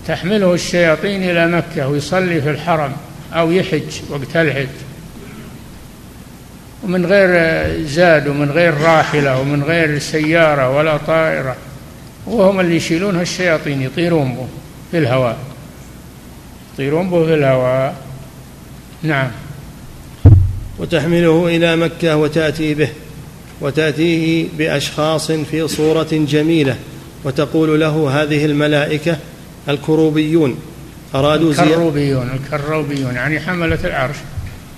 تحمله 0.08 0.54
الشياطين 0.54 1.24
إلى 1.24 1.48
مكة 1.48 1.88
ويصلي 1.88 2.42
في 2.42 2.50
الحرم 2.50 2.92
أو 3.34 3.52
يحج 3.52 4.02
وقت 4.10 4.36
الحج. 4.36 4.68
ومن 6.84 7.06
غير 7.06 7.86
زاد 7.86 8.28
ومن 8.28 8.52
غير 8.52 8.74
راحلة 8.74 9.40
ومن 9.40 9.64
غير 9.64 10.00
سيارة 10.00 10.78
ولا 10.78 10.98
طائرة. 10.98 11.56
وهم 12.28 12.60
اللي 12.60 12.76
يشيلونها 12.76 13.22
الشياطين 13.22 13.82
يطيرون 13.82 14.34
به 14.34 14.48
في 14.92 14.98
الهواء. 14.98 15.38
يطيرون 16.74 17.10
به 17.10 17.26
في 17.26 17.34
الهواء. 17.34 17.96
نعم. 19.04 19.32
وتحمله 20.80 21.48
إلى 21.48 21.76
مكة 21.76 22.18
وتأتي 22.18 22.74
به 22.74 22.90
وتأتيه 23.62 24.48
بأشخاص 24.58 25.32
في 25.32 25.68
صورة 25.68 26.08
جميلة 26.12 26.76
وتقول 27.24 27.80
له 27.80 28.22
هذه 28.22 28.46
الملائكة 28.46 29.18
الكروبيون. 29.70 30.60
أرادوا 31.16 31.52
الكروبيون 31.52 32.30
الكروبيون 32.30 33.16
يعني 33.16 33.40
حملة 33.40 33.80
العرش. 33.84 34.16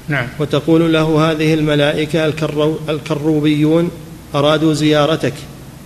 نعم. 0.08 0.28
وتقول 0.40 0.94
له 0.94 1.32
هذه 1.32 1.54
الملائكة 1.54 2.26
الكرو 2.26 2.80
الكروبيون 2.90 3.92
أرادوا 4.36 4.74
زيارتك. 4.74 5.34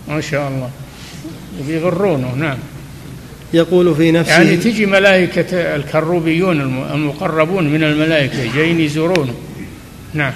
ما 0.07 0.21
شاء 0.21 0.47
الله. 0.47 0.69
يغرونه 1.67 2.35
نعم. 2.35 2.57
يقول 3.53 3.95
في 3.95 4.11
نفسه 4.11 4.31
يعني 4.31 4.57
تجي 4.57 4.85
ملائكة 4.85 5.75
الكروبيون 5.75 6.61
المقربون 6.93 7.69
من 7.73 7.83
الملائكة 7.83 8.55
جايين 8.55 8.79
يزورونه. 8.79 9.33
نعم. 10.13 10.33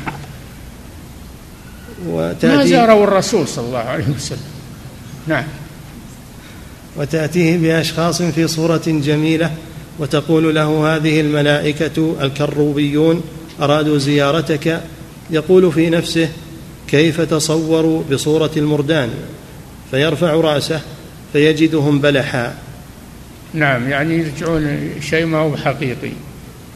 وتأتي 2.07 2.47
ما 2.47 2.65
زاروا 2.65 3.03
الرسول 3.03 3.47
صلى 3.47 3.65
الله 3.65 3.79
عليه 3.79 4.05
وسلم. 4.15 4.39
نعم. 5.27 5.43
وتأتيه 6.97 7.57
بأشخاص 7.57 8.21
في 8.21 8.47
صورة 8.47 8.81
جميلة 8.87 9.51
وتقول 9.99 10.55
له 10.55 10.95
هذه 10.95 11.21
الملائكة 11.21 12.15
الكروبيون 12.21 13.23
أرادوا 13.61 13.97
زيارتك 13.97 14.81
يقول 15.29 15.71
في 15.71 15.89
نفسه 15.89 16.29
كيف 16.87 17.21
تصوروا 17.21 18.03
بصورة 18.11 18.51
المردان 18.57 19.09
فيرفع 19.91 20.33
رأسه 20.33 20.81
فيجدهم 21.33 21.99
بلحا 21.99 22.55
نعم 23.53 23.89
يعني 23.89 24.17
يرجعون 24.17 24.89
شيء 25.01 25.25
ما 25.25 25.37
هو 25.37 25.57
حقيقي 25.57 26.11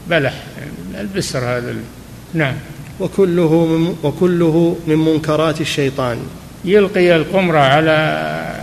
بلح 0.09 0.33
البسر 0.99 1.39
هذا 1.39 1.75
نعم. 2.33 2.55
وكله 2.99 3.65
من 3.65 3.95
وكله 4.03 4.77
من 4.87 4.95
منكرات 4.95 5.61
الشيطان. 5.61 6.17
يلقي 6.65 7.15
القمرة 7.15 7.59
على 7.59 7.91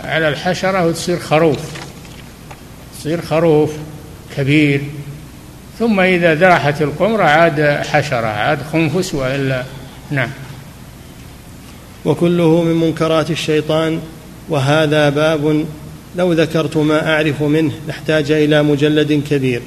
على 0.03 0.29
الحشرة 0.29 0.85
وتصير 0.87 1.19
خروف 1.19 1.59
تصير 2.99 3.21
خروف 3.21 3.71
كبير. 4.37 4.81
ثم 5.79 5.99
إذا 5.99 6.35
ذاحت 6.35 6.81
القمرة 6.81 7.23
عاد 7.23 7.61
حشرة 7.61 8.27
عاد 8.27 8.59
خنفس 8.73 9.13
وإلا 9.13 9.63
نعم. 10.11 10.29
وكله 12.05 12.61
من 12.61 12.75
منكرات 12.75 13.31
الشيطان 13.31 13.99
وهذا 14.49 15.09
باب 15.09 15.65
لو 16.15 16.33
ذكرت 16.33 16.77
ما 16.77 17.13
أعرف 17.13 17.41
منه 17.41 17.71
لاحتاج 17.87 18.31
إلى 18.31 18.63
مجلد 18.63 19.23
كبير. 19.29 19.61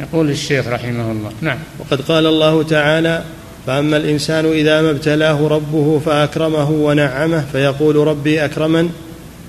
يقول 0.00 0.30
الشيخ 0.30 0.68
رحمه 0.68 1.10
الله 1.12 1.32
نعم. 1.40 1.58
وقد 1.78 2.00
قال 2.00 2.26
الله 2.26 2.62
تعالى 2.62 3.22
فأما 3.66 3.96
الإنسان 3.96 4.46
إذا 4.52 4.82
ما 4.82 4.90
ابتلاه 4.90 5.48
ربه 5.48 5.98
فأكرمه 6.06 6.70
ونعمه 6.70 7.44
فيقول 7.52 7.96
ربي 7.96 8.44
أكرمن. 8.44 8.90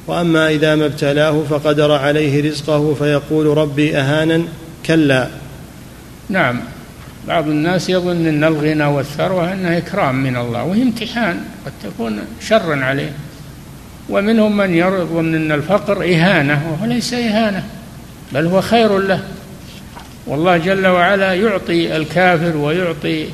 وأما 0.08 0.50
إذا 0.50 0.76
ما 0.76 0.86
ابتلاه 0.86 1.44
فقدر 1.50 1.92
عليه 1.92 2.50
رزقه 2.50 2.94
فيقول 2.94 3.58
ربي 3.58 3.98
أهانا 3.98 4.44
كلا. 4.86 5.28
نعم. 6.30 6.60
بعض 7.28 7.48
الناس 7.48 7.90
يظن 7.90 8.28
أن 8.28 8.44
الغنى 8.44 8.86
والثروة 8.86 9.54
أنها 9.54 9.78
إكرام 9.78 10.24
من 10.24 10.38
الله 10.38 10.64
وهي 10.64 10.82
امتحان 10.82 11.42
قد 11.66 11.72
تكون 11.84 12.20
شرا 12.42 12.86
عليه. 12.86 13.12
ومنهم 14.10 14.58
من 14.58 14.74
يظن 14.74 15.36
أن 15.36 15.52
الفقر 15.52 16.04
إهانة 16.04 16.62
وهو 16.72 16.86
ليس 16.86 17.14
إهانة 17.14 17.64
بل 18.32 18.46
هو 18.48 18.62
خير 18.62 19.00
له. 19.00 19.24
والله 20.28 20.58
جل 20.58 20.88
وعلا 20.88 21.34
يعطي 21.34 21.96
الكافر 21.98 22.58
ويعطي 22.58 23.28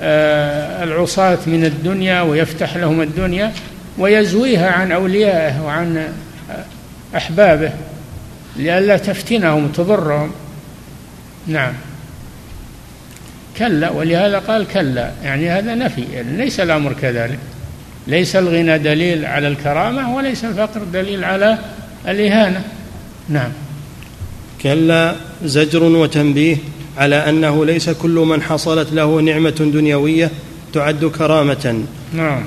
آه، 0.00 0.84
العصاة 0.84 1.38
من 1.46 1.64
الدنيا 1.64 2.20
ويفتح 2.20 2.76
لهم 2.76 3.00
الدنيا 3.00 3.52
ويزويها 3.98 4.70
عن 4.70 4.92
أوليائه 4.92 5.62
وعن 5.62 6.12
أحبابه 7.16 7.70
لئلا 8.56 8.96
تفتنهم 8.96 9.64
وتضرهم. 9.64 10.32
نعم. 11.46 11.72
كلا 13.62 13.90
ولهذا 13.90 14.38
قال 14.38 14.68
كلا. 14.68 15.10
يعني 15.24 15.50
هذا 15.50 15.74
نفي. 15.74 16.04
يعني 16.12 16.36
ليس 16.36 16.60
الأمر 16.60 16.92
كذلك. 16.92 17.38
ليس 18.06 18.36
الغنى 18.36 18.78
دليل 18.78 19.26
على 19.26 19.48
الكرامة 19.48 20.14
وليس 20.14 20.44
الفقر 20.44 20.80
دليل 20.92 21.24
على 21.24 21.58
الإهانة. 22.08 22.62
نعم. 23.28 23.50
كلا 24.62 25.14
زجر 25.44 25.82
وتنبيه 25.82 26.56
على 26.98 27.16
أنه 27.28 27.64
ليس 27.64 27.90
كل 27.90 28.10
من 28.10 28.42
حصلت 28.42 28.92
له 28.92 29.20
نعمة 29.20 29.70
دنيوية 29.74 30.30
تعد 30.74 31.04
كرامة. 31.04 31.84
نعم. 32.14 32.44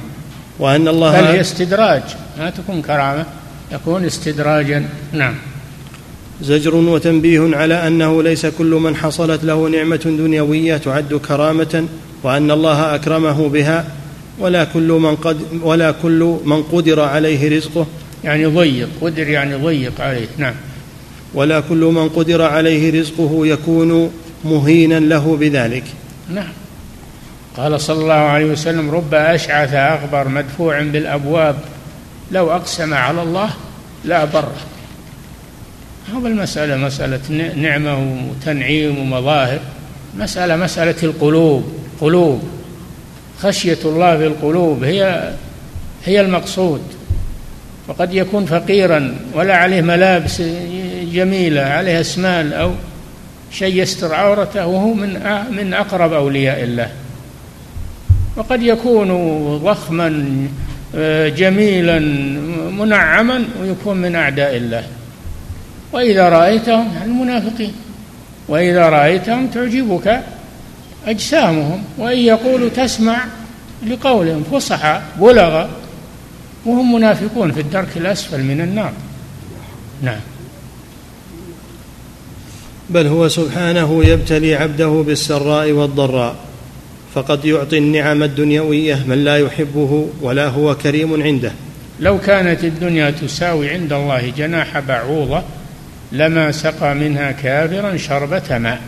وأن 0.60 0.88
الله 0.88 1.22
بل 1.22 1.28
هي 1.28 1.42
استدراج. 1.42 2.04
ما 2.40 2.50
تكون 2.50 2.82
كرامة 2.82 3.26
يكون 3.72 4.06
استدراجا. 4.06 4.86
نعم. 5.14 5.36
زجر 6.42 6.76
وتنبيه 6.76 7.56
على 7.56 7.88
أنه 7.88 8.24
ليس 8.24 8.46
كل 8.46 8.72
من 8.72 8.96
حصلت 8.96 9.44
له 9.44 9.70
نعمة 9.70 9.96
دنيوية 10.06 10.78
تعد 10.78 11.14
كرامة 11.14 11.86
وأن 12.24 12.52
الله 12.52 12.96
أكرمه 12.96 13.50
بها 13.50 13.86
ولا 14.40 14.64
كل 14.64 14.88
من 14.88 15.16
قد 15.16 15.38
ولا 15.62 15.92
كل 15.92 16.38
من 16.46 16.64
قدر 16.64 17.02
عليه 17.02 17.58
رزقه. 17.58 17.88
يعني 18.24 18.46
ضيق 18.46 18.90
قدر 19.02 19.28
يعني 19.28 19.56
ضيق 19.56 20.02
عليه 20.02 20.28
نعم. 20.38 20.54
ولا 21.34 21.60
كل 21.60 21.84
من 21.84 22.10
قدر 22.10 22.42
عليه 22.42 23.02
رزقه 23.02 23.48
يكون 23.48 24.12
مهينا 24.46 25.00
له 25.00 25.38
بذلك. 25.40 25.84
نعم. 26.30 26.50
قال 27.58 27.82
صلى 27.82 28.02
الله 28.02 28.14
عليه 28.14 28.46
وسلم 28.46 28.92
رب 28.92 29.14
أشعث 29.14 29.74
أغبر 29.74 30.28
مدفوع 30.28 30.82
بالأبواب 30.82 31.56
لو 32.32 32.52
أقسم 32.52 32.94
على 32.94 33.24
الله 33.24 33.50
لا 34.06 34.26
بره 34.26 34.75
هذا 36.14 36.28
المسألة 36.28 36.78
مسألة 36.78 37.54
نعمة 37.56 38.22
وتنعيم 38.30 39.00
ومظاهر. 39.00 39.60
مسألة 40.18 40.56
مسألة 40.56 40.96
القلوب 41.04 41.64
قلوب. 42.02 42.44
خشية 43.40 43.78
الله 43.86 44.18
في 44.18 44.28
القلوب 44.28 44.84
هي 44.84 45.34
هي 46.06 46.22
المقصود. 46.22 46.82
وقد 47.88 48.14
يكون 48.14 48.46
فقيرا 48.46 49.16
ولا 49.34 49.56
عليه 49.56 49.82
ملابس 49.82 50.42
جميلة 51.14 51.62
عليه 51.62 52.02
أسمال 52.02 52.54
أو 52.54 52.72
شيء 53.52 53.82
يستر 53.82 54.14
عورته 54.14 54.68
وهو 54.68 54.94
من 54.94 55.14
من 55.52 55.74
أقرب 55.74 56.14
أولياء 56.14 56.64
الله. 56.64 56.90
وقد 58.36 58.64
يكون 58.64 59.10
ضخما 59.58 60.26
جميلا 61.38 62.00
منعما 62.70 63.44
ويكون 63.62 63.98
من 63.98 64.16
أعداء 64.16 64.56
الله. 64.56 64.84
وإذا 65.96 66.30
رأيتهم 66.30 66.88
المنافقين. 67.04 67.74
وإذا 68.48 68.90
رأيتهم 68.90 69.48
تعجبك 69.48 70.22
أجسامهم 71.08 71.84
وإن 71.98 72.18
يقولوا 72.18 72.70
تسمع 72.70 73.26
لقولهم 73.88 74.44
فصحى 74.52 75.02
بلغ 75.20 75.68
وهم 76.66 76.96
منافقون 76.96 77.52
في 77.52 77.62
الدرك 77.62 77.98
الأسفل 77.98 78.44
من 78.44 78.62
النار. 78.62 78.92
نعم. 80.02 80.20
بل 82.90 83.08
هو 83.08 83.28
سبحانه 83.28 84.04
يبتلي 84.06 84.56
عبده 84.56 85.04
بالسراء 85.08 85.72
والضراء 85.72 86.36
فقد 87.16 87.46
يعطي 87.46 87.78
النعم 87.78 88.24
الدنيويه 88.24 89.04
من 89.08 89.24
لا 89.24 89.38
يحبه 89.38 90.08
ولا 90.22 90.48
هو 90.48 90.76
كريم 90.76 91.24
عنده. 91.24 91.52
لو 92.00 92.20
كانت 92.20 92.64
الدنيا 92.64 93.12
تساوي 93.12 93.70
عند 93.70 93.94
الله 93.94 94.34
جناح 94.38 94.80
بعوضة 94.80 95.44
لما 96.18 96.52
سقى 96.52 96.96
منها 96.96 97.32
كافرا 97.32 97.98
شربة 97.98 98.58
ماء. 98.58 98.82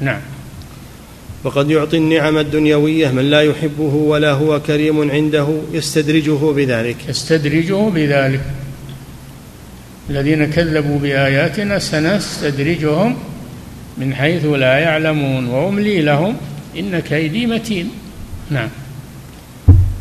نعم. 0.00 0.20
وقد 1.44 1.70
يعطي 1.70 1.96
النعم 1.96 2.38
الدنيوية 2.38 3.08
من 3.08 3.30
لا 3.30 3.42
يحبه 3.42 3.94
ولا 3.94 4.32
هو 4.32 4.60
كريم 4.60 5.10
عنده 5.10 5.48
يستدرجه 5.72 6.52
بذلك. 6.52 6.96
يستدرجه 7.08 7.88
بذلك. 7.88 8.40
الذين 10.10 10.50
كذبوا 10.50 10.98
بآياتنا 10.98 11.78
سنستدرجهم 11.78 13.16
من 13.98 14.14
حيث 14.14 14.44
لا 14.44 14.78
يعلمون 14.78 15.46
وأملي 15.46 16.02
لهم 16.02 16.36
إن 16.78 16.98
كيدي 16.98 17.46
متين. 17.46 17.90
نعم. 18.50 18.68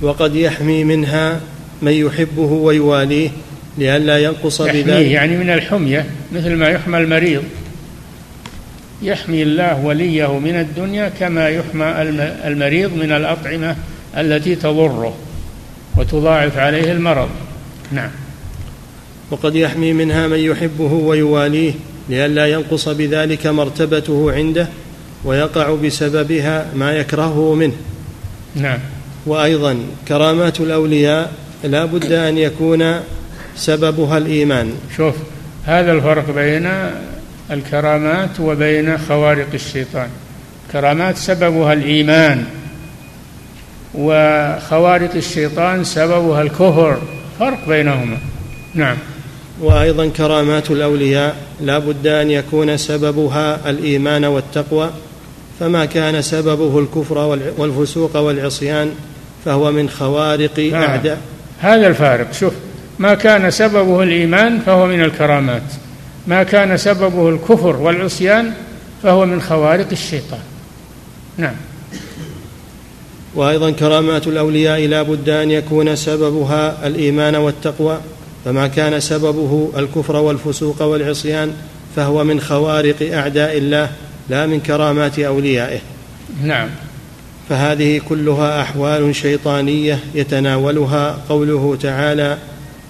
وقد 0.02 0.36
يحمي 0.36 0.84
منها 0.84 1.40
من 1.82 1.92
يحبه 1.92 2.52
ويواليه 2.52 3.30
لئلا 3.78 4.20
ينقص 4.20 4.62
بذلك. 4.62 5.12
يعني 5.12 5.38
من 5.38 5.50
الحمية 5.50 6.06
مثل 6.32 6.56
ما 6.56 6.70
يحمى 6.70 6.98
المريض. 6.98 7.44
يحمي 9.02 9.44
الله 9.44 9.86
وليه 9.86 10.40
من 10.40 10.56
الدنيا 10.56 11.10
كما 11.20 11.50
يحمى 11.50 11.86
المريض 12.46 12.94
من 12.94 13.12
الأطعمة 13.12 13.76
التي 14.18 14.56
تضره 14.56 15.16
وتضاعف 15.98 16.58
عليه 16.58 16.92
المرض. 16.92 17.30
نعم. 17.92 18.10
وقد 19.32 19.56
يحمي 19.56 19.94
منها 19.94 20.28
من 20.28 20.40
يحبه 20.40 20.94
ويواليه 20.94 21.74
لئلا 22.10 22.48
ينقص 22.48 22.90
بذلك 22.90 23.48
مرتبته 23.48 24.32
عنده 24.32 24.68
ويقع 25.26 25.76
بسببها 25.76 26.68
ما 26.76 26.94
يكرهه 26.94 27.54
منه. 27.56 27.76
نعم. 28.56 28.80
وأيضا 29.26 29.78
كرامات 30.08 30.60
الأولياء 30.60 31.32
لا 31.64 31.86
بد 31.86 32.12
أن 32.12 32.38
يكون 32.38 33.00
سببها 33.56 34.18
الإيمان. 34.18 34.74
شوف 34.98 35.16
هذا 35.66 35.92
الفرق 35.92 36.32
بين 36.36 36.70
الكرامات 37.52 38.40
وبين 38.40 38.98
خوارق 38.98 39.48
الشيطان. 39.54 40.10
كرامات 40.72 41.18
سببها 41.18 41.74
الإيمان 41.74 42.46
وخوارق 43.96 45.16
الشيطان 45.16 45.84
سببها 45.84 46.42
الكفر. 46.42 46.98
فرق 47.40 47.68
بينهما. 47.68 48.18
نعم. 48.74 48.98
وأيضا 49.62 50.08
كرامات 50.08 50.72
الأولياء 50.72 51.36
لا 51.62 51.80
بد 51.80 52.08
أن 52.08 52.32
يكون 52.32 52.78
سببها 52.78 53.70
الإيمان 53.70 54.26
والتقوى. 54.26 54.90
فما 55.60 55.86
كان 55.86 56.22
سببه 56.22 56.80
الكفر 56.80 57.18
والفسوق 57.58 58.18
والعصيان 58.18 58.92
فهو 59.46 59.72
من 59.72 59.90
خوارق 59.90 60.60
آه. 60.60 60.76
أعداء. 60.76 61.18
هذا 61.60 61.88
الفارق. 61.88 62.34
شوف 62.34 62.54
ما 63.00 63.14
كان 63.14 63.52
سببه 63.52 64.04
الإيمان 64.04 64.60
فهو 64.60 64.86
من 64.86 65.02
الكرامات. 65.02 65.64
ما 66.28 66.44
كان 66.44 66.78
سببه 66.78 67.30
الكفر 67.30 67.76
والعصيان 67.76 68.54
فهو 69.04 69.26
من 69.26 69.42
خوارق 69.42 69.88
الشيطان. 69.92 70.40
نعم. 71.38 71.56
وأيضا 73.36 73.72
كرامات 73.72 74.28
الأولياء 74.28 74.86
لا 74.88 75.02
بد 75.02 75.30
أن 75.30 75.52
يكون 75.52 75.96
سببها 75.96 76.88
الإيمان 76.88 77.36
والتقوى 77.36 78.00
فما 78.46 78.68
كان 78.68 79.00
سببه 79.00 79.72
الكفر 79.78 80.16
والفسوق 80.16 80.82
والعصيان 80.82 81.54
فهو 81.96 82.24
من 82.24 82.40
خوارق 82.42 83.14
أعداء 83.14 83.58
الله 83.58 83.90
لا 84.30 84.46
من 84.46 84.60
كرامات 84.60 85.20
أوليائه. 85.20 85.80
نعم. 86.44 86.70
فهذه 87.50 88.02
كلها 88.10 88.62
أحوال 88.62 89.16
شيطانية 89.16 90.00
يتناولها 90.16 91.20
قوله 91.30 91.78
تعالى 91.82 92.38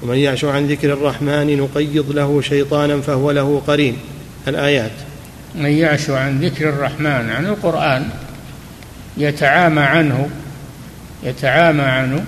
ومن 0.06 0.18
يعش 0.18 0.46
عن 0.46 0.68
ذكر 0.68 0.94
الرحمن 0.94 1.58
نقيض 1.58 2.12
له 2.12 2.42
شيطانا 2.42 3.02
فهو 3.02 3.32
له 3.32 3.62
قرين. 3.68 3.98
الآيات. 4.48 4.92
من 5.56 5.70
يعش 5.70 6.10
عن 6.10 6.40
ذكر 6.40 6.70
الرحمن 6.70 7.30
عن 7.30 7.46
القرآن 7.46 8.10
يتعامى 9.18 9.82
عنه 9.82 10.30
يتعامى 11.24 11.82
عنه 11.82 12.26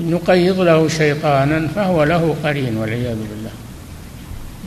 نقيض 0.00 0.60
له 0.60 0.88
شيطانا 0.88 1.68
فهو 1.74 2.04
له 2.04 2.36
قرين 2.44 2.76
والعياذ 2.76 3.16
بالله. 3.16 3.50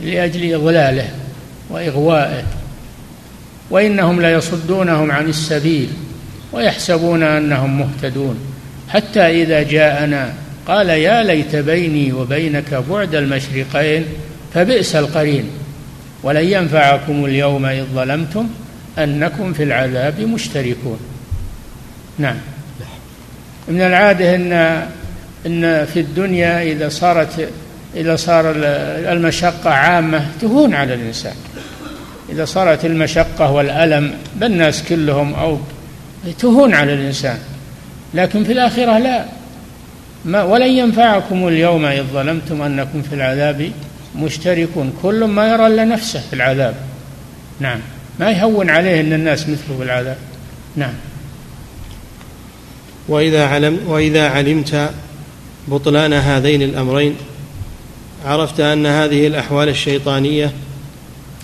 لأجل 0.02 0.54
إضلاله 0.54 1.10
وإغوائه. 1.70 2.44
وإنهم 3.70 4.20
ليصدونهم 4.20 5.10
عن 5.10 5.28
السبيل 5.28 5.88
ويحسبون 6.52 7.22
أنهم 7.22 7.78
مهتدون. 7.78 8.36
حتى 8.88 9.42
إذا 9.42 9.62
جاءنا 9.62 10.41
قال 10.66 10.88
يا 10.88 11.22
ليت 11.22 11.56
بيني 11.56 12.12
وبينك 12.12 12.74
بعد 12.90 13.14
المشرقين 13.14 14.06
فبئس 14.54 14.96
القرين 14.96 15.50
ولن 16.22 16.44
ينفعكم 16.44 17.24
اليوم 17.24 17.66
إذ 17.66 17.84
ظلمتم 17.94 18.48
أنكم 18.98 19.52
في 19.52 19.62
العذاب 19.62 20.20
مشتركون. 20.20 20.98
نعم. 22.18 22.36
من 23.68 23.80
العادة 23.80 24.34
أن 24.34 24.52
أن 25.46 25.84
في 25.84 26.00
الدنيا 26.00 26.62
إذا 26.62 26.88
صارت 26.88 27.48
إذا 27.96 28.16
صار 28.16 28.52
المشقة 29.12 29.70
عامة 29.70 30.26
تهون 30.40 30.74
على 30.74 30.94
الإنسان. 30.94 31.34
إذا 32.32 32.44
صارت 32.44 32.84
المشقة 32.84 33.50
والألم 33.50 34.14
بالناس 34.36 34.82
كلهم 34.82 35.34
أو 35.34 35.58
تهون 36.38 36.74
على 36.74 36.94
الإنسان. 36.94 37.38
لكن 38.14 38.44
في 38.44 38.52
الآخرة 38.52 38.98
لا. 38.98 39.24
ما 40.24 40.42
ولن 40.42 40.70
ينفعكم 40.70 41.48
اليوم 41.48 41.84
إذ 41.84 42.02
ظلمتم 42.12 42.62
أنكم 42.62 43.02
في 43.02 43.14
العذاب 43.14 43.72
مشتركون. 44.16 44.92
كل 45.02 45.24
ما 45.24 45.48
يرى 45.48 45.66
إلا 45.66 45.84
نفسه 45.84 46.20
في 46.20 46.32
العذاب. 46.36 46.74
نعم. 47.60 47.78
ما 48.20 48.30
يهون 48.30 48.70
عليه 48.70 49.00
أن 49.00 49.12
الناس 49.12 49.42
مثله 49.42 49.76
في 49.78 49.82
العذاب. 49.82 50.16
نعم. 50.76 50.92
وإذا 53.08 53.46
علم 53.46 53.78
وإذا 53.86 54.28
علمت 54.28 54.90
بطلان 55.68 56.12
هذين 56.12 56.62
الأمرين 56.62 57.16
عرفت 58.24 58.60
أن 58.60 58.86
هذه 58.86 59.26
الأحوال 59.26 59.68
الشيطانية 59.68 60.52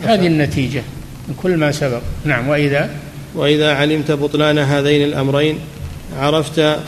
هذه 0.04 0.26
النتيجة 0.26 0.82
من 1.28 1.34
كل 1.42 1.56
ما 1.56 1.72
سبق. 1.72 2.02
نعم. 2.24 2.48
وإذا؟ 2.48 2.90
وإذا 3.34 3.74
علمت 3.74 4.10
بطلان 4.10 4.58
هذين 4.58 5.08
الأمرين 5.08 5.58
عرفت 6.18 6.78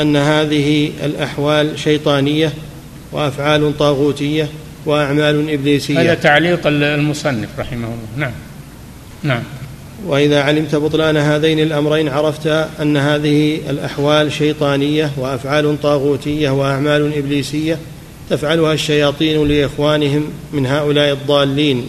أن 0.00 0.16
هذه 0.16 0.90
الأحوال 1.04 1.78
شيطانية 1.78 2.52
وأفعال 3.12 3.78
طاغوتية 3.78 4.48
وأعمال 4.86 5.50
إبليسية. 5.50 6.00
هذا 6.00 6.14
تعليق 6.14 6.66
المصنف 6.66 7.48
رحمه 7.58 7.86
الله. 7.88 8.08
نعم. 8.16 8.32
نعم. 9.22 9.42
وإذا 10.06 10.42
علمت 10.42 10.74
بطلان 10.74 11.16
هذين 11.16 11.58
الأمرين 11.58 12.08
عرفت 12.08 12.46
أن 12.80 12.96
هذه 12.96 13.60
الأحوال 13.70 14.32
شيطانية 14.32 15.10
وأفعال 15.16 15.80
طاغوتية 15.82 16.50
وأعمال 16.50 17.18
إبليسية 17.18 17.78
تفعلها 18.30 18.72
الشياطين 18.72 19.48
لإخوانهم 19.48 20.30
من 20.52 20.66
هؤلاء 20.66 21.12
الضالين 21.12 21.88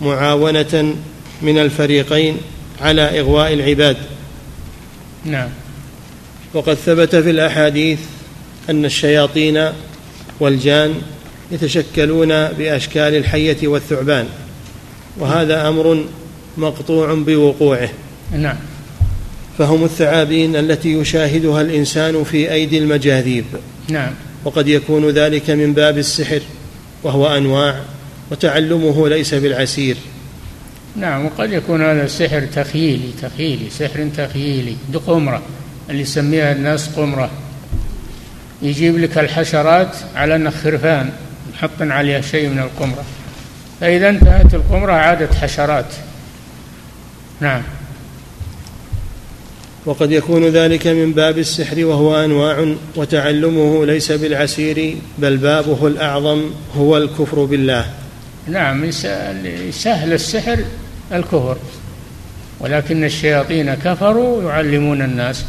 معاونة 0.00 0.94
من 1.42 1.58
الفريقين 1.58 2.36
على 2.80 3.20
إغواء 3.20 3.52
العباد. 3.52 3.96
نعم. 5.24 5.48
وقد 6.54 6.74
ثبت 6.74 7.16
في 7.16 7.30
الأحاديث 7.30 7.98
أن 8.70 8.84
الشياطين 8.84 9.68
والجان 10.40 10.94
يتشكلون 11.52 12.28
بأشكال 12.28 13.14
الحية 13.16 13.68
والثعبان 13.68 14.26
وهذا 15.18 15.68
أمر 15.68 16.04
مقطوع 16.56 17.14
بوقوعه. 17.14 17.88
نعم. 18.32 18.56
فهم 19.58 19.84
الثعابين 19.84 20.56
التي 20.56 20.92
يشاهدها 20.92 21.60
الإنسان 21.60 22.24
في 22.24 22.52
أيدي 22.52 22.78
المجاذيب. 22.78 23.44
نعم. 23.88 24.12
وقد 24.44 24.68
يكون 24.68 25.10
ذلك 25.10 25.50
من 25.50 25.72
باب 25.72 25.98
السحر 25.98 26.40
وهو 27.02 27.36
أنواع 27.36 27.80
وتعلمه 28.30 29.08
ليس 29.08 29.34
بالعسير. 29.34 29.96
نعم 30.96 31.26
وقد 31.26 31.52
يكون 31.52 31.82
هذا 31.82 32.06
سحر 32.06 32.46
تخيلي 32.46 33.10
تخيلي 33.22 33.70
سحر 33.70 34.08
تخيلي 34.16 34.76
قمرة 35.06 35.42
اللي 35.90 36.02
يسميها 36.02 36.52
الناس 36.52 36.88
قمرة. 36.88 37.30
يجيب 38.62 38.98
لك 38.98 39.18
الحشرات 39.18 39.96
على 40.14 40.36
انها 40.36 40.50
خرفان 40.50 41.10
محط 41.54 41.70
عليها 41.80 42.20
شيء 42.20 42.48
من 42.48 42.58
القمرة. 42.58 43.04
فإذا 43.80 44.08
انتهت 44.08 44.54
القمرة 44.54 44.92
عادت 44.92 45.34
حشرات. 45.34 45.86
نعم. 47.40 47.62
وقد 49.86 50.12
يكون 50.12 50.44
ذلك 50.44 50.86
من 50.86 51.12
باب 51.12 51.38
السحر 51.38 51.84
وهو 51.84 52.24
أنواع 52.24 52.74
وتعلمه 52.96 53.86
ليس 53.86 54.12
بالعسير 54.12 54.96
بل 55.18 55.36
بابه 55.36 55.86
الأعظم 55.86 56.50
هو 56.76 56.96
الكفر 56.96 57.44
بالله. 57.44 57.86
نعم 58.48 58.90
سهل 59.70 60.12
السحر 60.12 60.64
الكفر. 61.12 61.56
ولكن 62.60 63.04
الشياطين 63.04 63.74
كفروا 63.74 64.42
يعلمون 64.42 65.02
الناس. 65.02 65.44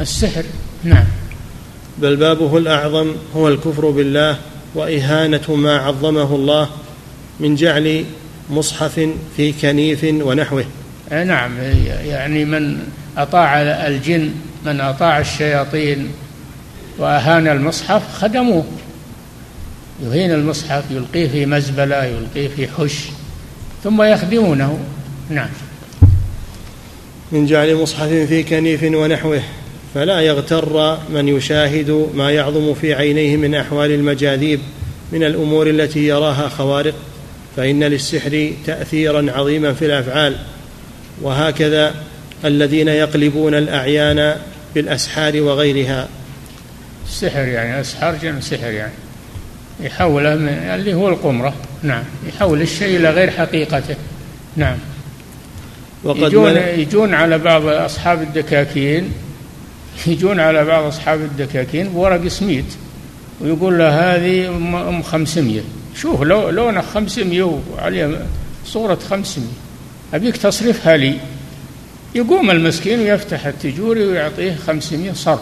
السحر. 0.00 0.44
نعم. 0.84 1.04
بل 1.98 2.16
بابه 2.16 2.58
الأعظم 2.58 3.12
هو 3.36 3.48
الكفر 3.48 3.90
بالله 3.90 4.36
وإهانة 4.74 5.54
ما 5.54 5.76
عظمه 5.76 6.34
الله 6.34 6.68
من 7.40 7.54
جعل 7.54 8.04
مصحف 8.50 9.08
في 9.36 9.52
كنيف 9.52 10.04
ونحوه. 10.04 10.64
نعم. 11.10 11.58
يعني 12.04 12.44
من 12.44 12.78
أطاع 13.16 13.62
الجن 13.62 14.30
من 14.66 14.80
أطاع 14.80 15.18
الشياطين 15.18 16.10
وأهان 16.98 17.48
المصحف 17.48 18.02
خدموه. 18.14 18.64
يهين 20.02 20.30
المصحف 20.30 20.84
يلقيه 20.90 21.28
في 21.28 21.46
مزبلة 21.46 22.04
يلقيه 22.04 22.48
في 22.48 22.68
حش 22.68 23.04
ثم 23.84 24.02
يخدمونه. 24.02 24.78
نعم. 25.30 25.48
من 27.32 27.46
جعل 27.46 27.74
مصحف 27.74 28.08
في 28.08 28.42
كنيف 28.42 28.82
ونحوه. 28.82 29.42
فلا 29.96 30.20
يغتر 30.20 30.98
من 31.10 31.28
يشاهد 31.28 32.08
ما 32.14 32.30
يعظم 32.30 32.74
في 32.74 32.94
عينيه 32.94 33.36
من 33.36 33.54
أحوال 33.54 33.90
المجاذيب 33.90 34.60
من 35.12 35.24
الأمور 35.24 35.70
التي 35.70 36.06
يراها 36.06 36.48
خوارق 36.48 36.94
فإن 37.56 37.84
للسحر 37.84 38.52
تاثيرا 38.66 39.32
عظيما 39.32 39.72
في 39.72 39.86
الأفعال. 39.86 40.36
وهكذا 41.22 41.94
الذين 42.44 42.88
يقلبون 42.88 43.54
الأعيان 43.54 44.36
بالأسحار 44.74 45.40
وغيرها. 45.40 46.08
السحر 47.06 47.48
يعني 47.48 47.80
أسحار 47.80 48.16
جمع 48.22 48.40
سحر 48.40 48.70
يعني. 48.70 48.94
يحوله 49.80 50.34
من 50.34 50.48
اللي 50.48 50.94
هو 50.94 51.08
القمرة. 51.08 51.54
نعم 51.82 52.04
يحول 52.28 52.62
الشيء 52.62 52.96
إلى 52.96 53.10
غير 53.10 53.30
حقيقته. 53.30 53.96
نعم. 54.56 54.76
وقد 56.04 56.18
يجون, 56.18 56.56
يجون 56.56 57.14
على 57.14 57.38
بعض 57.38 57.66
أصحاب 57.66 58.22
الدكاكين 58.22 59.12
يجون 60.06 60.40
على 60.40 60.64
بعض 60.64 60.84
أصحاب 60.84 61.20
الدكاكين 61.20 61.88
بورق 61.88 62.28
سميت 62.28 62.74
ويقول 63.40 63.78
له 63.78 64.14
هذه 64.14 64.48
ام 64.88 65.02
500 65.02 65.60
شوف 65.96 66.22
لو 66.22 66.50
لونها 66.50 66.82
500 66.82 67.60
وعليها 67.72 68.26
صورة 68.66 68.98
500 69.10 69.48
أبيك 70.14 70.36
تصرفها 70.36 70.96
لي. 70.96 71.18
يقوم 72.14 72.50
المسكين 72.50 73.00
ويفتح 73.00 73.46
التجوري 73.46 74.04
ويعطيه 74.04 74.56
500 74.66 75.12
صرف. 75.12 75.40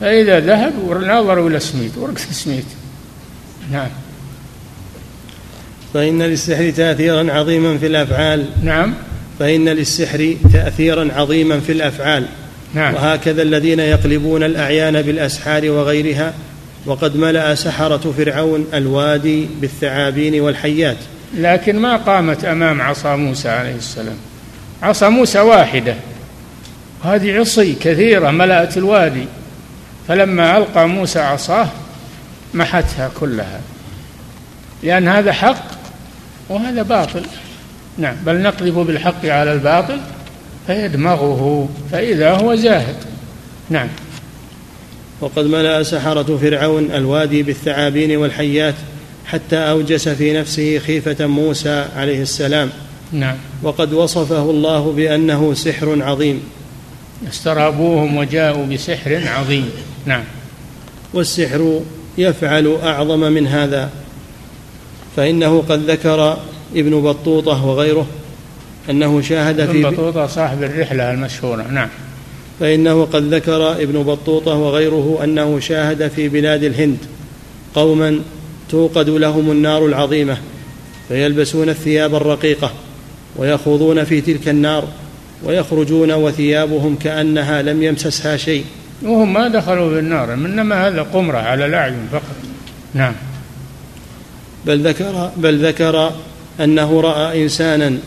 فإذا 0.00 0.40
ذهب 0.40 0.72
وناظروا 0.78 1.50
إلى 1.50 1.60
سميت 1.60 1.98
ورقة 1.98 2.32
سميت. 2.44 2.64
نعم. 3.72 3.88
فإن 5.94 6.22
للسحر 6.22 6.70
تأثيرا 6.70 7.32
عظيما 7.32 7.78
في 7.78 7.86
الأفعال. 7.86 8.46
نعم. 8.62 8.94
فإن 9.38 9.68
للسحر 9.68 10.36
تأثيرا 10.52 11.12
عظيما 11.14 11.60
في 11.60 11.72
الأفعال. 11.72 12.26
نعم. 12.74 12.94
وهكذا 12.94 13.42
الذين 13.42 13.80
يقلبون 13.80 14.42
الأعيان 14.42 15.02
بالأسحار 15.02 15.70
وغيرها 15.70 16.34
وقد 16.86 17.16
ملأ 17.16 17.54
سحرة 17.54 18.14
فرعون 18.16 18.66
الوادي 18.74 19.48
بالثعابين 19.60 20.40
والحيات. 20.40 20.96
لكن 21.36 21.78
ما 21.78 21.96
قامت 21.96 22.44
أمام 22.44 22.80
عصا 22.80 23.16
موسى 23.16 23.48
عليه 23.48 23.74
السلام. 23.74 24.16
عصا 24.82 25.08
موسى 25.08 25.40
واحدة. 25.40 25.94
هذه 27.04 27.38
عصي 27.38 27.74
كثيرة 27.74 28.30
ملأت 28.30 28.76
الوادي. 28.76 29.24
فلما 30.08 30.56
ألقى 30.56 30.88
موسى 30.88 31.20
عصاه 31.20 31.68
محتها 32.54 33.10
كلها. 33.20 33.60
لأن 34.82 35.08
هذا 35.08 35.32
حق 35.32 35.64
وهذا 36.48 36.82
باطل. 36.82 37.22
نعم 37.98 38.14
بل 38.26 38.42
نقذف 38.42 38.78
بالحق 38.78 39.26
على 39.26 39.52
الباطل. 39.52 40.00
فيدمغه 40.66 41.68
فإذا 41.92 42.30
هو 42.30 42.54
زاهد. 42.54 42.96
نعم. 43.70 43.88
وقد 45.20 45.44
ملأ 45.44 45.82
سحرة 45.82 46.38
فرعون 46.42 46.90
الوادي 46.90 47.42
بالثعابين 47.42 48.16
والحيات 48.16 48.74
حتى 49.26 49.56
أوجس 49.56 50.08
في 50.08 50.32
نفسه 50.32 50.78
خيفة 50.78 51.26
موسى 51.26 51.86
عليه 51.96 52.22
السلام. 52.22 52.70
نعم. 53.12 53.36
وقد 53.62 53.92
وصفه 53.92 54.50
الله 54.50 54.92
بأنه 54.92 55.54
سحر 55.54 56.02
عظيم. 56.02 56.42
استرابوهم 57.28 58.16
وجاءوا 58.16 58.66
بسحر 58.66 59.22
عظيم. 59.26 59.70
نعم. 60.06 60.24
والسحر 61.14 61.80
يفعل 62.18 62.76
أعظم 62.82 63.20
من 63.20 63.46
هذا 63.46 63.90
فإنه 65.16 65.64
قد 65.68 65.90
ذكر 65.90 66.38
ابن 66.76 67.00
بطوطة 67.00 67.66
وغيره 67.66 68.06
أنه 68.90 69.20
شاهد 69.20 69.56
في 69.56 69.70
ابن 69.70 69.90
بطوطة 69.90 70.26
صاحب 70.26 70.62
الرحلة 70.62 71.10
المشهورة 71.10 71.62
نعم. 71.62 71.88
فإنه 72.60 73.04
قد 73.04 73.34
ذكر 73.34 73.72
ابن 73.72 74.02
بطوطة 74.02 74.54
وغيره 74.54 75.20
أنه 75.24 75.60
شاهد 75.60 76.08
في 76.08 76.28
بلاد 76.28 76.64
الهند 76.64 76.98
قوما 77.74 78.20
توقد 78.68 79.08
لهم 79.08 79.50
النار 79.50 79.86
العظيمة 79.86 80.36
فيلبسون 81.08 81.68
الثياب 81.68 82.14
الرقيقة 82.14 82.72
ويخوضون 83.36 84.04
في 84.04 84.20
تلك 84.20 84.48
النار 84.48 84.88
ويخرجون 85.44 86.12
وثيابهم 86.12 86.96
كأنها 86.96 87.62
لم 87.62 87.82
يمسسها 87.82 88.36
شيء. 88.36 88.64
وهم 89.02 89.32
ما 89.32 89.48
دخلوا 89.48 89.90
في 89.90 89.98
النار 89.98 90.34
إنما 90.34 90.88
هذا 90.88 91.02
قمرة 91.02 91.38
على 91.38 91.66
الأعين 91.66 92.08
فقط. 92.12 92.36
نعم. 92.94 93.12
بل 94.66 94.88
ذكر 94.88 95.30
بل 95.36 95.66
ذكر 95.66 96.12
أنه 96.60 97.00
رأى 97.00 97.42
إنسانا 97.42 97.98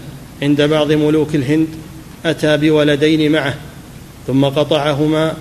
عند 0.41 0.61
بعض 0.61 0.91
ملوك 0.91 1.35
الهند 1.35 1.67
أتى 2.25 2.57
بولدين 2.57 3.31
معه 3.31 3.55
ثم 4.27 4.45
قطعهما 4.45 5.33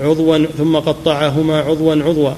عضوا 0.00 0.46
ثم 0.58 0.76
قطعهما 0.76 1.58
عضوا 1.58 1.94
عضوا 1.94 2.32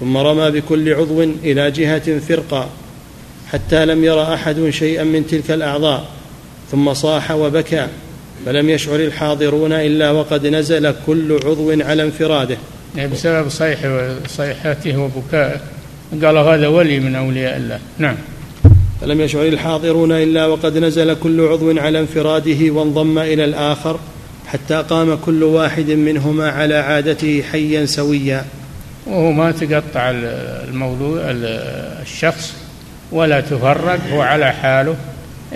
ثم 0.00 0.16
رمى 0.16 0.50
بكل 0.50 0.94
عضو 0.94 1.22
إلى 1.22 1.70
جهة 1.70 2.18
فرقا 2.18 2.68
حتى 3.52 3.86
لم 3.86 4.04
ير 4.04 4.34
أحد 4.34 4.70
شيئا 4.70 5.04
من 5.04 5.26
تلك 5.26 5.50
الأعضاء 5.50 6.06
ثم 6.70 6.94
صاح 6.94 7.30
وبكى 7.30 7.86
فلم 8.46 8.70
يشعر 8.70 9.00
الحاضرون 9.00 9.72
إلا 9.72 10.10
وقد 10.10 10.46
نزل 10.46 10.94
كل 11.06 11.40
عضو 11.44 11.70
على 11.82 12.02
انفراده. 12.02 12.56
يعني 12.96 13.12
بسبب 13.12 13.48
صيح 13.48 13.78
صيحته 14.28 14.98
وبكائه 14.98 15.60
قال 16.22 16.36
هذا 16.36 16.68
ولي 16.68 17.00
من 17.00 17.14
أولياء 17.14 17.56
الله. 17.56 17.80
نعم. 17.98 18.16
فلم 19.00 19.20
يشعر 19.20 19.46
الحاضرون 19.46 20.12
إلا 20.12 20.46
وقد 20.46 20.78
نزل 20.78 21.14
كل 21.14 21.40
عضو 21.40 21.78
على 21.78 22.00
انفراده 22.00 22.70
وانضم 22.70 23.18
إلى 23.18 23.44
الآخر 23.44 23.98
حتى 24.46 24.84
قام 24.90 25.14
كل 25.14 25.42
واحد 25.42 25.90
منهما 25.90 26.50
على 26.50 26.74
عادته 26.74 27.42
حيا 27.52 27.86
سويا. 27.86 28.44
وهو 29.06 29.32
ما 29.32 29.50
تقطع 29.50 30.10
الموضوع 30.68 31.20
الشخص 32.02 32.54
ولا 33.12 33.40
تفرق 33.40 34.00
هو 34.12 34.20
على 34.20 34.52
حاله 34.52 34.96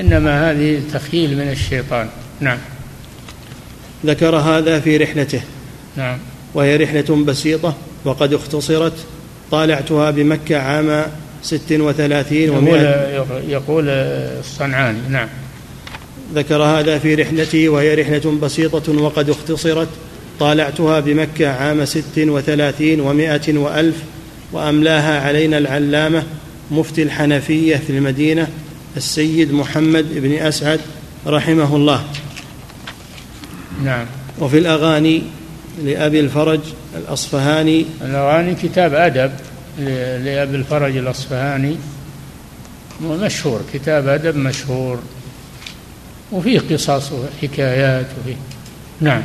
إنما 0.00 0.50
هذه 0.50 0.82
تخيل 0.92 1.36
من 1.36 1.50
الشيطان. 1.50 2.08
نعم. 2.40 2.58
ذكر 4.06 4.36
هذا 4.36 4.80
في 4.80 4.96
رحلته. 4.96 5.40
نعم. 5.96 6.18
وهي 6.54 6.76
رحلة 6.76 7.24
بسيطة 7.24 7.74
وقد 8.04 8.34
اختصرت 8.34 8.92
طالعتها 9.50 10.10
بمكة 10.10 10.56
عام 10.58 11.04
ست 11.42 11.72
وثلاثين 11.72 12.48
يقول, 12.48 13.42
يقول 13.48 13.88
الصنعاني 13.88 14.98
نعم. 15.08 15.28
ذكر 16.34 16.62
هذا 16.62 16.98
في 16.98 17.14
رحلته 17.14 17.68
وهي 17.68 17.94
رحلة 17.94 18.38
بسيطة 18.42 19.02
وقد 19.02 19.30
اختصرت. 19.30 19.88
طالعتها 20.40 21.00
بمكة 21.00 21.48
عام 21.48 21.84
ست 21.84 22.18
وثلاثين 22.18 23.00
ومائة 23.00 23.58
وألف 23.58 23.96
وأملاها 24.52 25.20
علينا 25.20 25.58
العلامة 25.58 26.22
مفتي 26.70 27.02
الحنفية 27.02 27.76
في 27.76 27.90
المدينة 27.90 28.48
السيد 28.96 29.52
محمد 29.52 30.06
بن 30.14 30.32
أسعد 30.32 30.80
رحمه 31.26 31.76
الله. 31.76 32.04
نعم. 33.84 34.06
وفي 34.38 34.58
الأغاني 34.58 35.22
لأبي 35.84 36.20
الفرج 36.20 36.60
الأصفهاني. 36.96 37.86
الأغاني 38.02 38.54
كتاب 38.54 38.94
أدب. 38.94 39.32
لأبي 40.24 40.56
الفرج 40.56 40.96
الأصفهاني 40.96 41.76
مشهور 43.02 43.60
كتاب 43.72 44.08
أدب 44.08 44.36
مشهور 44.36 44.98
وفيه 46.32 46.60
قصص 46.60 47.12
وحكايات 47.12 48.06
وفيه. 48.20 48.36
نعم. 49.00 49.22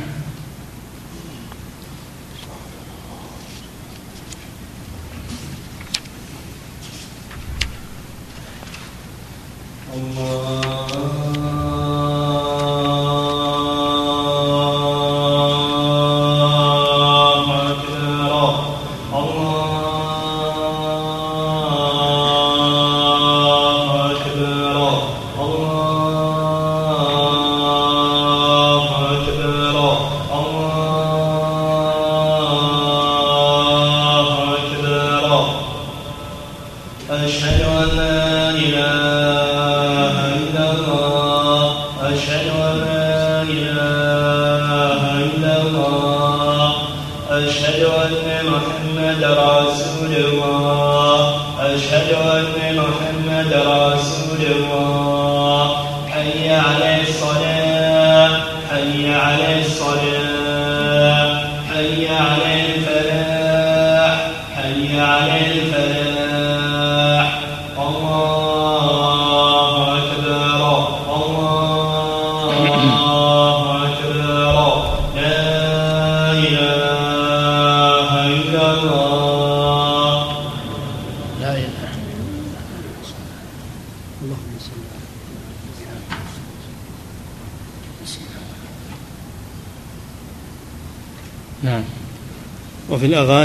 أشهد 47.36 47.84
أن 47.84 48.46
محمد 48.46 49.24
رسول 49.24 50.14
الله. 50.16 51.40
أشهد 51.60 52.12
أن 52.12 52.76
محمد 52.76 53.52
رسول 53.52 54.46
الله. 54.46 55.86
حي 56.08 56.54
على 56.54 57.02
الصلاة. 57.02 58.40
حي 58.70 59.14
على 59.14 59.60
الصلاة. 59.60 60.25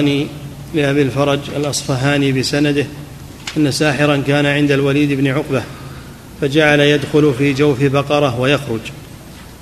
الأغاني 0.02 0.28
لأبي 0.74 1.02
الفرج 1.02 1.40
الأصفهاني 1.56 2.32
بسنده 2.32 2.86
أن 3.58 3.72
ساحرا 3.72 4.24
كان 4.28 4.46
عند 4.46 4.72
الوليد 4.72 5.12
بن 5.12 5.28
عقبة 5.28 5.64
فجعل 6.42 6.80
يدخل 6.80 7.34
في 7.38 7.54
جوف 7.54 7.84
بقرة 7.84 8.40
ويخرج. 8.40 8.80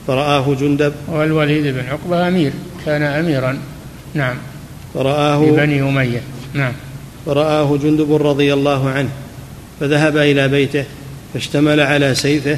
فرآه 0.07 0.55
جندب. 0.59 0.93
والوليد 1.07 1.75
بن 1.75 1.85
عقبة 1.89 2.27
أمير 2.27 2.51
كان 2.85 3.01
أميرا. 3.01 3.57
نعم. 4.13 4.35
فرآه 4.93 5.51
بني 5.51 5.81
أمية. 5.81 6.21
نعم. 6.53 6.73
فرآه 7.25 7.77
جندب 7.77 8.27
رضي 8.27 8.53
الله 8.53 8.89
عنه 8.89 9.09
فذهب 9.79 10.17
إلى 10.17 10.47
بيته 10.47 10.85
فاشتمل 11.33 11.79
على 11.79 12.15
سيفه 12.15 12.57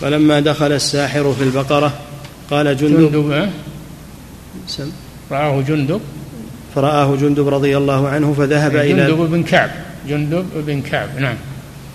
فلما 0.00 0.40
دخل 0.40 0.72
الساحر 0.72 1.32
في 1.32 1.44
البقرة 1.44 1.92
قال 2.50 2.76
جندب. 2.76 3.12
جندب 3.12 3.50
رآه 5.30 5.60
جندب. 5.60 6.00
فرآه 6.74 7.16
جندب 7.16 7.48
رضي 7.48 7.76
الله 7.76 8.08
عنه 8.08 8.32
فذهب 8.32 8.76
إلى 8.76 9.06
جندب 9.06 9.30
بن 9.30 9.42
كعب. 9.42 9.70
جندب 10.08 10.46
بن 10.54 10.82
كعب 10.82 11.08
نعم. 11.18 11.36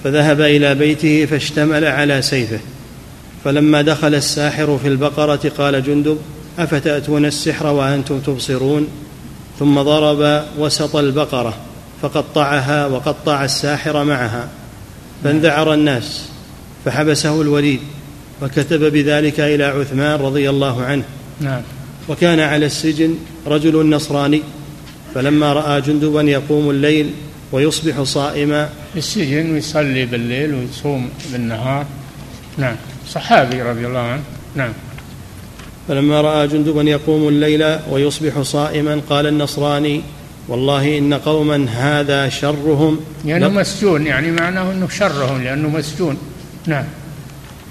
فذهب 0.04 0.42
إلى 0.42 0.76
بيته 0.76 1.26
فاشتمل 1.26 1.86
على 1.86 2.22
سيفه. 2.22 2.60
فلما 3.44 3.82
دخل 3.82 4.16
الساحر 4.16 4.78
في 4.82 4.88
البقرة 4.88 5.52
قال 5.58 5.84
جندب 5.84 6.18
أفتأتون 6.60 7.26
السحر 7.26 7.68
وأنتم 7.68 8.20
تبصرون؟ 8.20 8.88
ثم 9.60 9.82
ضرب 9.82 10.44
وسط 10.58 10.96
البقرة 10.96 11.54
فقطعها 12.02 12.88
وقطع 12.88 13.46
الساحر 13.46 14.04
معها. 14.04 14.48
فانذعر 15.24 15.74
الناس 15.74 16.30
فحبسه 16.86 17.42
الوليد 17.42 17.80
وكتب 18.42 18.92
بذلك 18.92 19.40
إلى 19.40 19.64
عثمان 19.64 20.20
رضي 20.20 20.50
الله 20.50 20.84
عنه. 20.84 21.04
نعم. 21.42 21.62
وكان 22.10 22.40
على 22.40 22.66
السجن 22.66 23.16
رجل 23.48 23.90
نصراني 23.90 24.42
فلما 25.16 25.54
رأى 25.54 25.82
جندبا 25.82 26.22
يقوم 26.22 26.70
الليل 26.70 27.14
ويصبح 27.52 28.02
صائما. 28.02 28.70
في 28.94 29.00
السجن 29.00 29.54
ويصلي 29.54 30.06
بالليل 30.06 30.54
ويصوم 30.54 31.10
بالنهار. 31.32 31.86
نعم. 32.58 32.76
صحابي 33.10 33.62
رضي 33.62 33.88
الله 33.88 34.00
عنه. 34.00 34.24
نعم. 34.56 34.74
فلما 35.88 36.22
رأى 36.22 36.48
جندبا 36.48 36.82
يقوم 36.82 37.28
الليل 37.28 37.78
ويصبح 37.92 38.42
صائما 38.42 39.02
قال 39.10 39.28
النصراني 39.28 40.02
والله 40.48 40.98
إن 40.98 41.14
قوما 41.14 41.66
هذا 41.70 42.30
شرهم. 42.30 43.00
يعني 43.26 43.50
مسجون 43.50 44.08
يعني 44.08 44.32
معناه 44.32 44.72
إنه 44.72 44.90
شرهم 44.90 45.44
لأنه 45.44 45.70
مسجون. 45.70 46.18
نعم. 46.68 46.86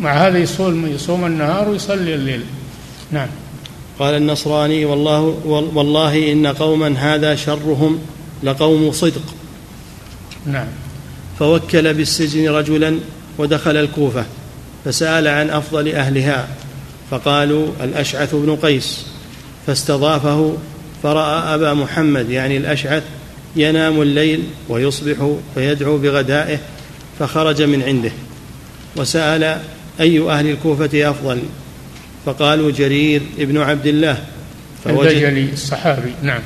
مع 0.00 0.12
هذا 0.12 0.38
يصوم 0.38 0.86
يصوم 0.86 1.26
النهار 1.26 1.68
ويصلي 1.68 2.14
الليل. 2.14 2.44
نعم. 3.10 3.28
قال 3.98 4.14
النصراني 4.14 4.84
والله 4.84 5.20
والله 5.74 6.32
إن 6.32 6.46
قوما 6.46 6.94
هذا 6.98 7.34
شرهم 7.34 7.98
لقوم 8.42 8.92
صدق. 8.92 9.22
نعم. 10.46 10.66
فوكل 11.38 11.94
بالسجن 11.94 12.48
رجلا 12.48 12.98
ودخل 13.38 13.76
الكوفة 13.76 14.24
فسأل 14.84 15.28
عن 15.28 15.50
أفضل 15.50 15.88
أهلها 15.88 16.48
فقالوا 17.10 17.68
الأشعث 17.82 18.34
بن 18.34 18.56
قيس. 18.56 19.06
فاستضافه 19.66 20.56
فرأى 21.02 21.54
أبا 21.54 21.74
محمد 21.74 22.30
يعني 22.30 22.56
الأشعث 22.56 23.02
ينام 23.56 24.02
الليل 24.02 24.42
ويصبح 24.68 25.30
فيدعو 25.54 25.98
بغدائه 25.98 26.58
فخرج 27.18 27.62
من 27.62 27.82
عنده. 27.82 28.12
وسأل 28.96 29.60
أي 30.00 30.20
أهل 30.20 30.50
الكوفة 30.50 31.10
أفضل؟ 31.10 31.42
فقالوا 32.28 32.70
جرير 32.70 33.22
ابن 33.38 33.58
عبد 33.58 33.86
الله 33.86 34.18
فوجد 34.84 35.48
الصحابي 35.52 36.12
نعم. 36.22 36.40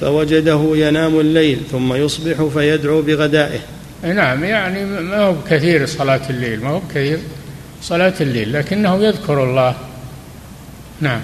فوجده 0.00 0.70
ينام 0.74 1.20
الليل 1.20 1.58
ثم 1.72 1.94
يصبح 1.94 2.42
فيدعو 2.54 3.02
بغدائه. 3.02 3.60
نعم 4.02 4.44
يعني 4.44 4.84
ما 4.84 5.18
هو 5.18 5.34
كثير 5.50 5.86
صلاة 5.86 6.30
الليل 6.30 6.60
ما 6.60 6.70
هو 6.70 6.80
كثير 6.90 7.18
صلاة 7.82 8.14
الليل 8.20 8.52
لكنه 8.52 9.04
يذكر 9.04 9.44
الله. 9.44 9.74
نعم. 11.00 11.20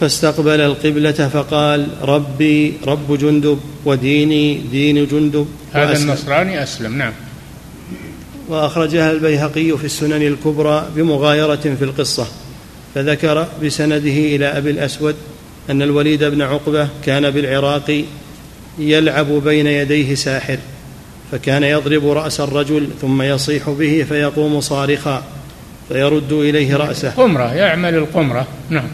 فاستقبل 0.00 0.60
القبلة 0.60 1.12
فقال 1.12 1.88
ربي 2.02 2.74
رب 2.86 3.18
جندب 3.18 3.60
وديني 3.84 4.54
دين 4.54 5.06
جندب. 5.06 5.46
هذا 5.72 5.96
النصراني 5.96 6.62
أسلم 6.62 6.98
نعم. 6.98 7.12
وأخرجها 8.48 9.12
البيهقي 9.12 9.78
في 9.78 9.84
السنن 9.84 10.22
الكبرى 10.22 10.88
بمغايرة 10.96 11.56
في 11.78 11.84
القصة. 11.84 12.26
فذكر 12.94 13.48
بسنده 13.62 14.10
إلى 14.10 14.46
أبي 14.46 14.70
الأسود 14.70 15.16
أن 15.70 15.82
الوليد 15.82 16.24
بن 16.24 16.42
عقبة 16.42 16.88
كان 17.04 17.30
بالعراق 17.30 18.04
يلعب 18.78 19.32
بين 19.32 19.66
يديه 19.66 20.14
ساحر 20.14 20.58
فكان 21.32 21.62
يضرب 21.62 22.06
رأس 22.08 22.40
الرجل 22.40 22.88
ثم 23.00 23.22
يصيح 23.22 23.70
به 23.70 24.06
فيقوم 24.08 24.60
صارخا 24.60 25.24
فيرد 25.88 26.32
إليه 26.32 26.76
رأسه. 26.76 27.10
قمرة 27.10 27.54
يعمل 27.54 27.94
القمرة. 27.94 28.46
نعم. 28.70 28.88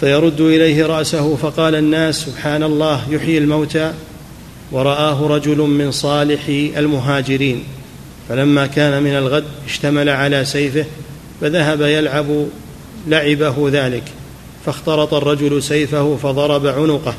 فيرد 0.00 0.40
إليه 0.40 0.86
رأسه 0.86 1.36
فقال 1.36 1.74
الناس 1.74 2.16
سبحان 2.16 2.62
الله 2.62 3.02
يحيي 3.10 3.38
الموتى. 3.38 3.92
ورآه 4.72 5.26
رجل 5.26 5.58
من 5.58 5.90
صالح 5.90 6.40
المهاجرين. 6.48 7.64
فلما 8.28 8.66
كان 8.66 9.02
من 9.02 9.16
الغد 9.16 9.44
اشتمل 9.66 10.08
على 10.08 10.44
سيفه 10.44 10.84
فذهب 11.40 11.80
يلعب 11.80 12.46
لعبه 13.08 13.68
ذلك 13.72 14.02
فاخترط 14.66 15.14
الرجل 15.14 15.62
سيفه 15.62 16.16
فضرب 16.16 16.66
عنقه 16.66 17.14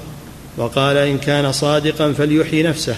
وقال 0.58 0.98
إن 0.98 1.18
كان 1.18 1.52
صادقا 1.52 2.14
فليحيي 2.14 2.64
نفسه. 2.64 2.96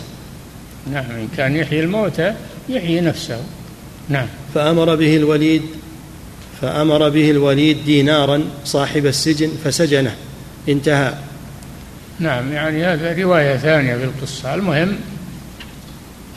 نعم 0.91 1.11
إن 1.11 1.27
كان 1.37 1.55
يحيي 1.55 1.79
الموتى 1.79 2.33
يحيي 2.69 3.01
نفسه. 3.01 3.43
نعم. 4.09 4.27
فأمر 4.53 4.95
به 4.95 5.17
الوليد 5.17 5.61
فأمر 6.61 7.09
به 7.09 7.31
الوليد 7.31 7.85
دينارا 7.85 8.43
صاحب 8.65 9.05
السجن 9.05 9.51
فسجنه 9.63 10.15
انتهى. 10.69 11.13
نعم 12.19 12.53
يعني 12.53 12.85
هذا 12.85 13.23
رواية 13.23 13.57
ثانية 13.57 13.95
في 13.95 14.03
القصة. 14.03 14.53
المهم 14.53 14.95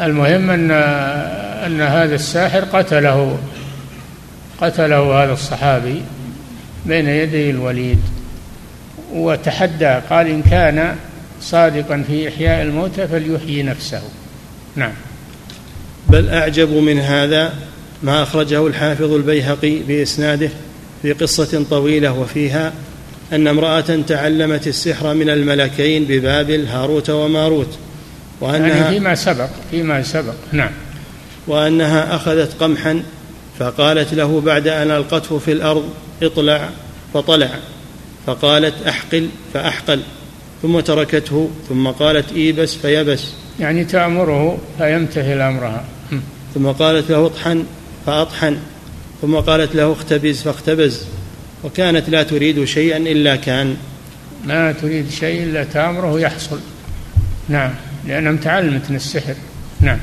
المهم 0.01 0.51
أن 0.51 0.71
أن 1.67 1.81
هذا 1.81 2.15
الساحر 2.15 2.61
قتله 2.61 3.39
قتله 4.61 5.25
هذا 5.25 5.33
الصحابي. 5.33 6.03
بين 6.87 7.09
يدي 7.09 7.51
الوليد 7.51 7.99
وتحدى 9.13 10.01
قال 10.11 10.27
إن 10.27 10.43
كان 10.43 10.97
صادقا 11.41 12.05
في 12.07 12.29
إحياء 12.29 12.63
الموتى 12.63 13.09
فليحيي 13.09 13.63
نفسه. 13.63 14.03
نعم. 14.77 14.93
بل 16.09 16.29
أعجب 16.29 16.71
من 16.73 16.99
هذا 16.99 17.53
ما 18.03 18.23
أخرجه 18.23 18.67
الحافظ 18.67 19.13
البيهقي 19.13 19.79
بإسناده 19.79 20.51
في 21.03 21.13
قصة 21.13 21.65
طويلة 21.71 22.13
وفيها 22.13 22.73
أن 23.33 23.47
امرأة 23.47 24.01
تعلمت 24.09 24.67
السحر 24.67 25.15
من 25.15 25.31
الملكين 25.31 26.05
ببابل 26.05 26.67
هاروت 26.67 27.11
وماروت 27.11 27.79
وأنها 28.41 28.69
يعني 28.69 28.95
فيما 28.95 29.15
سبق 29.15 29.49
فيما 29.71 30.03
سبق. 30.03 30.35
نعم. 30.53 30.71
وأنها 31.47 32.17
أخذت 32.17 32.53
قمحا 32.61 33.03
فقالت 33.59 34.15
له 34.15 34.41
بعد 34.41 34.69
أن 34.69 34.91
ألقته 34.91 35.39
في 35.39 35.53
الأرض 35.53 35.89
اطلع 36.23 36.69
فطلع 37.15 37.51
فقالت 38.27 38.75
أحقل 38.87 39.29
فأحقل 39.55 40.01
ثم 40.63 40.81
تركته 40.81 41.51
ثم 41.69 41.89
قالت 41.89 42.33
إيبس 42.33 42.75
فيبس. 42.75 43.25
يعني 43.61 43.85
تأمره 43.85 44.59
فيمتثل 44.79 45.41
امرها 45.41 45.85
ثم 46.55 46.67
قالت 46.67 47.11
له 47.11 47.27
اطحن 47.27 47.65
فأطحن 48.07 48.59
ثم 49.23 49.35
قالت 49.37 49.75
له 49.75 49.93
اختبز 49.93 50.43
فاختبز. 50.43 51.05
وكانت 51.65 52.09
لا 52.09 52.23
تريد 52.23 52.65
شيئا 52.65 52.97
إلا 52.97 53.37
كان. 53.37 53.77
ما 54.45 54.73
تريد 54.73 55.11
شيء 55.11 55.43
إلا 55.43 55.65
تأمره 55.65 56.21
يحصل. 56.21 56.59
نعم 57.49 57.71
لأنها 58.07 58.33
متعلمة 58.33 58.83
من 58.91 58.97
السحر. 58.97 59.35
نعم. 59.81 59.99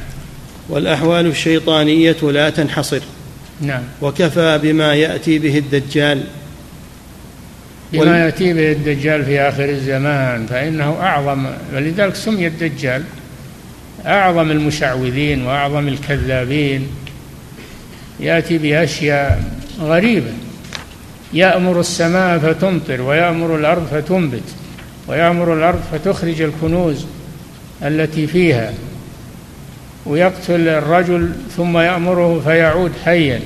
والأحوال 0.69 1.25
الشيطانية 1.25 2.17
لا 2.21 2.49
تنحصر. 2.49 3.01
نعم. 3.61 3.83
وكفى 4.01 4.59
بما 4.63 4.95
يأتي 4.95 5.39
به 5.39 5.57
الدجال. 5.57 6.23
بما 7.93 8.25
يأتي 8.25 8.53
به 8.53 8.71
الدجال 8.71 9.25
في 9.25 9.41
آخر 9.41 9.69
الزمان 9.69 10.45
فإنه 10.45 10.97
أعظم 11.01 11.45
ولذلك 11.75 12.15
سمي 12.15 12.47
الدجال 12.47 13.03
أعظم 14.05 14.51
المشعوذين 14.51 15.45
وأعظم 15.45 15.87
الكذابين. 15.87 16.87
يأتي 18.19 18.57
بأشياء 18.57 19.43
غريبة. 19.79 20.31
يأمر 21.33 21.79
السماء 21.79 22.39
فتمطر 22.39 23.01
ويأمر 23.01 23.55
الأرض 23.55 23.87
فتنبت 23.91 24.43
ويأمر 25.07 25.53
الأرض 25.53 25.81
فتخرج 25.91 26.41
الكنوز 26.41 27.05
التي 27.83 28.27
فيها. 28.27 28.73
ويقتل 30.05 30.67
الرجل 30.67 31.31
ثم 31.57 31.77
يأمره 31.77 32.39
فيعود 32.39 32.91
حيا. 33.05 33.39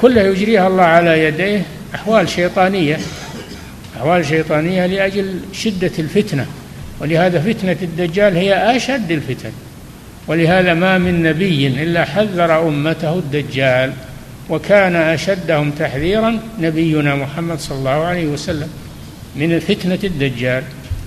كلها 0.00 0.24
يجريها 0.24 0.66
الله 0.66 0.82
على 0.82 1.24
يديه 1.24 1.62
أحوال 1.94 2.28
شيطانية. 2.28 2.98
أحوال 3.96 4.26
شيطانية 4.26 4.86
لأجل 4.86 5.40
شدة 5.52 5.92
الفتنة. 5.98 6.46
ولهذا 7.00 7.40
فتنة 7.40 7.76
الدجال 7.82 8.36
هي 8.36 8.76
أشد 8.76 9.10
الفتن. 9.10 9.50
ولهذا 10.26 10.74
ما 10.74 10.98
من 10.98 11.22
نبي 11.22 11.66
إلا 11.66 12.04
حذر 12.04 12.68
أمته 12.68 13.14
الدجال 13.14 13.92
وكان 14.50 14.96
أشدهم 14.96 15.70
تحذيرا 15.70 16.38
نبينا 16.60 17.14
محمد 17.14 17.58
صلى 17.58 17.78
الله 17.78 17.90
عليه 17.90 18.26
وسلم 18.26 18.68
من 19.36 19.58
فتنة 19.58 19.98
الدجال. 20.04 20.62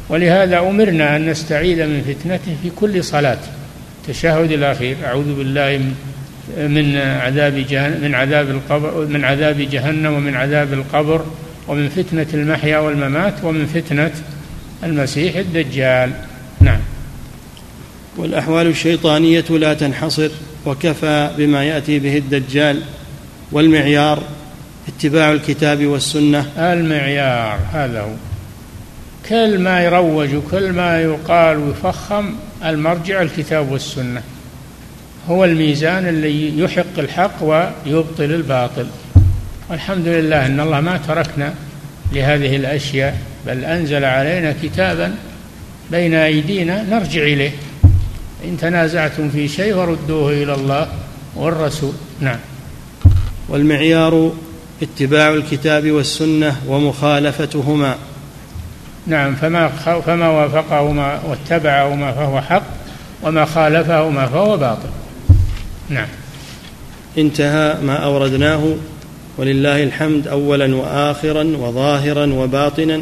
ولهذا 0.09 0.59
أمرنا 0.59 1.15
أن 1.15 1.29
نستعيذ 1.29 1.85
من 1.85 2.01
فتنته 2.01 2.55
في 2.63 2.69
كل 2.75 3.03
صلاة. 3.03 3.37
التشهد 4.01 4.51
الأخير. 4.51 4.95
أعوذ 5.05 5.35
بالله 5.35 5.81
من 6.57 6.97
عذاب 6.97 7.65
جهنم 7.69 8.01
من 8.01 8.15
عذاب 8.15 8.49
القبر 8.49 9.05
من 9.05 9.25
عذاب 9.25 9.57
جهنم 9.71 10.13
ومن 10.13 10.35
عذاب 10.35 10.73
القبر 10.73 11.25
ومن 11.67 11.89
فتنة 11.89 12.27
المحيا 12.33 12.77
والممات 12.77 13.33
ومن 13.43 13.65
فتنة 13.65 14.11
المسيح 14.83 15.35
الدجال. 15.35 16.11
نعم. 16.61 16.79
والأحوال 18.17 18.67
الشيطانية 18.67 19.45
لا 19.49 19.73
تنحصر 19.73 20.29
وكفى 20.65 21.29
بما 21.37 21.63
يأتي 21.63 21.99
به 21.99 22.17
الدجال 22.17 22.81
والمعيار. 23.51 24.23
اتباع 24.87 25.31
الكتاب 25.31 25.85
والسنة. 25.85 26.45
المعيار 26.57 27.59
هذا 27.73 28.01
هو. 28.01 28.30
كل 29.29 29.59
ما 29.59 29.83
يروج 29.83 30.35
وكل 30.35 30.71
ما 30.71 31.01
يقال 31.01 31.57
ويفخم 31.57 32.35
المرجع 32.65 33.21
الكتاب 33.21 33.71
والسنة. 33.71 34.21
هو 35.29 35.45
الميزان 35.45 36.07
اللي 36.07 36.59
يحق 36.59 36.99
الحق 36.99 37.43
ويبطل 37.43 38.23
الباطل. 38.23 38.87
والحمد 39.69 40.07
لله 40.07 40.45
إن 40.45 40.59
الله 40.59 40.81
ما 40.81 40.97
تركنا 40.97 41.53
لهذه 42.13 42.55
الأشياء 42.55 43.17
بل 43.47 43.65
أنزل 43.65 44.05
علينا 44.05 44.55
كتابا 44.63 45.15
بين 45.91 46.13
أيدينا 46.13 46.83
نرجع 46.83 47.23
إليه. 47.23 47.51
إن 48.45 48.57
تنازعتم 48.57 49.29
في 49.29 49.47
شيء 49.47 49.73
فردوه 49.73 50.31
إلى 50.31 50.53
الله 50.53 50.87
والرسول. 51.35 51.93
نعم. 52.19 52.39
والمعيار 53.49 54.31
اتباع 54.81 55.33
الكتاب 55.33 55.91
والسنة 55.91 56.55
ومخالفتهما. 56.67 57.95
نعم 59.07 59.35
فما 59.35 59.67
فما 60.05 60.29
وافقهما 60.29 61.19
واتبعهما 61.29 62.11
فهو 62.11 62.41
حق 62.41 62.63
وما 63.23 63.45
خالفهما 63.45 64.27
فهو 64.27 64.57
باطل. 64.57 64.89
نعم. 65.89 66.07
انتهى 67.17 67.77
ما 67.83 67.95
أوردناه. 67.95 68.75
ولله 69.37 69.83
الحمد 69.83 70.27
اولا 70.27 70.75
واخرا 70.75 71.43
وظاهرا 71.43 72.33
وباطنا. 72.33 73.01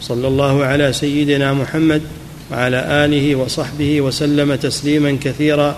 صلى 0.00 0.28
الله 0.28 0.64
على 0.64 0.92
سيدنا 0.92 1.52
محمد 1.52 2.02
وعلى 2.52 3.04
آله 3.04 3.34
وصحبه 3.34 4.00
وسلم 4.00 4.54
تسليما 4.54 5.18
كثيرا. 5.22 5.76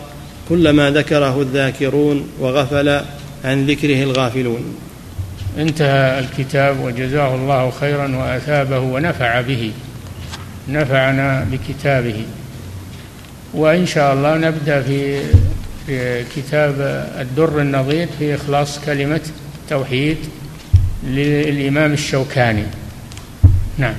كلما 0.48 0.90
ذكره 0.90 1.40
الذاكرون 1.40 2.28
وغفل 2.40 3.00
عن 3.44 3.66
ذكره 3.66 4.02
الغافلون. 4.02 4.76
انتهى 5.58 6.18
الكتاب 6.18 6.80
وجزاه 6.80 7.34
الله 7.34 7.70
خيرا 7.70 8.16
وأثابه 8.16 8.78
ونفع 8.78 9.40
به. 9.40 9.72
نفعنا 10.68 11.46
بكتابه. 11.52 12.24
وإن 13.54 13.86
شاء 13.86 14.14
الله 14.14 14.36
نبدأ 14.36 14.82
في 14.82 15.20
في 15.86 16.24
كتاب 16.36 16.74
الدر 17.20 17.60
النظير 17.60 18.08
في 18.18 18.34
إخلاص 18.34 18.78
كلمة 18.84 19.20
التوحيد 19.62 20.16
للإمام 21.04 21.92
الشوكاني. 21.92 22.64
نعم. 23.78 23.94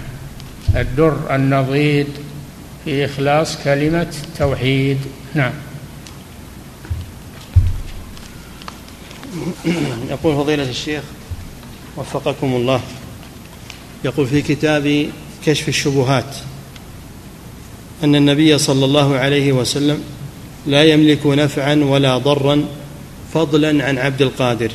الدر 0.75 1.35
النضيد 1.35 2.07
في 2.85 3.05
إخلاص 3.05 3.57
كلمة 3.63 4.07
التوحيد 4.27 4.97
نعم. 5.35 5.51
يقول 10.09 10.35
فضيلة 10.35 10.69
الشيخ 10.69 11.03
وفقكم 11.97 12.55
الله. 12.55 12.81
يقول 14.05 14.27
في 14.27 14.41
كتاب 14.41 15.07
كشف 15.45 15.69
الشبهات 15.69 16.35
أن 18.03 18.15
النبي 18.15 18.57
صلى 18.57 18.85
الله 18.85 19.15
عليه 19.15 19.51
وسلم 19.51 20.03
لا 20.67 20.83
يملك 20.83 21.25
نفعا 21.25 21.75
ولا 21.75 22.17
ضرا 22.17 22.65
فضلا 23.33 23.85
عن 23.85 23.97
عبد 23.97 24.21
القادر. 24.21 24.71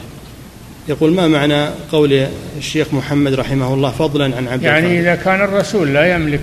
يقول 0.89 1.13
ما 1.13 1.29
معنى 1.29 1.69
قول 1.93 2.27
الشيخ 2.59 2.95
محمد 2.95 3.35
رحمه 3.35 3.75
الله 3.75 3.91
فضلا 3.91 4.37
عن 4.37 4.49
عبد 4.49 4.63
يعني 4.63 4.87
القادر؟ 4.87 5.01
إذا 5.01 5.15
كان 5.15 5.41
الرسول 5.41 5.95
لا 5.95 6.15
يملك 6.15 6.41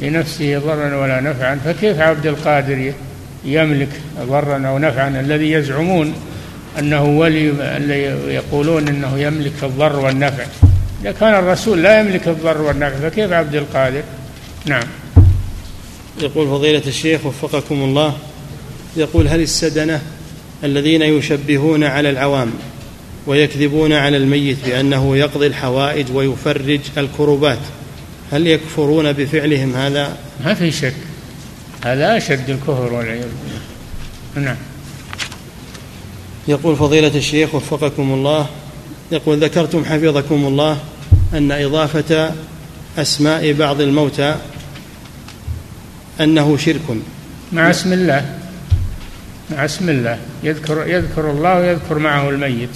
لنفسه 0.00 0.58
ضرا 0.58 0.96
ولا 0.96 1.20
نفعا 1.20 1.60
فكيف 1.64 1.98
عبد 1.98 2.26
القادر 2.26 2.92
يملك 3.44 3.88
ضرا 4.20 4.66
أو 4.68 4.78
نفعا 4.78 5.20
الذي 5.20 5.50
يزعمون 5.50 6.14
أنه 6.78 7.04
ولي 7.04 7.50
اللي 7.76 8.02
يقولون 8.34 8.88
أنه 8.88 9.18
يملك 9.18 9.52
الضر 9.62 9.96
والنفع. 9.96 10.44
إذا 11.02 11.12
كان 11.12 11.34
الرسول 11.34 11.82
لا 11.82 12.00
يملك 12.00 12.28
الضر 12.28 12.62
والنفع 12.62 12.96
فكيف 13.08 13.32
عبد 13.32 13.54
القادر؟ 13.54 14.02
نعم. 14.66 14.84
يقول 16.20 16.48
فضيلة 16.48 16.82
الشيخ 16.86 17.26
وفقكم 17.26 17.74
الله 17.74 18.16
يقول 18.96 19.28
هل 19.28 19.40
السدنة 19.40 20.02
الذين 20.64 21.02
يشبهون 21.02 21.84
على 21.84 22.10
العوام 22.10 22.50
ويكذبون 23.26 23.92
على 23.92 24.16
الميت 24.16 24.56
بأنه 24.66 25.16
يقضي 25.16 25.46
الحوائج 25.46 26.06
ويفرج 26.14 26.80
الكربات 26.98 27.58
هل 28.32 28.46
يكفرون 28.46 29.12
بفعلهم 29.12 29.74
هذا؟ 29.74 30.16
ما 30.44 30.54
في 30.54 30.70
شك. 30.70 30.94
هذا 31.84 32.16
أشد 32.16 32.50
الكفر 32.50 32.92
والعياذ 32.92 33.28
بالله. 34.34 34.48
نعم. 34.48 34.56
يقول 36.48 36.76
فضيلة 36.76 37.16
الشيخ 37.16 37.54
وفقكم 37.54 38.12
الله 38.12 38.46
يقول 39.12 39.44
ذكرتم 39.44 39.84
حفظكم 39.84 40.46
الله 40.46 40.78
أن 41.34 41.52
إضافة 41.52 42.32
أسماء 42.98 43.52
بعض 43.52 43.80
الموتى 43.80 44.36
أنه 46.20 46.56
شرك. 46.56 46.82
مع 47.52 47.70
اسم 47.70 47.92
الله 47.92 48.38
مع 49.50 49.64
اسم 49.64 49.88
الله. 49.88 50.18
يذكر 50.42 50.86
يذكر 50.86 51.30
الله 51.30 51.54
ويذكر 51.60 51.98
معه 51.98 52.30
الميت. 52.30 52.70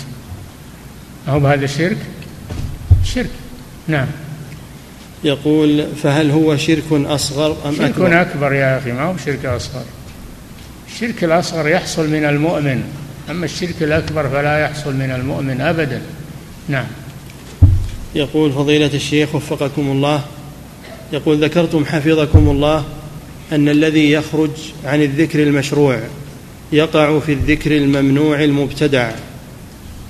هو 1.29 1.41
بهذا 1.41 1.67
شرك 1.67 1.99
شرك 3.05 3.31
نعم. 3.89 4.07
يقول 5.25 5.87
فهل 6.03 6.31
هو 6.31 6.57
شرك 6.57 6.85
أصغر 6.93 7.57
أم 7.67 7.75
شرك 7.77 7.91
أكبر؟ 7.91 8.21
أكبر 8.21 8.53
يا 8.53 8.79
أخي 8.79 8.93
ما 8.93 9.03
هو 9.03 9.17
شرك 9.25 9.47
أصغر. 9.47 9.85
الشرك 10.95 11.25
الأصغر 11.25 11.69
يحصل 11.69 12.11
من 12.11 12.25
المؤمن. 12.25 12.83
أما 13.31 13.45
الشرك 13.45 13.83
الأكبر 13.83 14.29
فلا 14.29 14.59
يحصل 14.59 14.95
من 14.95 15.11
المؤمن 15.11 15.61
أبدا. 15.61 16.03
نعم. 16.69 16.87
يقول 18.15 18.53
فضيلة 18.53 18.91
الشيخ 18.95 19.35
وفقكم 19.35 19.91
الله 19.91 20.25
يقول 21.13 21.45
ذكرتم 21.45 21.85
حفظكم 21.85 22.49
الله 22.49 22.85
أن 23.53 23.69
الذي 23.69 24.11
يخرج 24.13 24.51
عن 24.85 25.03
الذكر 25.03 25.43
المشروع 25.43 26.01
يقع 26.73 27.19
في 27.19 27.33
الذكر 27.33 27.77
الممنوع 27.77 28.45
المبتدع. 28.45 29.11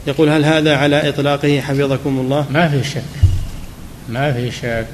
يقول 0.06 0.28
هل 0.28 0.44
هذا 0.44 0.76
على 0.76 1.08
إطلاقه 1.08 1.60
حفظكم 1.60 2.18
الله؟ 2.18 2.46
ما 2.50 2.68
في 2.68 2.90
شك. 2.90 3.02
ما 4.08 4.32
في 4.32 4.50
شك. 4.50 4.86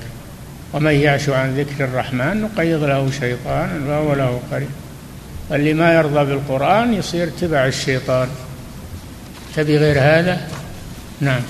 ومن 0.73 0.93
يعش 0.93 1.29
عن 1.29 1.55
ذكر 1.57 1.85
الرحمن 1.85 2.43
نقيض 2.43 2.85
له 2.85 3.11
شيطانا 3.21 3.81
فهو 3.87 4.15
له 4.15 4.41
قريب. 4.53 4.69
اللي 5.53 5.75
ما 5.75 5.95
يرضى 5.95 6.25
بالقرآن 6.25 6.95
يصير 6.95 7.29
تبع 7.41 7.67
الشيطان. 7.67 8.29
تبي 9.57 9.79
غير 9.79 9.97
هذا؟ 9.99 10.41
نعم. 11.21 11.41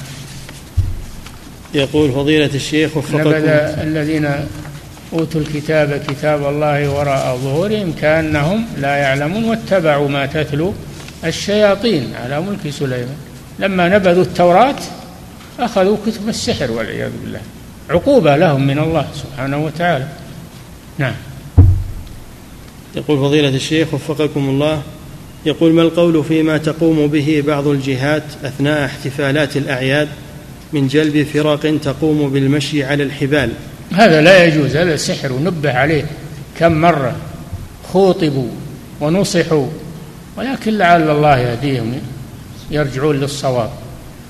يقول 1.75 2.13
فضيلة 2.13 2.51
الشيخ 2.55 2.97
نبذ 2.97 2.99
وفقكم 2.99 3.81
الذين 3.81 4.31
أوتوا 5.13 5.41
الكتاب 5.41 6.03
كتاب 6.09 6.47
الله 6.47 6.91
وراء 6.91 7.37
ظهورهم 7.37 7.93
كأنهم 8.01 8.67
لا 8.79 8.97
يعلمون 8.97 9.45
واتبعوا 9.45 10.09
ما 10.09 10.27
تتلو 10.27 10.75
الشياطين 11.25 12.15
على 12.25 12.41
ملك 12.41 12.71
سليمان. 12.71 13.17
لما 13.59 13.89
نبذوا 13.89 14.23
التوراة 14.23 14.77
أخذوا 15.61 15.97
كتب 16.07 16.29
السحر 16.29 16.71
والعياذ 16.71 17.11
بالله. 17.23 17.41
عقوبة 17.91 18.37
لهم 18.37 18.67
من 18.67 18.79
الله 18.79 19.07
سبحانه 19.15 19.65
وتعالى. 19.65 20.07
نعم. 20.99 21.15
يقول 22.97 23.19
فضيلة 23.19 23.49
الشيخ 23.49 23.95
وفقكم 23.95 24.49
الله 24.49 24.83
يقول 25.47 25.73
ما 25.73 25.83
القول 25.83 26.25
فيما 26.25 26.59
تقوم 26.59 27.07
به 27.07 27.43
بعض 27.47 27.67
الجهات 27.67 28.23
أثناء 28.45 28.85
احتفالات 28.85 29.57
الأعياد 29.57 30.09
من 30.73 30.89
جلب 30.89 31.27
فرق 31.27 31.79
تقوم 31.83 32.31
بالمشي 32.31 32.85
على 32.85 33.03
الحبال؟ 33.03 33.51
هذا 33.93 34.23
لا 34.23 34.45
يجوز 34.45 34.77
هذا 34.77 34.97
سحر 34.97 35.33
ونبه 35.33 35.73
عليه. 35.73 36.05
كم 36.59 36.73
مرة 36.73 37.17
خوطبوا 37.93 38.49
ونصحوا 39.01 39.67
ولكن 40.37 40.79
لعل 40.79 41.11
الله 41.11 41.39
يهديهم 41.39 41.93
يرجعون 42.71 43.21
للصواب. 43.21 43.71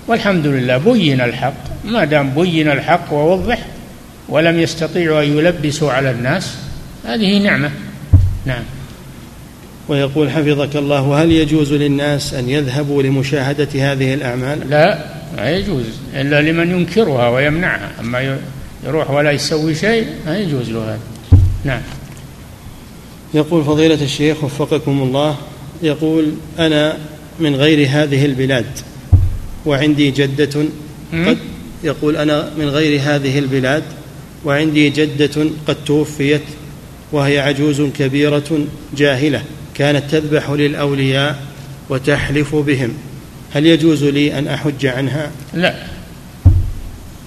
والحمد 0.09 0.47
لله 0.47 0.77
بين 0.77 1.21
الحق 1.21 1.85
ما 1.85 2.05
دام 2.05 2.31
بين 2.31 2.71
الحق 2.71 3.13
ووضح 3.13 3.67
ولم 4.29 4.61
يستطيعوا 4.61 5.23
أن 5.23 5.39
يلبسوا 5.39 5.93
على 5.93 6.11
الناس 6.11 6.55
هذه 7.05 7.39
نعمة. 7.39 7.71
نعم. 8.47 8.63
ويقول 9.89 10.31
حفظك 10.31 10.77
الله 10.77 11.03
وهل 11.03 11.33
يجوز 11.33 11.73
للناس 11.73 12.35
أن 12.35 12.49
يذهبوا 12.49 13.03
لمشاهدة 13.03 13.69
هذه 13.75 14.15
الأعمال؟ 14.15 14.71
لا 14.71 15.05
ما 15.37 15.51
يجوز 15.51 15.85
إلا 16.15 16.43
لمن 16.43 16.71
ينكرها 16.71 17.29
ويمنعها. 17.29 17.91
أما 18.01 18.39
يروح 18.87 19.11
ولا 19.11 19.31
يسوي 19.31 19.75
شيء 19.75 20.07
ما 20.27 20.39
يجوز 20.39 20.71
له 20.71 20.85
هذا. 20.85 20.99
نعم. 21.65 21.81
يقول 23.35 23.65
فضيلة 23.65 24.05
الشيخ 24.05 24.45
وفقكم 24.45 25.03
الله 25.03 25.37
يقول 25.83 26.33
أنا 26.59 26.97
من 27.41 27.57
غير 27.57 27.89
هذه 27.91 28.25
البلاد 28.25 28.67
وعندي 29.67 30.11
جدة 30.11 30.65
قد 31.13 31.39
يقول 31.85 32.17
أنا 32.17 32.51
من 32.59 32.69
غير 32.69 33.01
هذه 33.01 33.39
البلاد 33.39 33.83
وعندي 34.45 34.91
جدة 34.91 35.47
قد 35.67 35.77
توفيت 35.87 36.43
وهي 37.15 37.39
عجوز 37.39 37.83
كبيرة 37.83 38.67
جاهلة 38.97 39.43
كانت 39.75 40.11
تذبح 40.11 40.51
للأولياء 40.51 41.43
وتحلف 41.89 42.55
بهم. 42.55 42.95
هل 43.55 43.67
يجوز 43.67 44.05
لي 44.05 44.39
أن 44.39 44.49
أحج 44.49 44.87
عنها؟ 44.87 45.31
لا. 45.55 45.75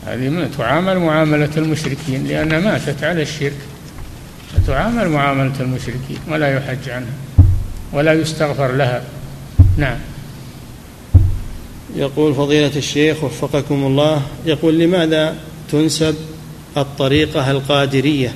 هذه 0.06 0.50
تعامل 0.58 1.00
معاملة 1.00 1.50
المشركين 1.58 2.28
لأنها 2.28 2.60
ماتت 2.60 3.04
على 3.04 3.22
الشرك. 3.22 3.58
تعامل 4.68 5.10
معاملة 5.10 5.60
المشركين 5.60 6.18
ولا 6.30 6.58
يحج 6.58 6.90
عنها 6.90 7.14
ولا 7.94 8.14
يستغفر 8.14 8.72
لها. 8.72 9.04
نعم. 9.78 9.98
يقول 11.96 12.36
فضيلة 12.36 12.72
الشيخ 12.76 13.24
وفقكم 13.24 13.84
الله 13.84 14.22
يقول 14.46 14.80
لماذا 14.80 15.36
تنسب 15.72 16.16
الطريقة 16.78 17.52
القادرية 17.52 18.34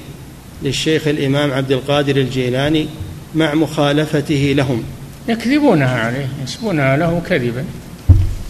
للشيخ 0.64 1.08
الإمام 1.08 1.52
عبد 1.52 1.72
القادر 1.72 2.16
الجيلاني 2.18 2.88
مع 3.36 3.54
مخالفته 3.54 4.54
لهم. 4.58 4.84
يكذبونها 5.28 6.00
عليه 6.00 6.28
ينسبونها 6.42 6.98
له 6.98 7.22
كذبا. 7.30 7.66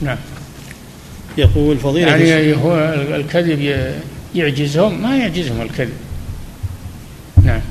نعم. 0.02 0.18
يقول 1.38 1.78
فضيلة 1.78 2.16
يعني 2.16 2.56
هو 2.56 2.94
الكذب 3.16 3.92
يعجزهم؟ 4.36 5.02
ما 5.02 5.18
يعجزهم 5.18 5.62
الكذب. 5.62 5.94
نعم. 7.44 7.62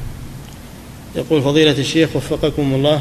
يقول 1.17 1.43
فضيلة 1.43 1.79
الشيخ 1.79 2.17
وفقكم 2.17 2.75
الله 2.75 3.01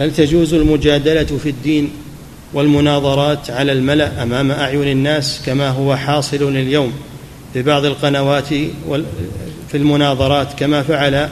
هل 0.00 0.14
تجوز 0.14 0.54
المجادلة 0.54 1.38
في 1.42 1.48
الدين 1.48 1.90
والمناظرات 2.54 3.50
على 3.50 3.72
الملأ 3.72 4.22
أمام 4.22 4.50
أعين 4.50 4.88
الناس 4.88 5.42
كما 5.46 5.68
هو 5.68 5.96
حاصل 5.96 6.56
اليوم 6.56 6.92
في 7.52 7.62
بعض 7.62 7.84
القنوات 7.84 8.48
في 9.68 9.76
المناظرات 9.76 10.58
كما 10.58 10.82
فعل 10.82 11.28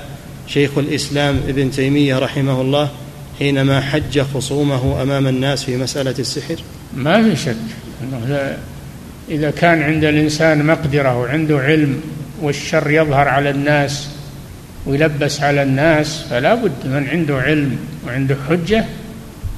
شيخ 0.47 0.79
الإسلام 0.79 1.41
ابن 1.49 1.71
تيمية 1.71 2.19
رحمه 2.19 2.61
الله 2.61 2.89
حينما 3.39 3.81
حج 3.81 4.21
خصومه 4.21 5.03
أمام 5.03 5.27
الناس 5.27 5.65
في 5.65 5.77
مسألة 5.77 6.15
السحر. 6.19 6.57
ما 6.97 7.23
في 7.23 7.37
شك 7.37 7.57
أنه 8.03 8.57
إذا 9.29 9.51
كان 9.51 9.83
عند 9.83 10.05
الإنسان 10.05 10.67
مقدرة 10.67 11.21
وعنده 11.21 11.59
علم 11.59 12.01
والشر 12.43 12.91
يظهر 12.91 13.29
على 13.29 13.51
الناس 13.51 14.09
ويلبس 14.87 15.41
على 15.41 15.63
الناس 15.63 16.23
فلا 16.31 16.55
بد 16.55 16.73
من 16.85 17.09
عنده 17.13 17.37
علم 17.37 17.79
وعنده 18.07 18.37
حجة 18.49 18.85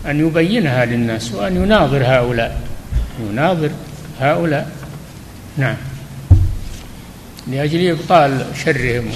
أن 0.07 0.27
يبينها 0.27 0.85
للناس 0.85 1.33
وأن 1.33 1.57
يناظر 1.57 2.03
هؤلاء. 2.05 2.61
يناظر 3.31 3.71
هؤلاء. 4.21 4.71
نعم. 5.59 5.77
لأجل 7.51 7.91
إبطال 7.91 8.47
شرهم. 8.65 9.11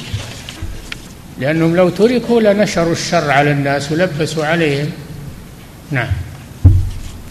لأنهم 1.38 1.76
لو 1.76 1.88
تركوا 1.88 2.40
لنشروا 2.40 2.92
الشر 2.92 3.30
على 3.30 3.52
الناس 3.52 3.92
ولبسوا 3.92 4.44
عليهم. 4.44 4.90
نعم. 5.90 6.10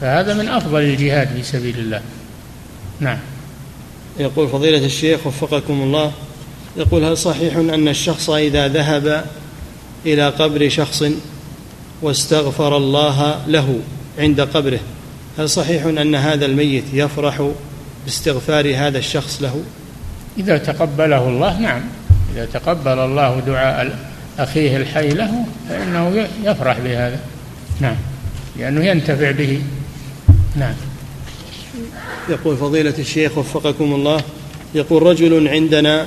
فهذا 0.02 0.34
من 0.34 0.48
أفضل 0.48 0.82
الجهاد 0.82 1.28
في 1.36 1.44
سبيل 1.44 1.80
الله. 1.80 2.02
نعم. 3.00 3.18
يقول 4.20 4.50
فضيلة 4.50 4.86
الشيخ 4.86 5.28
وفقكم 5.28 5.82
الله 5.82 6.12
يقول 6.78 7.04
هل 7.04 7.18
صحيح 7.18 7.56
أن 7.56 7.88
الشخص 7.88 8.30
إذا 8.30 8.68
ذهب 8.68 9.26
إلى 10.06 10.30
قبر 10.30 10.70
شخص 10.70 11.04
واستغفر 12.02 12.78
الله 12.78 13.46
له 13.48 13.80
عند 14.20 14.42
قبره 14.42 14.80
هل 15.38 15.50
صحيح 15.50 15.86
أن 15.86 16.16
هذا 16.16 16.46
الميت 16.46 16.84
يفرح 16.94 17.52
باستغفار 18.06 18.76
هذا 18.76 18.98
الشخص 18.98 19.42
له؟ 19.42 19.64
إذا 20.38 20.58
تقبله 20.58 21.28
الله 21.28 21.60
نعم. 21.60 21.82
إذا 22.34 22.46
تقبل 22.46 23.00
الله 23.00 23.40
دعاء 23.48 24.00
أخيه 24.40 24.78
الحي 24.78 25.10
له 25.10 25.46
فإنه 25.70 26.28
يفرح 26.44 26.80
بهذا. 26.80 27.20
نعم. 27.80 27.96
لأنه 28.60 28.86
ينتفع 28.86 29.32
به. 29.32 29.62
نعم. 30.56 30.74
يقول 32.30 32.58
فضيلة 32.58 32.94
الشيخ 33.00 33.38
وفقكم 33.38 33.94
الله 33.94 34.22
يقول 34.76 35.04
رجل 35.04 35.48
عندنا 35.48 36.06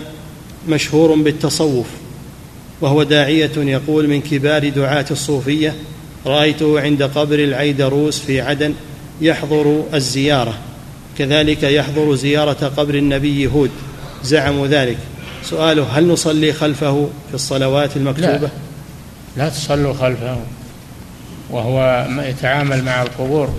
مشهور 0.68 1.14
بالتصوف 1.14 1.86
وهو 2.80 3.02
داعية 3.02 3.50
يقول 3.56 4.08
من 4.08 4.20
كبار 4.20 4.68
دعاة 4.68 5.06
الصوفية 5.10 5.74
رأيته 6.26 6.80
عند 6.80 7.02
قبر 7.02 7.38
العيدروس 7.38 8.18
في 8.18 8.40
عدن 8.40 8.74
يحضر 9.20 9.84
الزيارة. 9.94 10.54
كذلك 11.18 11.62
يحضر 11.62 12.14
زيارة 12.14 12.72
قبر 12.76 12.94
النبي 12.94 13.46
هود. 13.46 13.70
زعموا 14.24 14.66
ذلك. 14.66 14.98
سؤاله 15.44 15.98
هل 15.98 16.08
نصلي 16.08 16.52
خلفه 16.52 17.08
في 17.28 17.34
الصلوات 17.34 17.96
المكتوبة؟ 17.96 18.38
لا, 18.38 18.48
لا 19.36 19.48
تصلوا 19.48 19.94
خلفه 19.94 20.38
وهو 21.50 22.06
يتعامل 22.18 22.84
مع 22.84 23.02
القبور 23.02 23.54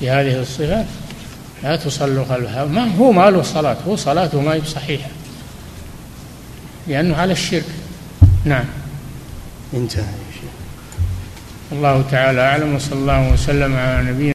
بهذه 0.00 0.40
الصفات 0.40 0.86
لا 1.62 1.76
تصلوا 1.76 2.24
خلفها 2.24 2.64
ما 2.64 2.96
هو 2.96 3.12
ما 3.12 3.30
له 3.30 3.42
صلاة 3.42 3.76
هو 3.88 3.96
صلاته 3.96 4.40
ما 4.40 4.54
هي 4.54 4.64
صحيحة. 4.64 5.08
لأنه 6.88 7.16
على 7.16 7.32
الشرك. 7.32 7.64
نعم. 8.44 8.64
انتهى 9.74 10.04
الله 11.72 12.04
تعالى 12.10 12.40
أعلم 12.40 12.74
وصلى 12.74 12.98
الله 12.98 13.32
وسلم 13.32 13.76
على 13.76 14.10
نبينا 14.10 14.32